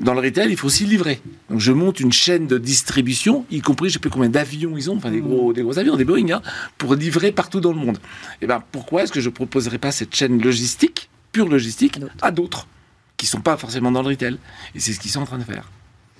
Dans 0.01 0.15
le 0.15 0.21
retail, 0.21 0.49
il 0.49 0.57
faut 0.57 0.65
aussi 0.65 0.85
livrer. 0.85 1.21
Donc 1.49 1.59
je 1.59 1.71
monte 1.71 1.99
une 1.99 2.11
chaîne 2.11 2.47
de 2.47 2.57
distribution, 2.57 3.45
y 3.51 3.61
compris, 3.61 3.89
je 3.89 3.93
sais 3.93 3.99
plus 3.99 4.09
combien 4.09 4.29
d'avions 4.29 4.75
ils 4.75 4.89
ont, 4.89 4.97
enfin 4.97 5.11
des 5.11 5.21
gros, 5.21 5.53
des 5.53 5.61
gros 5.61 5.77
avions, 5.77 5.95
des 5.95 6.05
Boeing, 6.05 6.31
hein, 6.31 6.41
pour 6.79 6.95
livrer 6.95 7.31
partout 7.31 7.59
dans 7.59 7.71
le 7.71 7.77
monde. 7.77 7.97
Et 7.97 8.45
eh 8.45 8.47
ben 8.47 8.63
pourquoi 8.71 9.03
est-ce 9.03 9.11
que 9.11 9.21
je 9.21 9.29
proposerais 9.29 9.77
pas 9.77 9.91
cette 9.91 10.15
chaîne 10.15 10.41
logistique, 10.41 11.09
pure 11.31 11.47
logistique, 11.47 11.99
à 12.21 12.31
d'autres 12.31 12.67
qui 13.15 13.27
sont 13.27 13.41
pas 13.41 13.57
forcément 13.57 13.91
dans 13.91 14.01
le 14.01 14.07
retail? 14.07 14.37
Et 14.73 14.79
c'est 14.79 14.93
ce 14.93 14.99
qu'ils 14.99 15.11
sont 15.11 15.21
en 15.21 15.25
train 15.25 15.37
de 15.37 15.43
faire. 15.43 15.69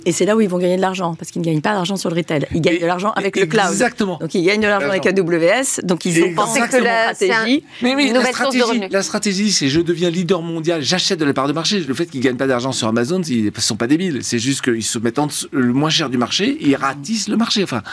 Et 0.06 0.12
c'est 0.12 0.26
là 0.26 0.36
où 0.36 0.42
ils 0.42 0.50
vont 0.50 0.58
gagner 0.58 0.78
de 0.78 0.82
l'argent, 0.82 1.14
parce 1.16 1.30
qu'ils 1.30 1.42
ne 1.42 1.46
gagnent 1.46 1.62
pas 1.62 1.74
d'argent 1.74 1.96
sur 1.96 2.10
le 2.10 2.16
retail. 2.16 2.48
Ils 2.54 2.62
gagnent 2.62 2.82
de 2.82 2.86
l'argent 2.86 3.12
avec 3.12 3.38
le 3.38 3.46
cloud. 3.46 3.68
Exactement. 3.70 4.18
Donc 4.20 4.34
ils 4.34 4.44
gagnent 4.44 4.62
de 4.62 4.68
l'argent 4.68 4.90
avec 4.90 5.06
AWS. 5.06 5.82
Donc 5.84 6.06
ils 6.06 6.24
ont 6.24 6.34
pensé 6.34 6.60
que 6.62 6.78
la 6.78 7.14
stratégie, 7.14 7.64
mais 7.82 7.96
oui, 7.96 8.12
la 8.12 8.26
stratégie, 8.26 8.88
la 8.90 9.04
stratégie, 9.04 9.52
c'est 9.52 9.68
je 9.68 9.80
deviens 9.80 10.10
leader 10.10 10.42
mondial, 10.42 10.82
j'achète 10.82 11.20
de 11.20 11.26
la 11.26 11.34
part 11.34 11.48
de 11.48 11.54
marché. 11.54 11.80
Le 11.82 11.94
fait 11.94 12.08
qu'ils 12.08 12.22
gagnent 12.22 12.38
pas 12.38 12.48
d'argent 12.48 12.72
sur 12.72 12.88
Amazon, 12.88 13.22
ils 13.22 13.46
ne 13.46 13.62
sont 13.62 13.76
pas 13.76 13.88
débiles. 13.88 14.24
C'est 14.24 14.40
juste 14.40 14.62
qu'ils 14.64 14.84
se 14.84 14.98
mettent 14.98 15.20
le 15.52 15.74
moins 15.74 15.90
cher 15.90 16.10
du 16.10 16.18
marché 16.18 16.50
et 16.50 16.70
ils 16.70 16.76
ratissent 16.76 17.28
le 17.28 17.38
marché. 17.38 17.64
Enfin, 17.64 17.84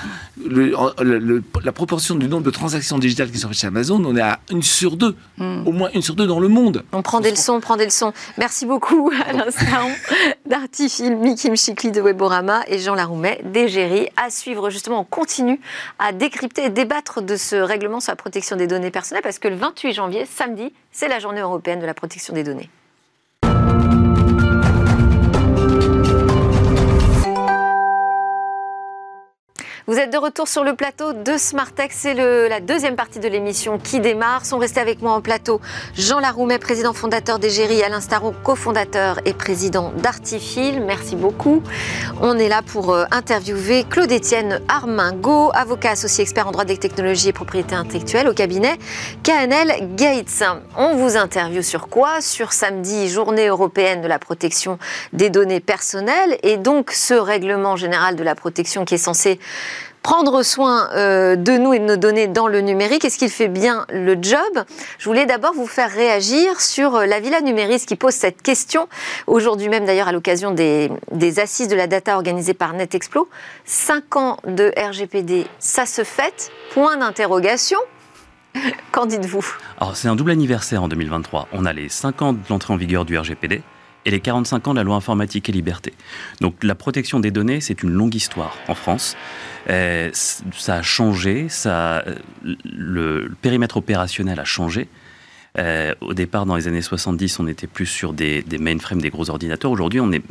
la 0.46 1.72
proportion 1.72 2.14
du 2.14 2.26
nombre 2.26 2.44
de 2.44 2.50
transactions 2.50 2.98
digitales 2.98 3.30
qui 3.30 3.38
sont 3.38 3.48
faites 3.48 3.58
chez 3.58 3.66
Amazon, 3.66 4.02
on 4.04 4.16
est 4.16 4.22
à 4.22 4.40
une 4.50 4.62
sur 4.62 4.96
deux, 4.96 5.14
hmm. 5.36 5.66
au 5.66 5.72
moins 5.72 5.90
une 5.94 6.02
sur 6.02 6.14
deux 6.14 6.26
dans 6.26 6.40
le 6.40 6.48
monde. 6.48 6.84
On 6.92 7.02
prend 7.02 7.20
des 7.20 7.30
leçons, 7.30 7.54
on 7.54 7.60
prend 7.60 7.76
des 7.76 7.84
leçons. 7.84 8.12
Merci 8.38 8.64
beaucoup 8.64 9.10
à 9.28 9.32
l'instant 9.32 9.90
d'Artifil, 10.48 11.16
Mikim 11.16 11.54
Chikli 11.54 11.90
de 11.98 12.02
Weborama 12.02 12.62
et 12.68 12.78
Jean 12.78 12.94
Laroumet 12.94 13.40
d'Égérie. 13.42 14.08
À 14.16 14.30
suivre, 14.30 14.70
justement, 14.70 15.00
on 15.00 15.04
continue 15.04 15.60
à 15.98 16.12
décrypter 16.12 16.66
et 16.66 16.70
débattre 16.70 17.22
de 17.22 17.36
ce 17.36 17.56
règlement 17.56 17.98
sur 17.98 18.12
la 18.12 18.16
protection 18.16 18.54
des 18.54 18.68
données 18.68 18.92
personnelles 18.92 19.22
parce 19.22 19.40
que 19.40 19.48
le 19.48 19.56
28 19.56 19.92
janvier, 19.92 20.24
samedi, 20.24 20.72
c'est 20.92 21.08
la 21.08 21.18
journée 21.18 21.40
européenne 21.40 21.80
de 21.80 21.86
la 21.86 21.94
protection 21.94 22.34
des 22.34 22.44
données. 22.44 22.70
Vous 29.88 29.96
êtes 29.96 30.12
de 30.12 30.18
retour 30.18 30.48
sur 30.48 30.64
le 30.64 30.76
plateau 30.76 31.14
de 31.14 31.38
Smartex. 31.38 31.96
C'est 32.00 32.12
la 32.12 32.60
deuxième 32.60 32.94
partie 32.94 33.20
de 33.20 33.26
l'émission 33.26 33.78
qui 33.78 34.00
démarre. 34.00 34.44
Sont 34.44 34.58
restés 34.58 34.80
avec 34.80 35.00
moi 35.00 35.12
en 35.12 35.22
plateau 35.22 35.62
Jean 35.94 36.20
Laroumet, 36.20 36.58
président 36.58 36.92
fondateur 36.92 37.38
d'Égérie, 37.38 37.82
Alain 37.82 38.02
Staron, 38.02 38.34
cofondateur 38.44 39.18
et 39.24 39.32
président 39.32 39.94
d'Artifil. 39.96 40.82
Merci 40.86 41.16
beaucoup. 41.16 41.62
On 42.20 42.36
est 42.36 42.50
là 42.50 42.60
pour 42.60 42.92
euh, 42.92 43.06
interviewer 43.10 43.86
Claude-Étienne 43.88 44.60
Armingo, 44.68 45.52
avocat 45.54 45.92
associé 45.92 46.20
expert 46.20 46.46
en 46.46 46.50
droit 46.50 46.66
des 46.66 46.76
technologies 46.76 47.30
et 47.30 47.32
propriété 47.32 47.74
intellectuelle 47.74 48.28
au 48.28 48.34
cabinet 48.34 48.76
KNL 49.22 49.96
Gates. 49.96 50.44
On 50.76 50.96
vous 50.96 51.16
interviewe 51.16 51.62
sur 51.62 51.88
quoi? 51.88 52.20
Sur 52.20 52.52
samedi, 52.52 53.08
journée 53.08 53.46
européenne 53.46 54.02
de 54.02 54.06
la 54.06 54.18
protection 54.18 54.78
des 55.14 55.30
données 55.30 55.60
personnelles 55.60 56.36
et 56.42 56.58
donc 56.58 56.90
ce 56.90 57.14
règlement 57.14 57.76
général 57.76 58.16
de 58.16 58.22
la 58.22 58.34
protection 58.34 58.84
qui 58.84 58.92
est 58.92 58.98
censé 58.98 59.40
prendre 60.02 60.42
soin 60.42 60.88
euh, 60.94 61.36
de 61.36 61.52
nous 61.52 61.74
et 61.74 61.78
de 61.78 61.84
nos 61.84 61.96
données 61.96 62.28
dans 62.28 62.48
le 62.48 62.60
numérique. 62.60 63.04
Est-ce 63.04 63.18
qu'il 63.18 63.30
fait 63.30 63.48
bien 63.48 63.84
le 63.90 64.16
job? 64.20 64.64
Je 64.98 65.04
voulais 65.04 65.26
d'abord 65.26 65.52
vous 65.52 65.66
faire 65.66 65.90
réagir 65.90 66.60
sur 66.60 66.96
euh, 66.96 67.06
la 67.06 67.20
Villa 67.20 67.40
Numéris 67.40 67.84
qui 67.86 67.96
pose 67.96 68.14
cette 68.14 68.42
question. 68.42 68.88
Aujourd'hui 69.26 69.68
même 69.68 69.84
d'ailleurs 69.84 70.08
à 70.08 70.12
l'occasion 70.12 70.52
des, 70.52 70.90
assises 71.38 71.68
de 71.68 71.76
la 71.76 71.86
data 71.86 72.16
organisées 72.16 72.54
par 72.54 72.72
NetExplo. 72.72 73.28
Cinq 73.64 74.16
ans 74.16 74.38
de 74.46 74.72
RGPD, 74.76 75.46
ça 75.58 75.86
se 75.86 76.04
fait 76.04 76.50
Point 76.72 76.96
d'interrogation. 76.96 77.78
Qu'en 78.92 79.06
dites-vous? 79.06 79.44
Alors 79.78 79.96
c'est 79.96 80.08
un 80.08 80.16
double 80.16 80.30
anniversaire 80.30 80.82
en 80.82 80.88
2023. 80.88 81.48
On 81.52 81.64
a 81.64 81.72
les 81.72 81.88
5 81.88 82.22
ans 82.22 82.32
de 82.32 82.38
l'entrée 82.48 82.72
en 82.72 82.76
vigueur 82.76 83.04
du 83.04 83.16
RGPD 83.18 83.62
et 84.08 84.10
les 84.10 84.20
45 84.20 84.68
ans 84.68 84.72
de 84.72 84.78
la 84.78 84.84
loi 84.84 84.96
informatique 84.96 85.50
et 85.50 85.52
liberté. 85.52 85.92
Donc 86.40 86.64
la 86.64 86.74
protection 86.74 87.20
des 87.20 87.30
données, 87.30 87.60
c'est 87.60 87.82
une 87.82 87.90
longue 87.90 88.14
histoire 88.14 88.56
en 88.66 88.74
France. 88.74 89.16
Euh, 89.68 90.08
ça 90.12 90.76
a 90.76 90.82
changé, 90.82 91.50
ça, 91.50 92.02
le, 92.42 93.30
périmètre 93.42 93.76
opérationnel 93.76 94.40
a 94.40 94.46
changé. 94.46 94.88
Euh, 95.58 95.94
au 96.00 96.14
départ, 96.14 96.46
dans 96.46 96.56
les 96.56 96.68
années 96.68 96.80
70, 96.80 97.38
on 97.38 97.48
était 97.48 97.66
plus 97.66 97.84
sur 97.84 98.14
des, 98.14 98.40
des 98.40 98.56
mainframes, 98.56 99.02
des 99.02 99.10
gros 99.10 99.28
ordinateurs. 99.28 99.70
Aujourd'hui, 99.70 100.00
on 100.00 100.10
est 100.10 100.22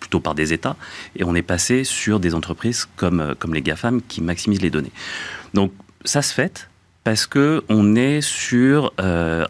plutôt 0.00 0.20
par 0.20 0.34
des 0.34 0.54
États 0.54 0.76
et 1.14 1.24
on 1.24 1.34
est 1.34 1.42
passé 1.42 1.84
sur 1.84 2.20
des 2.20 2.34
entreprises 2.34 2.88
comme, 2.96 3.20
euh, 3.20 3.34
comme 3.38 3.52
les 3.52 3.62
GAFAM 3.62 4.00
qui 4.00 4.22
maximisent 4.22 4.62
les 4.62 4.70
données. 4.70 4.92
Donc 5.52 5.72
ça 6.06 6.22
se 6.22 6.32
fait 6.32 6.70
parce 7.06 7.28
que 7.28 7.62
on 7.68 7.94
est 7.94 8.20
sur 8.20 8.92
euh, 8.98 9.46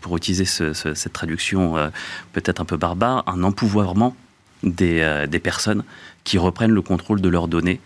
pour 0.00 0.16
utiliser 0.16 0.46
cette 0.46 1.12
traduction 1.12 1.76
euh, 1.76 1.90
peut-être 2.32 2.58
un 2.58 2.64
peu 2.64 2.78
barbare, 2.78 3.22
un 3.26 3.42
empouvoirment 3.42 4.16
euh, 4.64 5.26
des, 5.26 5.38
personnes 5.38 5.84
qui 6.24 6.38
reprennent 6.38 6.70
le 6.70 6.80
contrôle 6.80 7.20
de 7.20 7.28
leurs 7.28 7.48
données, 7.48 7.80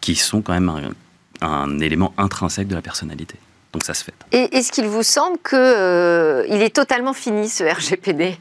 qui 0.00 0.16
sont 0.16 0.42
quand 0.42 0.54
même 0.54 0.92
un 1.40 1.78
élément 1.78 2.12
intrinsèque 2.18 2.66
de 2.66 2.74
la 2.74 2.82
personnalité. 2.82 3.36
Donc 3.72 3.84
ça 3.84 3.92
se 3.92 4.02
fait. 4.02 4.14
Et 4.32 4.56
est-ce 4.56 4.72
qu'il 4.72 4.86
vous 4.86 5.02
semble 5.02 5.36
qu'il 5.38 5.58
euh, 5.58 6.44
est 6.44 6.74
totalement 6.74 7.12
fini 7.12 7.50
ce 7.50 7.64
RGPD 7.64 8.38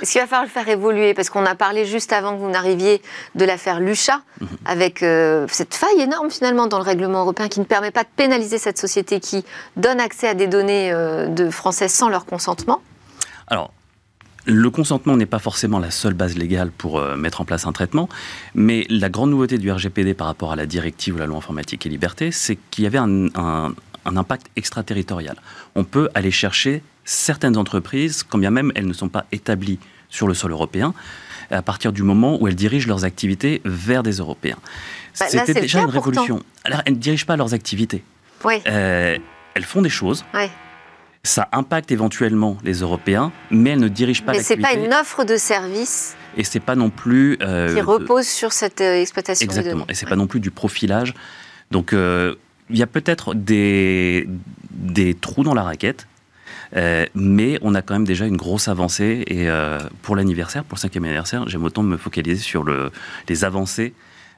Est-ce 0.00 0.12
qu'il 0.12 0.20
va 0.20 0.26
falloir 0.26 0.44
le 0.44 0.48
faire 0.48 0.68
évoluer? 0.68 1.12
Parce 1.12 1.28
qu'on 1.28 1.44
a 1.44 1.54
parlé 1.54 1.84
juste 1.84 2.14
avant 2.14 2.34
que 2.34 2.40
vous 2.40 2.48
n'arriviez 2.48 3.02
de 3.34 3.44
l'affaire 3.44 3.78
Lucha, 3.78 4.22
mhm. 4.40 4.48
avec 4.64 5.02
euh, 5.02 5.46
cette 5.50 5.74
faille 5.74 6.00
énorme 6.00 6.30
finalement 6.30 6.66
dans 6.66 6.78
le 6.78 6.84
règlement 6.84 7.20
européen 7.20 7.48
qui 7.48 7.60
ne 7.60 7.66
permet 7.66 7.90
pas 7.90 8.04
de 8.04 8.08
pénaliser 8.16 8.56
cette 8.56 8.78
société 8.78 9.20
qui 9.20 9.44
donne 9.76 10.00
accès 10.00 10.28
à 10.28 10.34
des 10.34 10.46
données 10.46 10.90
euh, 10.92 11.26
de 11.26 11.50
Français 11.50 11.88
sans 11.88 12.08
leur 12.08 12.24
consentement. 12.24 12.80
Alors, 13.48 13.72
le 14.46 14.70
consentement 14.70 15.18
n'est 15.18 15.26
pas 15.26 15.38
forcément 15.38 15.78
la 15.78 15.90
seule 15.90 16.14
base 16.14 16.38
légale 16.38 16.70
pour 16.70 16.98
mettre 17.16 17.42
en 17.42 17.44
place 17.44 17.66
un 17.66 17.72
traitement, 17.72 18.08
mais 18.54 18.86
la 18.88 19.10
grande 19.10 19.30
nouveauté 19.30 19.58
du 19.58 19.70
RGPD 19.70 20.14
par 20.14 20.28
rapport 20.28 20.50
à 20.50 20.56
la 20.56 20.64
directive 20.64 21.16
ou 21.16 21.18
la 21.18 21.26
loi 21.26 21.36
informatique 21.36 21.84
et 21.84 21.90
liberté, 21.90 22.32
c'est 22.32 22.56
qu'il 22.70 22.84
y 22.84 22.86
avait 22.86 22.98
un, 22.98 23.26
un 23.34 23.74
impact 24.06 24.48
extraterritorial. 24.56 25.36
On 25.74 25.84
peut 25.84 26.08
aller 26.14 26.30
chercher 26.30 26.82
certaines 27.04 27.56
entreprises, 27.56 28.22
quand 28.22 28.38
bien 28.38 28.50
même 28.50 28.72
elles 28.74 28.86
ne 28.86 28.92
sont 28.92 29.08
pas 29.08 29.26
établies 29.32 29.78
sur 30.08 30.26
le 30.26 30.34
sol 30.34 30.52
européen, 30.52 30.94
à 31.50 31.62
partir 31.62 31.92
du 31.92 32.02
moment 32.02 32.40
où 32.40 32.48
elles 32.48 32.54
dirigent 32.54 32.88
leurs 32.88 33.04
activités 33.04 33.60
vers 33.64 34.02
des 34.02 34.18
Européens. 34.18 34.58
Bah, 35.18 35.26
C'était 35.28 35.54
déjà 35.54 35.80
une 35.80 35.90
révolution. 35.90 36.42
Alors, 36.64 36.82
elles 36.86 36.94
ne 36.94 36.98
dirigent 36.98 37.26
pas 37.26 37.36
leurs 37.36 37.54
activités. 37.54 38.04
Oui. 38.44 38.62
Euh, 38.66 39.18
elles 39.54 39.64
font 39.64 39.82
des 39.82 39.90
choses. 39.90 40.24
Ça 41.22 41.48
impacte 41.52 41.90
éventuellement 41.90 42.56
les 42.64 42.80
Européens, 42.80 43.30
mais 43.50 43.70
elles 43.70 43.80
ne 43.80 43.88
dirigent 43.88 44.24
pas 44.24 44.32
l'activité. 44.32 44.62
Mais 44.62 44.68
c'est 44.68 44.78
pas 44.78 44.86
une 44.86 44.94
offre 44.94 45.24
de 45.24 45.36
service. 45.36 46.16
Et 46.36 46.44
c'est 46.44 46.60
pas 46.60 46.76
non 46.76 46.88
plus 46.88 47.36
euh, 47.42 47.74
qui 47.74 47.80
repose 47.80 48.26
sur 48.26 48.52
cette 48.52 48.80
euh, 48.80 49.02
exploitation. 49.02 49.44
Exactement. 49.44 49.84
Et 49.88 49.94
c'est 49.94 50.08
pas 50.08 50.16
non 50.16 50.26
plus 50.26 50.40
du 50.40 50.50
profilage. 50.50 51.14
Donc 51.70 51.94
il 52.70 52.78
y 52.78 52.82
a 52.82 52.86
peut-être 52.86 53.34
des, 53.34 54.26
trous 55.20 55.42
dans 55.42 55.54
la 55.54 55.62
raquette, 55.62 56.06
euh, 56.76 57.06
mais 57.14 57.58
on 57.62 57.74
a 57.74 57.82
quand 57.82 57.94
même 57.94 58.06
déjà 58.06 58.26
une 58.26 58.36
grosse 58.36 58.68
avancée. 58.68 59.24
Et 59.26 59.48
euh, 59.50 59.78
pour 60.02 60.16
l'anniversaire, 60.16 60.64
pour 60.64 60.76
le 60.76 60.80
cinquième 60.80 61.04
anniversaire, 61.04 61.48
j'aime 61.48 61.64
autant 61.64 61.82
me 61.82 61.96
focaliser 61.96 62.40
sur 62.40 62.62
le, 62.62 62.90
les 63.28 63.44
avancées. 63.44 63.92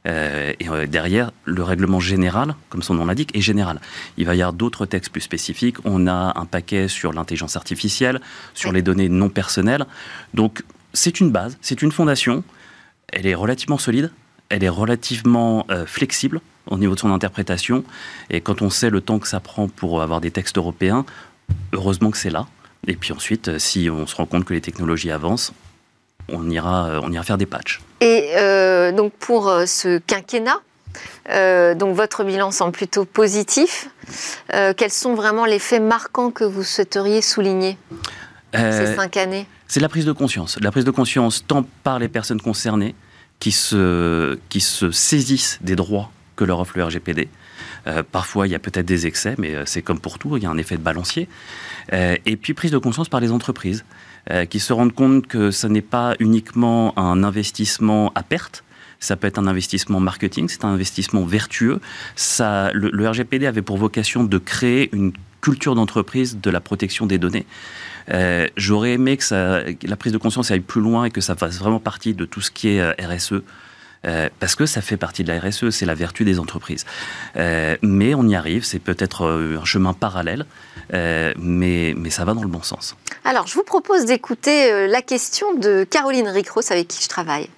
Euh, 0.09 0.53
et 0.59 0.87
derrière, 0.89 1.31
le 1.45 1.63
règlement 1.63 2.01
général, 2.01 2.57
comme 2.71 2.83
son 2.83 2.95
nom 2.95 3.05
l'indique, 3.05 3.37
est 3.37 3.41
général. 3.41 3.81
Il 4.17 4.27
va 4.27 4.35
y 4.35 4.43
avoir 4.43 4.53
d'autres 4.53 4.87
textes 4.87 5.13
plus 5.13 5.21
spécifiques. 5.21 5.77
On 5.85 6.07
a 6.07 6.33
un 6.37 6.47
paquet 6.47 6.89
sur 6.89 7.13
l'intelligence 7.13 7.57
artificielle, 7.57 8.21
sur 8.55 8.73
les 8.73 8.83
données 8.83 9.09
non 9.09 9.29
personnelles. 9.29 9.87
Donc, 10.35 10.65
c'est 10.93 11.21
une 11.21 11.31
base, 11.31 11.57
c'est 11.61 11.83
une 11.83 11.93
fondation. 11.93 12.43
Elle 13.09 13.27
est 13.27 13.35
relativement 13.35 13.79
solide, 13.79 14.11
elle 14.49 14.65
est 14.65 14.69
relativement 14.69 15.67
flexible 15.87 16.41
au 16.71 16.79
niveau 16.79 16.95
de 16.95 17.01
son 17.01 17.13
interprétation. 17.13 17.85
Et 18.31 18.41
quand 18.41 18.63
on 18.63 18.71
sait 18.71 18.91
le 18.91 19.01
temps 19.01 19.19
que 19.19 19.29
ça 19.29 19.41
prend 19.41 19.69
pour 19.69 20.03
avoir 20.03 20.21
des 20.21 20.31
textes 20.31 20.59
européens, 20.59 21.05
heureusement 21.73 22.11
que 22.11 22.19
c'est 22.19 22.31
là. 22.31 22.47
Et 22.87 22.97
puis 22.97 23.13
ensuite, 23.13 23.49
euh, 23.49 23.59
si 23.59 23.89
on 23.91 24.07
se 24.07 24.17
rend 24.17 24.27
compte 24.27 24.45
que 24.45 24.55
les 24.55 24.61
technologies 24.61 25.11
avancent, 25.11 25.53
on 26.29 26.49
ira, 26.51 26.87
euh, 26.87 27.01
on 27.03 27.13
ira 27.13 27.23
faire 27.23 27.39
des 27.39 27.47
patchs. 27.47 27.81
Et 28.01 28.31
euh, 28.37 28.93
donc 28.93 29.13
pour 29.13 29.53
ce 29.67 29.99
quinquennat, 29.99 30.61
donc 31.77 31.95
votre 31.95 32.25
bilan 32.25 32.51
semble 32.51 32.73
plutôt 32.73 33.05
positif. 33.05 33.89
quels 34.49 34.91
sont 34.91 35.15
vraiment 35.15 35.47
les 35.47 35.59
faits 35.59 35.83
marquants 35.83 36.31
que 36.31 36.45
vous 36.45 36.65
souhaiteriez 36.65 37.23
souligner 37.23 37.79
ces 38.53 38.95
cinq 38.95 39.17
années? 39.17 39.47
C'est 39.69 39.81
la 39.81 39.89
prise 39.89 40.05
de 40.05 40.13
conscience. 40.13 40.59
La 40.61 40.71
prise 40.71 40.85
de 40.85 40.91
conscience 40.91 41.45
tant 41.47 41.65
par 41.83 41.99
les 41.99 42.09
personnes 42.09 42.43
concernées 42.43 42.95
qui 43.39 43.53
se, 43.53 44.39
qui 44.51 44.61
se 44.61 44.91
saisissent 44.91 45.59
des 45.63 45.77
droits 45.77 46.11
que 46.37 46.45
leur 46.45 46.61
offre 46.61 46.77
le 46.77 46.85
RGPD. 46.85 47.29
Euh, 47.87 48.03
parfois, 48.11 48.47
il 48.47 48.51
y 48.51 48.55
a 48.55 48.59
peut-être 48.59 48.87
des 48.87 49.07
excès, 49.07 49.35
mais 49.39 49.55
euh, 49.55 49.65
c'est 49.67 49.83
comme 49.83 49.99
pour 49.99 50.19
tout, 50.19 50.37
il 50.37 50.43
y 50.43 50.47
a 50.47 50.51
un 50.51 50.59
effet 50.59 50.77
de 50.77 50.83
balancier. 50.83 51.29
Euh, 51.93 52.17
et 52.27 52.37
puis, 52.37 52.55
prise 52.55 52.71
de 52.71 52.79
conscience 52.79 53.09
par 53.09 53.21
les 53.21 53.33
entreprises, 53.33 53.85
qui 54.51 54.61
se 54.61 54.73
rendent 54.73 54.95
compte 54.95 55.27
que 55.27 55.51
ce 55.51 55.67
n'est 55.67 55.83
pas 55.83 56.15
uniquement 56.21 56.97
un 56.97 57.25
investissement 57.25 58.13
à 58.15 58.23
perte, 58.23 58.63
ça 59.01 59.17
peut 59.17 59.27
être 59.27 59.41
un 59.41 59.49
investissement 59.49 59.99
marketing, 59.99 60.49
c'est 60.49 60.65
un 60.65 60.69
investissement 60.69 61.25
vertueux. 61.25 61.81
Le, 62.39 63.09
RGPD 63.09 63.47
avait 63.47 63.63
pour 63.63 63.79
vocation 63.79 64.23
de 64.23 64.39
créer 64.39 64.91
une 64.93 65.13
culture 65.41 65.75
d'entreprise 65.75 66.39
de 66.41 66.51
la 66.51 66.61
protection 66.61 67.07
des 67.07 67.19
données. 67.19 67.47
J'aurais 68.57 68.93
aimé 68.93 69.17
que, 69.17 69.25
ça, 69.25 69.63
la 69.83 69.97
prise 69.97 70.13
de 70.13 70.19
conscience 70.19 70.53
aille 70.53 70.61
plus 70.61 70.81
loin 70.81 71.07
et 71.07 71.11
que 71.11 71.21
ça 71.21 71.35
fasse 71.35 71.59
vraiment 71.59 71.81
partie 71.81 72.15
de 72.15 72.25
tout 72.25 72.41
ce 72.41 72.53
qui 72.53 72.69
est 72.69 72.93
RSE, 73.05 73.43
euh, 74.07 74.29
parce 74.41 74.57
que 74.57 74.67
ça 74.67 74.81
fait 74.81 74.97
partie 74.97 75.23
de 75.23 75.33
la 75.33 75.41
RSE, 75.41 75.71
c'est 75.71 75.87
la 75.87 75.95
vertu 75.95 76.25
des 76.25 76.39
entreprises. 76.39 76.85
Euh, 77.37 77.77
mais 77.83 78.15
on 78.15 78.27
y 78.27 78.35
arrive, 78.35 78.65
c'est 78.65 78.79
peut-être 78.79 79.25
euh, 79.25 79.59
un 79.61 79.65
chemin 79.65 79.93
parallèle, 79.93 80.47
mais, 80.93 81.95
mais 81.97 82.11
ça 82.11 82.25
va 82.25 82.35
dans 82.35 82.43
le 82.43 82.49
bon 82.49 82.63
sens. 82.63 82.97
Alors, 83.25 83.47
je 83.47 83.55
vous 83.55 83.63
propose 83.63 84.05
d'écouter 84.05 84.87
la 84.89 85.01
question 85.01 85.55
de 85.55 85.85
Caroline 85.89 86.29
Ricros, 86.29 86.61
avec 86.71 86.89
qui 86.89 87.03
je 87.03 87.09
travaille. 87.09 87.49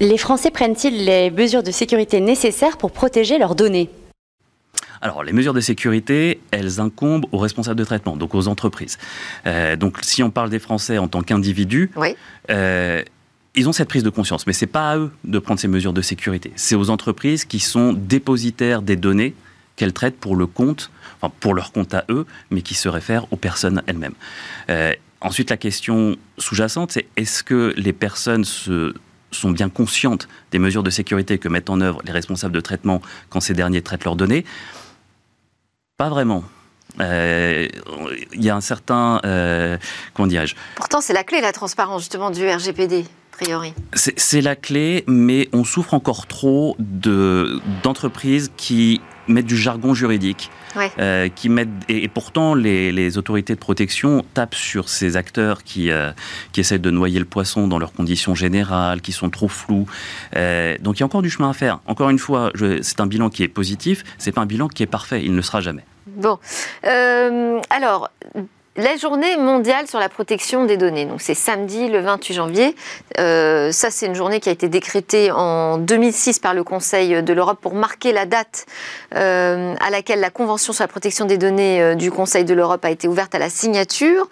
Les 0.00 0.18
Français 0.18 0.50
prennent-ils 0.50 1.04
les 1.04 1.30
mesures 1.30 1.62
de 1.62 1.70
sécurité 1.70 2.20
nécessaires 2.20 2.78
pour 2.78 2.90
protéger 2.90 3.38
leurs 3.38 3.54
données? 3.54 3.90
Alors, 5.00 5.22
les 5.22 5.32
mesures 5.32 5.54
de 5.54 5.60
sécurité, 5.60 6.40
elles 6.50 6.80
incombent 6.80 7.26
aux 7.30 7.38
responsables 7.38 7.78
de 7.78 7.84
traitement, 7.84 8.16
donc 8.16 8.34
aux 8.34 8.48
entreprises. 8.48 8.98
donc, 9.78 9.98
si 10.02 10.24
on 10.24 10.30
parle 10.30 10.50
des 10.50 10.58
Français 10.58 10.98
en 10.98 11.06
tant 11.06 11.22
qu'individus, 11.22 11.92
oui 11.94 12.16
ils 13.54 13.68
ont 13.68 13.72
cette 13.72 13.88
prise 13.88 14.02
de 14.02 14.10
conscience, 14.10 14.46
mais 14.46 14.52
c'est 14.52 14.66
pas 14.66 14.92
à 14.92 14.96
eux 14.96 15.10
de 15.24 15.38
prendre 15.38 15.60
ces 15.60 15.68
mesures 15.68 15.92
de 15.92 16.02
sécurité. 16.02 16.52
C'est 16.56 16.74
aux 16.74 16.90
entreprises 16.90 17.44
qui 17.44 17.60
sont 17.60 17.92
dépositaires 17.92 18.82
des 18.82 18.96
données 18.96 19.34
qu'elles 19.76 19.92
traitent 19.92 20.18
pour 20.18 20.36
le 20.36 20.46
compte, 20.46 20.90
enfin 21.20 21.32
pour 21.40 21.54
leur 21.54 21.72
compte 21.72 21.94
à 21.94 22.04
eux, 22.08 22.26
mais 22.50 22.62
qui 22.62 22.74
se 22.74 22.88
réfèrent 22.88 23.30
aux 23.32 23.36
personnes 23.36 23.82
elles-mêmes. 23.86 24.14
Euh, 24.70 24.92
ensuite, 25.20 25.50
la 25.50 25.56
question 25.56 26.16
sous-jacente, 26.38 26.92
c'est 26.92 27.06
est-ce 27.16 27.42
que 27.42 27.74
les 27.76 27.92
personnes 27.92 28.44
sont 28.44 29.50
bien 29.50 29.68
conscientes 29.68 30.28
des 30.50 30.58
mesures 30.58 30.82
de 30.82 30.90
sécurité 30.90 31.38
que 31.38 31.48
mettent 31.48 31.70
en 31.70 31.80
œuvre 31.80 32.00
les 32.04 32.12
responsables 32.12 32.54
de 32.54 32.60
traitement 32.60 33.02
quand 33.28 33.40
ces 33.40 33.54
derniers 33.54 33.82
traitent 33.82 34.04
leurs 34.04 34.16
données? 34.16 34.44
Pas 35.98 36.08
vraiment. 36.08 36.44
Euh, 37.00 37.68
il 38.32 38.44
y 38.44 38.50
a 38.50 38.56
un 38.56 38.60
certain, 38.60 39.20
euh, 39.24 39.78
comment 40.14 40.26
dirais-je? 40.26 40.54
Pourtant, 40.76 41.00
c'est 41.00 41.14
la 41.14 41.24
clé, 41.24 41.40
la 41.40 41.52
transparence 41.52 42.02
justement 42.02 42.30
du 42.30 42.46
RGPD. 42.46 43.06
C'est 43.94 44.40
la 44.40 44.56
clé, 44.56 45.04
mais 45.06 45.48
on 45.52 45.64
souffre 45.64 45.94
encore 45.94 46.26
trop 46.26 46.76
d'entreprises 46.78 48.50
qui 48.56 49.00
mettent 49.28 49.46
du 49.46 49.56
jargon 49.56 49.94
juridique. 49.94 50.50
Euh, 50.98 51.28
qui 51.28 51.48
mettent, 51.50 51.68
et, 51.88 52.08
pourtant, 52.08 52.54
les, 52.54 53.18
autorités 53.18 53.54
de 53.54 53.58
protection 53.58 54.24
tapent 54.34 54.54
sur 54.54 54.88
ces 54.88 55.16
acteurs 55.16 55.64
qui, 55.64 55.90
euh, 55.90 56.12
qui 56.52 56.60
essaient 56.60 56.78
de 56.78 56.90
noyer 56.90 57.18
le 57.18 57.24
poisson 57.26 57.68
dans 57.68 57.78
leurs 57.78 57.92
conditions 57.92 58.34
générales, 58.34 59.02
qui 59.02 59.12
sont 59.12 59.28
trop 59.28 59.48
flous. 59.48 59.86
Euh, 60.36 60.76
donc 60.80 60.98
il 60.98 61.00
y 61.00 61.02
a 61.02 61.06
encore 61.06 61.22
du 61.22 61.30
chemin 61.30 61.50
à 61.50 61.52
faire. 61.52 61.80
Encore 61.86 62.08
une 62.08 62.18
fois, 62.18 62.52
c'est 62.80 63.00
un 63.00 63.06
bilan 63.06 63.28
qui 63.28 63.42
est 63.42 63.48
positif, 63.48 64.02
c'est 64.18 64.32
pas 64.32 64.40
un 64.40 64.46
bilan 64.46 64.68
qui 64.68 64.82
est 64.82 64.86
parfait, 64.86 65.22
il 65.22 65.34
ne 65.34 65.42
sera 65.42 65.60
jamais. 65.60 65.84
Bon. 66.06 66.38
alors, 66.82 68.10
la 68.76 68.96
journée 68.96 69.36
mondiale 69.36 69.86
sur 69.86 69.98
la 69.98 70.08
protection 70.08 70.64
des 70.64 70.78
données, 70.78 71.04
donc 71.04 71.20
c'est 71.20 71.34
samedi 71.34 71.88
le 71.88 72.00
28 72.00 72.34
janvier. 72.34 72.74
Euh, 73.18 73.70
ça, 73.70 73.90
c'est 73.90 74.06
une 74.06 74.14
journée 74.14 74.40
qui 74.40 74.48
a 74.48 74.52
été 74.52 74.68
décrétée 74.68 75.30
en 75.30 75.76
2006 75.76 76.38
par 76.38 76.54
le 76.54 76.64
Conseil 76.64 77.22
de 77.22 77.32
l'Europe 77.34 77.58
pour 77.60 77.74
marquer 77.74 78.12
la 78.12 78.24
date 78.24 78.64
euh, 79.14 79.74
à 79.78 79.90
laquelle 79.90 80.20
la 80.20 80.30
Convention 80.30 80.72
sur 80.72 80.84
la 80.84 80.88
protection 80.88 81.26
des 81.26 81.36
données 81.36 81.82
euh, 81.82 81.94
du 81.94 82.10
Conseil 82.10 82.46
de 82.46 82.54
l'Europe 82.54 82.82
a 82.84 82.90
été 82.90 83.08
ouverte 83.08 83.34
à 83.34 83.38
la 83.38 83.50
signature. 83.50 84.28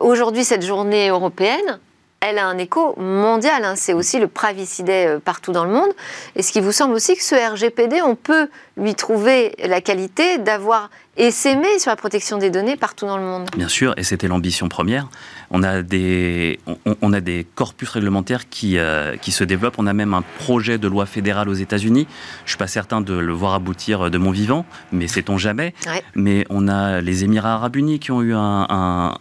Aujourd'hui, 0.00 0.44
cette 0.44 0.64
journée 0.64 1.08
européenne, 1.08 1.80
elle 2.20 2.38
a 2.38 2.46
un 2.46 2.58
écho 2.58 2.94
mondial. 2.98 3.64
Hein. 3.64 3.74
C'est 3.76 3.94
aussi 3.94 4.18
le 4.18 4.28
Privacy 4.28 4.82
Day 4.82 5.06
euh, 5.06 5.18
partout 5.18 5.52
dans 5.52 5.64
le 5.64 5.72
monde. 5.72 5.88
Est-ce 6.36 6.52
qu'il 6.52 6.62
vous 6.62 6.72
semble 6.72 6.94
aussi 6.94 7.16
que 7.16 7.22
ce 7.22 7.34
RGPD, 7.34 8.02
on 8.02 8.14
peut 8.14 8.48
lui 8.76 8.94
trouver 8.94 9.54
la 9.64 9.80
qualité 9.80 10.38
d'avoir 10.38 10.90
essaimé 11.16 11.78
sur 11.78 11.90
la 11.90 11.96
protection 11.96 12.38
des 12.38 12.50
données 12.50 12.76
partout 12.76 13.06
dans 13.06 13.16
le 13.16 13.24
monde 13.24 13.48
Bien 13.56 13.68
sûr, 13.68 13.94
et 13.96 14.04
c'était 14.04 14.28
l'ambition 14.28 14.68
première. 14.68 15.08
On 15.50 15.62
a 15.62 15.82
des, 15.82 16.60
on, 17.02 17.12
a 17.12 17.20
des 17.20 17.46
corpus 17.54 17.88
réglementaires 17.88 18.48
qui, 18.48 18.78
euh, 18.78 19.16
qui 19.16 19.32
se 19.32 19.42
développent. 19.42 19.78
On 19.78 19.86
a 19.86 19.92
même 19.94 20.14
un 20.14 20.22
projet 20.38 20.78
de 20.78 20.88
loi 20.88 21.06
fédérale 21.06 21.48
aux 21.48 21.54
États-Unis. 21.54 22.06
Je 22.40 22.44
ne 22.44 22.48
suis 22.48 22.58
pas 22.58 22.68
certain 22.68 23.00
de 23.00 23.14
le 23.14 23.32
voir 23.32 23.54
aboutir 23.54 24.10
de 24.10 24.18
mon 24.18 24.30
vivant, 24.30 24.66
mais 24.92 25.08
sait-on 25.08 25.38
jamais. 25.38 25.74
Mais 26.14 26.46
on 26.50 26.68
a 26.68 27.00
les 27.00 27.24
Émirats 27.24 27.54
arabes 27.54 27.76
unis 27.76 27.98
qui 27.98 28.12
ont 28.12 28.22
eu 28.22 28.34
un 28.34 29.14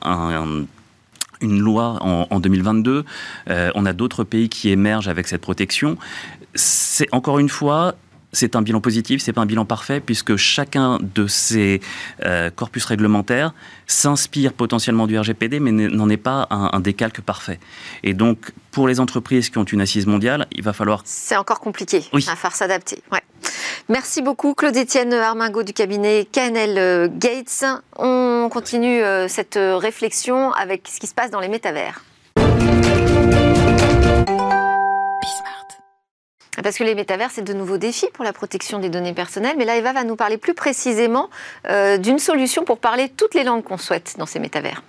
une 1.41 1.59
loi 1.59 1.97
en, 2.01 2.39
2022. 2.39 3.05
Euh, 3.49 3.71
on 3.75 3.85
a 3.85 3.93
d'autres 3.93 4.23
pays 4.23 4.49
qui 4.49 4.69
émergent 4.69 5.07
avec 5.07 5.27
cette 5.27 5.41
protection. 5.41 5.97
C'est 6.55 7.07
encore 7.11 7.39
une 7.39 7.49
fois, 7.49 7.95
c'est 8.31 8.55
un 8.55 8.61
bilan 8.61 8.81
positif, 8.81 9.21
c'est 9.21 9.33
pas 9.33 9.41
un 9.41 9.45
bilan 9.45 9.65
parfait, 9.65 9.99
puisque 9.99 10.35
chacun 10.35 10.99
de 11.01 11.27
ces 11.27 11.81
euh, 12.25 12.49
corpus 12.49 12.85
réglementaires 12.85 13.53
s'inspire 13.87 14.53
potentiellement 14.53 15.07
du 15.07 15.17
RGPD, 15.17 15.59
mais 15.59 15.71
n'en 15.71 16.09
est 16.09 16.17
pas 16.17 16.47
un, 16.51 16.79
décalque 16.79 17.21
parfait. 17.21 17.59
Et 18.03 18.13
donc, 18.13 18.51
pour 18.71 18.87
les 18.87 18.99
entreprises 18.99 19.49
qui 19.49 19.57
ont 19.57 19.63
une 19.63 19.81
assise 19.81 20.05
mondiale, 20.05 20.47
il 20.51 20.63
va 20.63 20.73
falloir... 20.73 21.01
C'est 21.05 21.35
encore 21.35 21.59
compliqué, 21.59 22.03
oui. 22.13 22.25
à 22.29 22.35
faire 22.35 22.55
s'adapter. 22.55 23.01
Ouais. 23.11 23.21
Merci 23.87 24.21
beaucoup, 24.21 24.53
Claude-Étienne 24.53 25.13
Armingo 25.13 25.63
du 25.63 25.73
cabinet 25.73 26.27
KNL 26.31 26.77
euh, 26.77 27.07
Gates. 27.11 27.65
On 27.97 28.47
continue 28.51 29.01
euh, 29.01 29.27
cette 29.27 29.57
réflexion 29.57 30.51
avec 30.51 30.87
ce 30.87 30.99
qui 30.99 31.07
se 31.07 31.15
passe 31.15 31.31
dans 31.31 31.39
les 31.39 31.49
métavers. 31.49 32.03
Parce 36.63 36.77
que 36.77 36.83
les 36.83 36.95
métavers, 36.95 37.31
c'est 37.31 37.41
de 37.41 37.53
nouveaux 37.53 37.77
défis 37.77 38.09
pour 38.13 38.25
la 38.25 38.33
protection 38.33 38.79
des 38.79 38.89
données 38.89 39.13
personnelles. 39.13 39.55
Mais 39.57 39.65
là, 39.65 39.77
Eva 39.77 39.93
va 39.93 40.03
nous 40.03 40.15
parler 40.15 40.37
plus 40.37 40.53
précisément 40.53 41.29
euh, 41.69 41.97
d'une 41.97 42.19
solution 42.19 42.63
pour 42.63 42.79
parler 42.79 43.09
toutes 43.09 43.35
les 43.35 43.43
langues 43.43 43.63
qu'on 43.63 43.77
souhaite 43.77 44.15
dans 44.17 44.25
ces 44.25 44.39
métavers. 44.39 44.83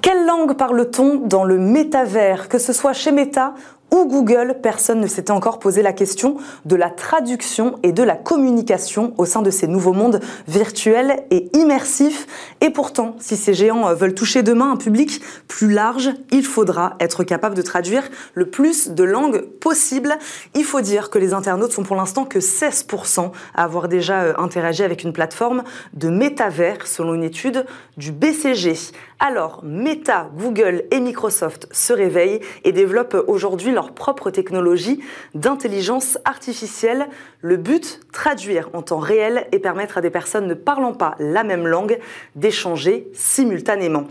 Quelle 0.00 0.26
langue 0.26 0.56
parle-t-on 0.56 1.16
dans 1.16 1.44
le 1.44 1.58
métavers? 1.58 2.48
Que 2.48 2.58
ce 2.58 2.72
soit 2.72 2.92
chez 2.92 3.12
Meta 3.12 3.54
ou 3.92 4.06
Google, 4.06 4.56
personne 4.62 5.00
ne 5.00 5.06
s'était 5.06 5.30
encore 5.30 5.58
posé 5.58 5.82
la 5.82 5.92
question 5.92 6.38
de 6.64 6.76
la 6.76 6.90
traduction 6.90 7.78
et 7.82 7.92
de 7.92 8.02
la 8.02 8.16
communication 8.16 9.12
au 9.18 9.26
sein 9.26 9.42
de 9.42 9.50
ces 9.50 9.68
nouveaux 9.68 9.92
mondes 9.92 10.20
virtuels 10.48 11.22
et 11.30 11.50
immersifs. 11.56 12.26
Et 12.62 12.70
pourtant, 12.70 13.16
si 13.20 13.36
ces 13.36 13.52
géants 13.52 13.94
veulent 13.94 14.14
toucher 14.14 14.42
demain 14.42 14.72
un 14.72 14.76
public 14.76 15.20
plus 15.46 15.70
large, 15.70 16.10
il 16.30 16.44
faudra 16.44 16.96
être 17.00 17.22
capable 17.22 17.54
de 17.54 17.62
traduire 17.62 18.02
le 18.34 18.46
plus 18.46 18.90
de 18.90 19.04
langues 19.04 19.42
possible. 19.60 20.16
Il 20.54 20.64
faut 20.64 20.80
dire 20.80 21.10
que 21.10 21.18
les 21.18 21.34
internautes 21.34 21.72
sont 21.72 21.82
pour 21.82 21.96
l'instant 21.96 22.24
que 22.24 22.38
16% 22.38 23.30
à 23.54 23.64
avoir 23.64 23.88
déjà 23.88 24.22
euh, 24.22 24.34
interagi 24.38 24.82
avec 24.82 25.02
une 25.04 25.12
plateforme 25.12 25.64
de 25.92 26.08
métavers, 26.08 26.86
selon 26.86 27.14
une 27.14 27.24
étude 27.24 27.66
du 27.98 28.10
BCG. 28.10 28.74
Alors, 29.18 29.60
Meta, 29.62 30.30
Google 30.36 30.84
et 30.90 30.98
Microsoft 30.98 31.68
se 31.70 31.92
réveillent 31.92 32.40
et 32.64 32.72
développent 32.72 33.22
aujourd'hui 33.28 33.70
leur 33.70 33.81
propre 33.90 34.30
technologie 34.30 35.00
d'intelligence 35.34 36.18
artificielle. 36.24 37.08
Le 37.40 37.56
but, 37.56 38.00
traduire 38.12 38.70
en 38.72 38.82
temps 38.82 38.98
réel 38.98 39.46
et 39.50 39.58
permettre 39.58 39.98
à 39.98 40.00
des 40.00 40.10
personnes 40.10 40.46
ne 40.46 40.54
parlant 40.54 40.94
pas 40.94 41.16
la 41.18 41.42
même 41.42 41.66
langue 41.66 41.98
d'échanger 42.36 43.08
simultanément. 43.12 44.06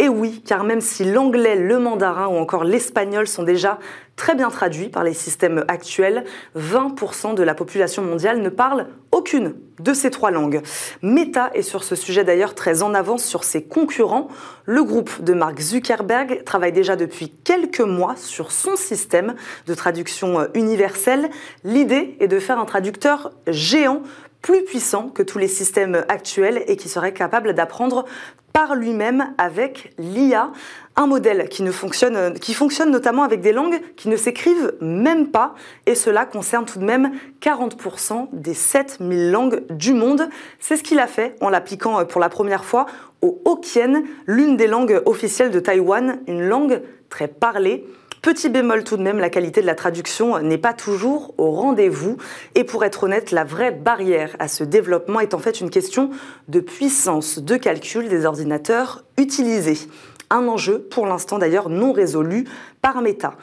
Et 0.00 0.08
oui, 0.08 0.40
car 0.46 0.64
même 0.64 0.80
si 0.80 1.04
l'anglais, 1.04 1.56
le 1.56 1.78
mandarin 1.78 2.26
ou 2.26 2.38
encore 2.38 2.64
l'espagnol 2.64 3.28
sont 3.28 3.42
déjà 3.42 3.78
très 4.16 4.34
bien 4.34 4.48
traduits 4.48 4.88
par 4.88 5.04
les 5.04 5.12
systèmes 5.12 5.62
actuels, 5.68 6.24
20% 6.56 7.34
de 7.34 7.42
la 7.42 7.54
population 7.54 8.02
mondiale 8.02 8.40
ne 8.40 8.48
parle 8.48 8.86
aucune 9.12 9.56
de 9.78 9.92
ces 9.92 10.10
trois 10.10 10.30
langues. 10.30 10.62
Meta 11.02 11.50
est 11.52 11.60
sur 11.60 11.84
ce 11.84 11.96
sujet 11.96 12.24
d'ailleurs 12.24 12.54
très 12.54 12.82
en 12.82 12.94
avance 12.94 13.22
sur 13.24 13.44
ses 13.44 13.62
concurrents. 13.62 14.28
Le 14.64 14.82
groupe 14.84 15.22
de 15.22 15.34
Mark 15.34 15.60
Zuckerberg 15.60 16.44
travaille 16.44 16.72
déjà 16.72 16.96
depuis 16.96 17.28
quelques 17.28 17.80
mois 17.80 18.16
sur 18.16 18.52
son 18.52 18.76
système 18.76 19.34
de 19.66 19.74
traduction 19.74 20.48
universelle. 20.54 21.28
L'idée 21.62 22.16
est 22.20 22.28
de 22.28 22.38
faire 22.38 22.58
un 22.58 22.64
traducteur 22.64 23.32
géant 23.46 24.00
plus 24.42 24.64
puissant 24.64 25.08
que 25.08 25.22
tous 25.22 25.38
les 25.38 25.48
systèmes 25.48 26.04
actuels 26.08 26.64
et 26.66 26.76
qui 26.76 26.88
serait 26.88 27.12
capable 27.12 27.54
d'apprendre 27.54 28.04
par 28.52 28.74
lui-même 28.74 29.32
avec 29.38 29.92
l'IA, 29.98 30.50
un 30.96 31.06
modèle 31.06 31.48
qui, 31.48 31.62
ne 31.62 31.70
fonctionne, 31.70 32.34
qui 32.34 32.52
fonctionne 32.52 32.90
notamment 32.90 33.22
avec 33.22 33.40
des 33.40 33.52
langues 33.52 33.80
qui 33.96 34.08
ne 34.08 34.16
s'écrivent 34.16 34.74
même 34.80 35.28
pas, 35.28 35.54
et 35.86 35.94
cela 35.94 36.26
concerne 36.26 36.64
tout 36.64 36.78
de 36.78 36.84
même 36.84 37.12
40% 37.40 38.28
des 38.32 38.54
7000 38.54 39.30
langues 39.30 39.62
du 39.70 39.94
monde. 39.94 40.28
C'est 40.58 40.76
ce 40.76 40.82
qu'il 40.82 40.98
a 40.98 41.06
fait 41.06 41.36
en 41.40 41.48
l'appliquant 41.48 42.04
pour 42.04 42.20
la 42.20 42.28
première 42.28 42.64
fois 42.64 42.86
au 43.22 43.40
Hokkien, 43.44 44.02
l'une 44.26 44.56
des 44.56 44.66
langues 44.66 45.00
officielles 45.06 45.50
de 45.50 45.60
Taïwan, 45.60 46.20
une 46.26 46.42
langue 46.42 46.82
très 47.08 47.28
parlée. 47.28 47.86
Petit 48.22 48.50
bémol 48.50 48.84
tout 48.84 48.98
de 48.98 49.02
même, 49.02 49.18
la 49.18 49.30
qualité 49.30 49.62
de 49.62 49.66
la 49.66 49.74
traduction 49.74 50.38
n'est 50.40 50.58
pas 50.58 50.74
toujours 50.74 51.32
au 51.38 51.52
rendez-vous. 51.52 52.18
Et 52.54 52.64
pour 52.64 52.84
être 52.84 53.04
honnête, 53.04 53.30
la 53.30 53.44
vraie 53.44 53.70
barrière 53.70 54.36
à 54.38 54.46
ce 54.46 54.62
développement 54.62 55.20
est 55.20 55.32
en 55.32 55.38
fait 55.38 55.62
une 55.62 55.70
question 55.70 56.10
de 56.48 56.60
puissance 56.60 57.38
de 57.38 57.56
calcul 57.56 58.10
des 58.10 58.26
ordinateurs 58.26 59.04
utilisés. 59.16 59.78
Un 60.28 60.48
enjeu, 60.48 60.80
pour 60.80 61.06
l'instant 61.06 61.38
d'ailleurs 61.38 61.70
non 61.70 61.92
résolu 61.92 62.46
par 62.82 63.00
Meta. 63.00 63.36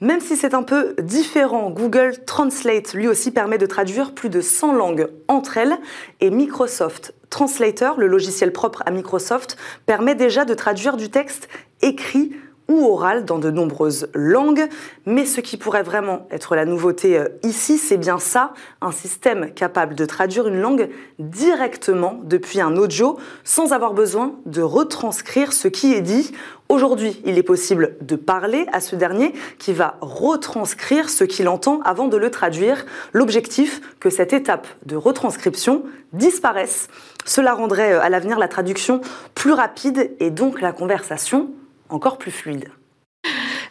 Même 0.00 0.20
si 0.20 0.36
c'est 0.36 0.54
un 0.54 0.64
peu 0.64 0.96
différent, 1.00 1.70
Google 1.70 2.24
Translate 2.26 2.92
lui 2.92 3.06
aussi 3.06 3.30
permet 3.30 3.58
de 3.58 3.66
traduire 3.66 4.12
plus 4.12 4.30
de 4.30 4.40
100 4.40 4.72
langues 4.72 5.08
entre 5.28 5.58
elles 5.58 5.78
et 6.20 6.30
Microsoft 6.30 7.14
Translator, 7.30 7.98
le 7.98 8.08
logiciel 8.08 8.52
propre 8.52 8.82
à 8.84 8.90
Microsoft, 8.90 9.56
permet 9.86 10.16
déjà 10.16 10.44
de 10.44 10.54
traduire 10.54 10.96
du 10.96 11.08
texte 11.08 11.48
écrit 11.82 12.32
ou 12.74 13.00
dans 13.26 13.38
de 13.38 13.50
nombreuses 13.50 14.08
langues. 14.14 14.68
Mais 15.06 15.26
ce 15.26 15.40
qui 15.40 15.56
pourrait 15.56 15.82
vraiment 15.82 16.26
être 16.30 16.56
la 16.56 16.64
nouveauté 16.64 17.18
euh, 17.18 17.28
ici, 17.42 17.78
c'est 17.78 17.96
bien 17.96 18.18
ça, 18.18 18.54
un 18.80 18.92
système 18.92 19.52
capable 19.52 19.94
de 19.94 20.04
traduire 20.04 20.48
une 20.48 20.60
langue 20.60 20.88
directement 21.18 22.18
depuis 22.24 22.60
un 22.60 22.76
audio 22.76 23.18
sans 23.44 23.72
avoir 23.72 23.92
besoin 23.92 24.34
de 24.46 24.62
retranscrire 24.62 25.52
ce 25.52 25.68
qui 25.68 25.94
est 25.94 26.00
dit. 26.00 26.32
Aujourd'hui, 26.70 27.20
il 27.26 27.36
est 27.36 27.42
possible 27.42 27.96
de 28.00 28.16
parler 28.16 28.66
à 28.72 28.80
ce 28.80 28.96
dernier 28.96 29.34
qui 29.58 29.72
va 29.72 29.98
retranscrire 30.00 31.10
ce 31.10 31.24
qu'il 31.24 31.48
entend 31.48 31.80
avant 31.84 32.08
de 32.08 32.16
le 32.16 32.30
traduire. 32.30 32.86
L'objectif, 33.12 33.82
que 34.00 34.08
cette 34.08 34.32
étape 34.32 34.66
de 34.86 34.96
retranscription 34.96 35.82
disparaisse. 36.14 36.88
Cela 37.26 37.54
rendrait 37.54 37.92
euh, 37.92 38.02
à 38.02 38.08
l'avenir 38.08 38.38
la 38.38 38.48
traduction 38.48 39.00
plus 39.34 39.52
rapide 39.52 40.12
et 40.20 40.30
donc 40.30 40.60
la 40.60 40.72
conversation 40.72 41.50
encore 41.88 42.18
plus 42.18 42.32
fluide. 42.32 42.70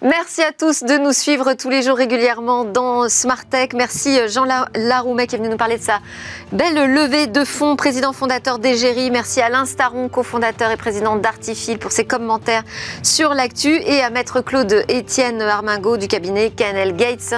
Merci 0.04 0.42
à 0.42 0.52
tous 0.52 0.84
de 0.84 0.98
nous 0.98 1.14
suivre 1.14 1.54
tous 1.54 1.70
les 1.70 1.82
jours 1.82 1.96
régulièrement 1.96 2.66
dans 2.66 3.08
Smart 3.08 3.46
Tech. 3.46 3.70
Merci 3.74 4.20
euh, 4.20 4.28
Jean 4.28 4.44
Laroumet 4.76 5.28
qui 5.28 5.36
est 5.36 5.38
venu 5.38 5.48
nous 5.48 5.56
parler 5.56 5.78
de 5.78 5.82
sa 5.82 6.02
belle 6.52 6.94
levée 6.94 7.28
de 7.28 7.46
fonds, 7.46 7.78
président 7.78 8.12
fondateur 8.12 8.60
d'Egérie. 8.60 9.12
Merci 9.12 9.40
Alain 9.40 9.64
Staron, 9.64 10.10
cofondateur 10.10 10.72
et 10.72 10.76
président 10.76 11.16
d'Artifil 11.16 11.80
pour 11.80 11.94
ses 11.94 12.04
commentaires 12.04 12.64
sur 13.02 13.34
l'actu 13.34 13.70
et 13.70 14.02
à 14.02 14.10
maître 14.10 14.42
Claude 14.42 14.84
Étienne 14.90 15.42
Armingo 15.42 15.96
du 15.96 16.10
cabinet 16.10 16.50
KNL 16.50 16.98
Gates 16.98 17.36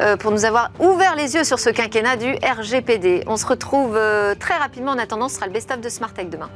euh, 0.00 0.16
pour 0.16 0.30
nous 0.30 0.46
avoir 0.46 0.70
ouvert 0.80 1.16
les 1.16 1.34
yeux 1.34 1.44
sur 1.44 1.58
ce 1.58 1.68
quinquennat 1.68 2.16
du 2.16 2.32
RGPD. 2.32 3.24
On 3.26 3.36
se 3.36 3.44
retrouve 3.44 3.94
euh, 3.94 4.34
très 4.34 4.54
rapidement. 4.54 4.92
En 4.92 4.98
attendant, 4.98 5.28
ce 5.28 5.34
sera 5.34 5.48
le 5.48 5.52
best-of 5.52 5.82
de 5.82 5.90
Smart 5.90 6.14
Tech 6.14 6.30
demain. 6.30 6.48